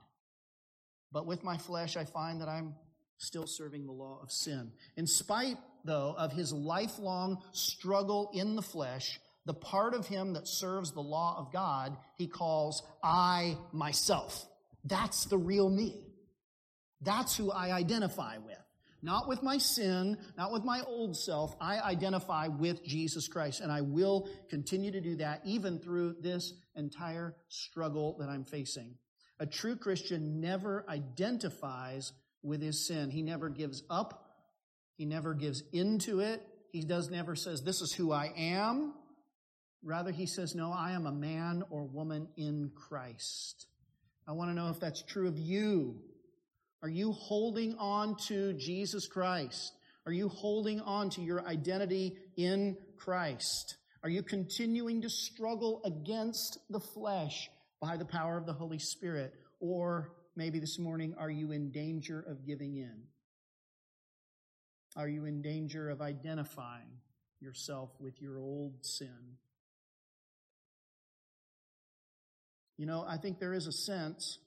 But 1.14 1.26
with 1.26 1.44
my 1.44 1.56
flesh, 1.56 1.96
I 1.96 2.04
find 2.04 2.40
that 2.40 2.48
I'm 2.48 2.74
still 3.18 3.46
serving 3.46 3.86
the 3.86 3.92
law 3.92 4.18
of 4.20 4.32
sin. 4.32 4.72
In 4.96 5.06
spite, 5.06 5.56
though, 5.84 6.12
of 6.18 6.32
his 6.32 6.52
lifelong 6.52 7.38
struggle 7.52 8.30
in 8.34 8.56
the 8.56 8.62
flesh, 8.62 9.20
the 9.46 9.54
part 9.54 9.94
of 9.94 10.08
him 10.08 10.32
that 10.32 10.48
serves 10.48 10.90
the 10.90 11.00
law 11.00 11.36
of 11.38 11.52
God, 11.52 11.96
he 12.16 12.26
calls 12.26 12.82
I 13.02 13.56
myself. 13.72 14.44
That's 14.84 15.26
the 15.26 15.38
real 15.38 15.70
me. 15.70 16.02
That's 17.00 17.36
who 17.36 17.52
I 17.52 17.70
identify 17.70 18.38
with. 18.38 18.58
Not 19.00 19.28
with 19.28 19.40
my 19.40 19.58
sin, 19.58 20.18
not 20.36 20.50
with 20.50 20.64
my 20.64 20.80
old 20.80 21.16
self. 21.16 21.54
I 21.60 21.78
identify 21.78 22.48
with 22.48 22.84
Jesus 22.84 23.28
Christ, 23.28 23.60
and 23.60 23.70
I 23.70 23.82
will 23.82 24.28
continue 24.50 24.90
to 24.90 25.00
do 25.00 25.14
that 25.16 25.42
even 25.44 25.78
through 25.78 26.16
this 26.20 26.54
entire 26.74 27.36
struggle 27.48 28.16
that 28.18 28.28
I'm 28.28 28.44
facing. 28.44 28.96
A 29.44 29.46
true 29.46 29.76
Christian 29.76 30.40
never 30.40 30.86
identifies 30.88 32.14
with 32.42 32.62
his 32.62 32.88
sin. 32.88 33.10
He 33.10 33.20
never 33.20 33.50
gives 33.50 33.82
up. 33.90 34.24
He 34.96 35.04
never 35.04 35.34
gives 35.34 35.62
into 35.70 36.20
it. 36.20 36.40
He 36.72 36.80
does 36.80 37.10
never 37.10 37.36
says, 37.36 37.60
This 37.60 37.82
is 37.82 37.92
who 37.92 38.10
I 38.10 38.32
am. 38.38 38.94
Rather, 39.82 40.12
he 40.12 40.24
says, 40.24 40.54
No, 40.54 40.72
I 40.72 40.92
am 40.92 41.04
a 41.04 41.12
man 41.12 41.62
or 41.68 41.84
woman 41.84 42.28
in 42.38 42.70
Christ. 42.74 43.66
I 44.26 44.32
want 44.32 44.50
to 44.50 44.54
know 44.54 44.70
if 44.70 44.80
that's 44.80 45.02
true 45.02 45.28
of 45.28 45.36
you. 45.36 45.96
Are 46.82 46.88
you 46.88 47.12
holding 47.12 47.76
on 47.76 48.16
to 48.28 48.54
Jesus 48.54 49.06
Christ? 49.06 49.74
Are 50.06 50.12
you 50.12 50.30
holding 50.30 50.80
on 50.80 51.10
to 51.10 51.20
your 51.20 51.46
identity 51.46 52.16
in 52.38 52.78
Christ? 52.96 53.76
Are 54.02 54.08
you 54.08 54.22
continuing 54.22 55.02
to 55.02 55.10
struggle 55.10 55.82
against 55.84 56.60
the 56.70 56.80
flesh 56.80 57.50
by 57.84 57.98
the 57.98 58.04
power 58.06 58.38
of 58.38 58.46
the 58.46 58.52
Holy 58.54 58.78
Spirit? 58.78 59.34
Or 59.60 60.14
maybe 60.36 60.58
this 60.58 60.78
morning, 60.78 61.14
are 61.18 61.30
you 61.30 61.52
in 61.52 61.70
danger 61.70 62.24
of 62.26 62.46
giving 62.46 62.76
in? 62.76 63.02
Are 64.96 65.06
you 65.06 65.26
in 65.26 65.42
danger 65.42 65.90
of 65.90 66.00
identifying 66.00 66.88
yourself 67.40 67.90
with 68.00 68.22
your 68.22 68.38
old 68.38 68.72
sin? 68.80 69.36
You 72.78 72.86
know, 72.86 73.04
I 73.06 73.18
think 73.18 73.38
there 73.38 73.52
is 73.52 73.66
a 73.66 73.72
sense 73.72 74.38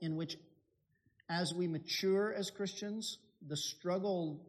in 0.00 0.16
which 0.16 0.36
as 1.28 1.54
we 1.54 1.68
mature 1.68 2.34
as 2.34 2.50
Christians, 2.50 3.18
the 3.46 3.56
struggle 3.56 4.40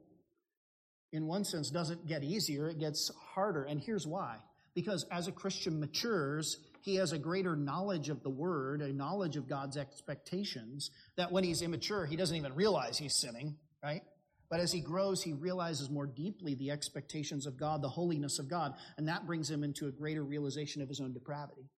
in 1.13 1.27
one 1.27 1.43
sense, 1.43 1.69
doesn't 1.69 2.07
get 2.07 2.23
easier, 2.23 2.67
it 2.69 2.79
gets 2.79 3.11
harder. 3.35 3.63
And 3.65 3.79
here's 3.79 4.07
why. 4.07 4.37
Because 4.73 5.05
as 5.11 5.27
a 5.27 5.31
Christian 5.31 5.79
matures, 5.79 6.57
he 6.85 6.95
has 6.97 7.13
a 7.13 7.17
greater 7.17 7.55
knowledge 7.55 8.09
of 8.09 8.21
the 8.21 8.29
word, 8.29 8.83
a 8.83 8.93
knowledge 8.93 9.37
of 9.37 9.49
God's 9.49 9.75
expectations, 9.75 10.91
that 11.17 11.31
when 11.31 11.43
he's 11.43 11.63
immature, 11.63 12.05
he 12.05 12.15
doesn't 12.15 12.37
even 12.37 12.53
realize 12.53 12.99
he's 12.99 13.15
sinning, 13.15 13.55
right? 13.83 14.03
But 14.51 14.59
as 14.59 14.71
he 14.71 14.81
grows, 14.81 15.23
he 15.23 15.33
realizes 15.33 15.89
more 15.89 16.05
deeply 16.05 16.53
the 16.53 16.69
expectations 16.69 17.47
of 17.47 17.57
God, 17.57 17.81
the 17.81 17.89
holiness 17.89 18.37
of 18.37 18.47
God, 18.47 18.75
and 18.97 19.07
that 19.07 19.25
brings 19.25 19.49
him 19.49 19.63
into 19.63 19.87
a 19.87 19.91
greater 19.91 20.23
realization 20.23 20.83
of 20.83 20.87
his 20.87 21.01
own 21.01 21.11
depravity. 21.11 21.71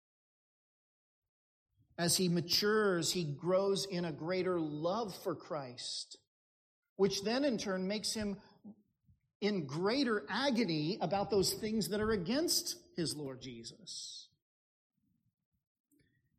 As 1.96 2.16
he 2.16 2.28
matures, 2.28 3.12
he 3.12 3.22
grows 3.22 3.86
in 3.86 4.06
a 4.06 4.12
greater 4.12 4.58
love 4.58 5.14
for 5.22 5.36
Christ, 5.36 6.18
which 6.96 7.22
then 7.22 7.44
in 7.44 7.58
turn 7.58 7.86
makes 7.86 8.12
him 8.12 8.38
in 9.40 9.68
greater 9.68 10.24
agony 10.28 10.98
about 11.00 11.30
those 11.30 11.52
things 11.54 11.90
that 11.90 12.00
are 12.00 12.10
against 12.10 12.74
his 12.96 13.14
Lord 13.14 13.40
Jesus. 13.40 14.25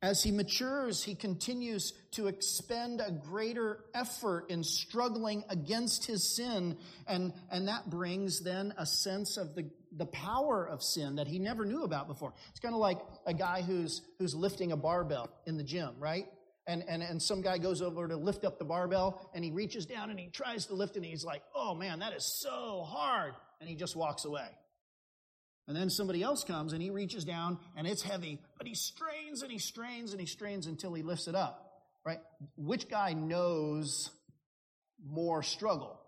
As 0.01 0.21
he 0.21 0.31
matures, 0.31 1.03
he 1.03 1.15
continues 1.15 1.93
to 2.11 2.27
expend 2.27 3.01
a 3.01 3.11
greater 3.11 3.85
effort 3.95 4.45
in 4.49 4.63
struggling 4.63 5.43
against 5.49 6.05
his 6.05 6.35
sin. 6.35 6.77
And, 7.07 7.33
and 7.51 7.67
that 7.67 7.89
brings 7.89 8.41
then 8.41 8.75
a 8.77 8.85
sense 8.85 9.37
of 9.37 9.55
the, 9.55 9.69
the 9.91 10.05
power 10.05 10.67
of 10.67 10.83
sin 10.83 11.15
that 11.15 11.27
he 11.27 11.39
never 11.39 11.65
knew 11.65 11.83
about 11.83 12.07
before. 12.07 12.33
It's 12.51 12.59
kind 12.59 12.75
of 12.75 12.79
like 12.79 12.99
a 13.25 13.33
guy 13.33 13.63
who's, 13.63 14.01
who's 14.19 14.35
lifting 14.35 14.71
a 14.71 14.77
barbell 14.77 15.31
in 15.47 15.57
the 15.57 15.63
gym, 15.63 15.95
right? 15.99 16.27
and, 16.67 16.83
and, 16.87 17.01
and 17.01 17.21
some 17.21 17.41
guy 17.41 17.57
goes 17.57 17.81
over 17.81 18.07
to 18.07 18.17
lift 18.17 18.43
up 18.43 18.59
the 18.59 18.65
barbell 18.65 19.29
and 19.33 19.43
he 19.43 19.51
reaches 19.51 19.85
down 19.85 20.09
and 20.09 20.19
he 20.19 20.27
tries 20.27 20.65
to 20.65 20.75
lift 20.75 20.95
it 20.95 20.97
and 20.97 21.05
he's 21.05 21.23
like, 21.23 21.41
oh 21.55 21.73
man, 21.73 21.99
that 21.99 22.13
is 22.13 22.25
so 22.25 22.83
hard. 22.85 23.33
And 23.59 23.69
he 23.69 23.75
just 23.75 23.95
walks 23.95 24.25
away. 24.25 24.47
And 25.67 25.75
then 25.75 25.89
somebody 25.89 26.23
else 26.23 26.43
comes 26.43 26.73
and 26.73 26.81
he 26.81 26.89
reaches 26.89 27.25
down 27.25 27.59
and 27.75 27.85
it's 27.85 28.01
heavy, 28.01 28.39
but 28.57 28.67
he 28.67 28.73
strains 28.73 29.41
and 29.41 29.51
he 29.51 29.59
strains 29.59 30.11
and 30.11 30.21
he 30.21 30.25
strains 30.25 30.65
until 30.65 30.93
he 30.93 31.03
lifts 31.03 31.27
it 31.27 31.35
up, 31.35 31.81
right? 32.05 32.19
Which 32.55 32.87
guy 32.89 33.13
knows 33.13 34.09
more 35.05 35.43
struggle? 35.43 35.99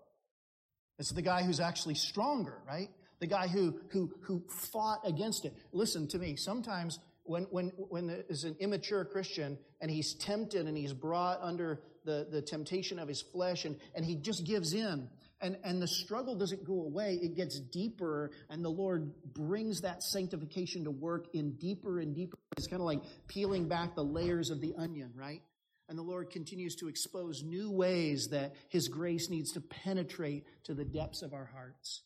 It's 0.98 1.12
the 1.12 1.22
guy 1.22 1.44
who's 1.44 1.60
actually 1.60 1.96
stronger, 1.96 2.62
right? 2.66 2.90
The 3.20 3.28
guy 3.28 3.48
who, 3.48 3.80
who, 3.90 4.14
who 4.22 4.44
fought 4.72 5.02
against 5.06 5.44
it. 5.44 5.54
Listen 5.74 6.08
to 6.10 6.18
me. 6.18 6.38
Sometimes 6.38 7.00
when, 7.24 7.44
when, 7.52 7.68
when 7.76 8.08
there's 8.08 8.46
an 8.46 8.56
immature 8.60 9.04
Christian 9.04 9.58
and 9.82 9.92
he's 9.92 10.14
tempted 10.14 10.68
and 10.68 10.78
he's 10.78 10.94
brought 10.94 11.40
under 11.42 11.82
the, 12.06 12.28
the 12.32 12.42
temptation 12.42 12.98
of 12.98 13.08
his 13.08 13.22
flesh 13.22 13.66
and, 13.66 13.78
and 13.94 14.06
he 14.06 14.16
just 14.16 14.46
gives 14.46 14.74
in. 14.74 15.10
And, 15.42 15.58
and 15.64 15.82
the 15.82 15.88
struggle 15.88 16.36
doesn't 16.36 16.66
go 16.66 16.82
away. 16.82 17.18
It 17.22 17.36
gets 17.36 17.60
deeper 17.60 18.32
and 18.50 18.64
the 18.64 18.70
Lord 18.70 19.14
brings 19.34 19.82
that 19.82 20.04
sanctification 20.04 20.84
to 20.84 20.92
work 20.92 21.28
in 21.34 21.54
deeper 21.54 22.00
and 22.00 22.14
deeper. 22.14 22.38
It's 22.58 22.68
kind 22.68 22.82
of 22.82 22.86
like 22.86 23.00
peeling 23.28 23.68
back 23.68 23.96
the 23.96 24.04
layers 24.04 24.50
of 24.50 24.60
the 24.60 24.74
onion, 24.78 25.12
right? 25.16 25.42
And 25.88 25.98
the 25.98 26.04
Lord 26.04 26.30
continues 26.30 26.76
to 26.76 26.88
expose 26.88 27.42
new 27.42 27.72
ways 27.72 28.28
that 28.32 28.54
His 28.68 28.90
grace 28.90 29.30
needs 29.30 29.54
to 29.54 29.62
penetrate 29.62 30.46
to 30.66 30.74
the 30.74 30.86
depths 30.86 31.22
of 31.22 31.34
our 31.34 31.46
hearts. 31.46 32.04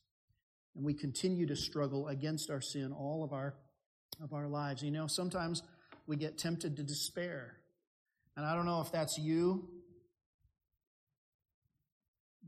And 0.75 0.85
we 0.85 0.93
continue 0.93 1.47
to 1.47 1.55
struggle 1.55 2.07
against 2.07 2.49
our 2.49 2.61
sin 2.61 2.93
all 2.93 3.23
of 3.23 3.33
our 3.33 3.55
of 4.21 4.33
our 4.33 4.47
lives. 4.47 4.83
You 4.83 4.91
know, 4.91 5.07
sometimes 5.07 5.63
we 6.07 6.15
get 6.15 6.37
tempted 6.37 6.77
to 6.77 6.83
despair. 6.83 7.57
And 8.35 8.45
I 8.45 8.55
don't 8.55 8.65
know 8.65 8.81
if 8.81 8.91
that's 8.91 9.17
you. 9.17 9.67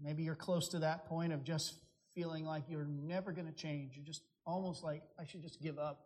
Maybe 0.01 0.23
you're 0.23 0.35
close 0.35 0.67
to 0.69 0.79
that 0.79 1.05
point 1.05 1.33
of 1.33 1.43
just 1.43 1.75
feeling 2.13 2.45
like 2.45 2.63
you're 2.69 2.85
never 2.85 3.31
going 3.31 3.47
to 3.47 3.53
change. 3.53 3.95
You're 3.95 4.05
just 4.05 4.23
almost 4.45 4.83
like, 4.83 5.03
I 5.19 5.25
should 5.25 5.41
just 5.41 5.61
give 5.61 5.77
up. 5.77 6.05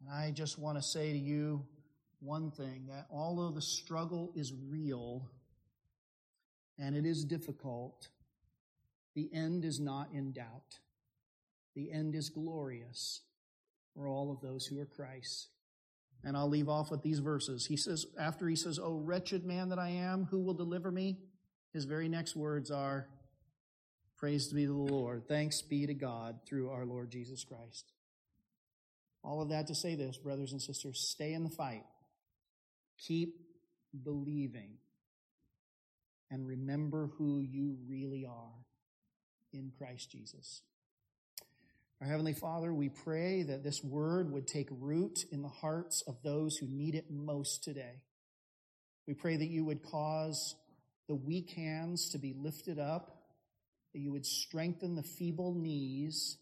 And 0.00 0.14
I 0.14 0.30
just 0.30 0.58
want 0.58 0.76
to 0.76 0.82
say 0.82 1.12
to 1.12 1.18
you 1.18 1.64
one 2.20 2.50
thing 2.50 2.86
that 2.88 3.06
although 3.10 3.50
the 3.50 3.62
struggle 3.62 4.32
is 4.34 4.52
real 4.68 5.30
and 6.78 6.96
it 6.96 7.06
is 7.06 7.24
difficult, 7.24 8.08
the 9.14 9.30
end 9.32 9.64
is 9.64 9.80
not 9.80 10.08
in 10.12 10.32
doubt. 10.32 10.78
The 11.74 11.90
end 11.92 12.14
is 12.14 12.28
glorious 12.28 13.22
for 13.94 14.08
all 14.08 14.30
of 14.30 14.40
those 14.40 14.66
who 14.66 14.80
are 14.80 14.86
Christ. 14.86 15.48
And 16.24 16.36
I'll 16.36 16.48
leave 16.48 16.68
off 16.68 16.90
with 16.90 17.02
these 17.02 17.18
verses. 17.18 17.66
He 17.66 17.76
says, 17.76 18.06
after 18.18 18.48
he 18.48 18.56
says, 18.56 18.78
Oh, 18.82 18.94
wretched 18.94 19.44
man 19.44 19.68
that 19.68 19.78
I 19.78 19.90
am, 19.90 20.26
who 20.30 20.40
will 20.40 20.54
deliver 20.54 20.90
me? 20.90 21.18
His 21.74 21.84
very 21.84 22.08
next 22.08 22.36
words 22.36 22.70
are, 22.70 23.08
Praise 24.16 24.50
be 24.52 24.64
to 24.64 24.68
the 24.68 24.94
Lord. 24.94 25.24
Thanks 25.28 25.60
be 25.60 25.86
to 25.86 25.92
God 25.92 26.38
through 26.46 26.70
our 26.70 26.86
Lord 26.86 27.10
Jesus 27.10 27.44
Christ. 27.44 27.92
All 29.24 29.42
of 29.42 29.48
that 29.48 29.66
to 29.66 29.74
say 29.74 29.96
this, 29.96 30.16
brothers 30.16 30.52
and 30.52 30.62
sisters, 30.62 31.00
stay 31.00 31.32
in 31.32 31.42
the 31.42 31.50
fight. 31.50 31.82
Keep 32.96 33.34
believing. 34.04 34.78
And 36.30 36.46
remember 36.46 37.10
who 37.18 37.40
you 37.40 37.76
really 37.88 38.24
are 38.24 38.64
in 39.52 39.72
Christ 39.76 40.10
Jesus. 40.10 40.62
Our 42.00 42.06
Heavenly 42.06 42.34
Father, 42.34 42.72
we 42.72 42.88
pray 42.88 43.42
that 43.42 43.64
this 43.64 43.82
word 43.82 44.32
would 44.32 44.46
take 44.46 44.68
root 44.70 45.24
in 45.32 45.42
the 45.42 45.48
hearts 45.48 46.02
of 46.06 46.22
those 46.22 46.56
who 46.56 46.66
need 46.66 46.94
it 46.94 47.10
most 47.10 47.64
today. 47.64 48.02
We 49.08 49.14
pray 49.14 49.36
that 49.36 49.48
you 49.48 49.64
would 49.64 49.82
cause 49.82 50.54
the 51.08 51.14
weak 51.14 51.50
hands 51.50 52.10
to 52.10 52.18
be 52.18 52.32
lifted 52.32 52.78
up, 52.78 53.22
that 53.92 54.00
you 54.00 54.10
would 54.12 54.26
strengthen 54.26 54.94
the 54.94 55.02
feeble 55.02 55.54
knees, 55.54 56.38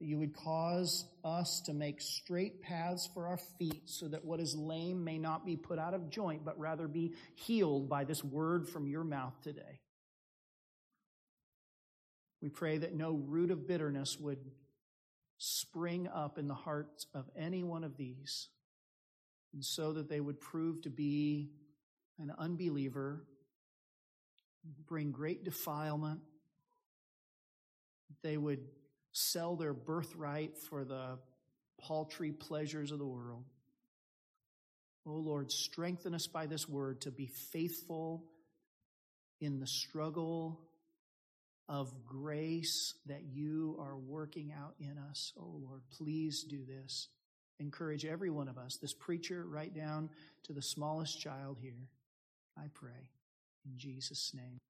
that 0.00 0.06
you 0.06 0.18
would 0.18 0.34
cause 0.36 1.06
us 1.24 1.62
to 1.66 1.72
make 1.72 2.00
straight 2.00 2.60
paths 2.60 3.08
for 3.14 3.26
our 3.28 3.38
feet 3.58 3.82
so 3.86 4.08
that 4.08 4.24
what 4.24 4.40
is 4.40 4.56
lame 4.56 5.04
may 5.04 5.16
not 5.16 5.46
be 5.46 5.56
put 5.56 5.78
out 5.78 5.94
of 5.94 6.10
joint, 6.10 6.44
but 6.44 6.58
rather 6.58 6.88
be 6.88 7.14
healed 7.36 7.88
by 7.88 8.04
this 8.04 8.24
word 8.24 8.68
from 8.68 8.88
your 8.88 9.04
mouth 9.04 9.40
today. 9.42 9.80
We 12.40 12.48
pray 12.48 12.78
that 12.78 12.94
no 12.94 13.12
root 13.12 13.52
of 13.52 13.68
bitterness 13.68 14.18
would 14.18 14.40
spring 15.38 16.08
up 16.12 16.38
in 16.38 16.48
the 16.48 16.54
hearts 16.54 17.06
of 17.14 17.30
any 17.36 17.62
one 17.62 17.84
of 17.84 17.96
these, 17.96 18.48
and 19.54 19.64
so 19.64 19.92
that 19.92 20.08
they 20.08 20.20
would 20.20 20.40
prove 20.40 20.82
to 20.82 20.90
be 20.90 21.52
an 22.18 22.32
unbeliever, 22.38 23.24
bring 24.86 25.10
great 25.10 25.44
defilement. 25.44 26.20
They 28.22 28.36
would 28.36 28.60
sell 29.12 29.56
their 29.56 29.74
birthright 29.74 30.56
for 30.56 30.84
the 30.84 31.18
paltry 31.80 32.32
pleasures 32.32 32.92
of 32.92 32.98
the 32.98 33.06
world. 33.06 33.44
Oh 35.04 35.14
Lord, 35.14 35.50
strengthen 35.50 36.14
us 36.14 36.26
by 36.26 36.46
this 36.46 36.68
word 36.68 37.00
to 37.02 37.10
be 37.10 37.26
faithful 37.26 38.24
in 39.40 39.58
the 39.58 39.66
struggle 39.66 40.60
of 41.68 42.04
grace 42.04 42.94
that 43.06 43.24
you 43.24 43.76
are 43.80 43.96
working 43.96 44.52
out 44.52 44.74
in 44.78 44.96
us. 45.10 45.32
Oh 45.36 45.60
Lord, 45.66 45.82
please 45.90 46.44
do 46.44 46.64
this. 46.64 47.08
Encourage 47.58 48.04
every 48.04 48.30
one 48.30 48.48
of 48.48 48.58
us, 48.58 48.76
this 48.76 48.94
preacher 48.94 49.44
right 49.46 49.74
down 49.74 50.10
to 50.44 50.52
the 50.52 50.62
smallest 50.62 51.20
child 51.20 51.58
here. 51.60 51.88
I 52.56 52.66
pray 52.72 53.08
in 53.66 53.78
Jesus' 53.78 54.32
name. 54.34 54.60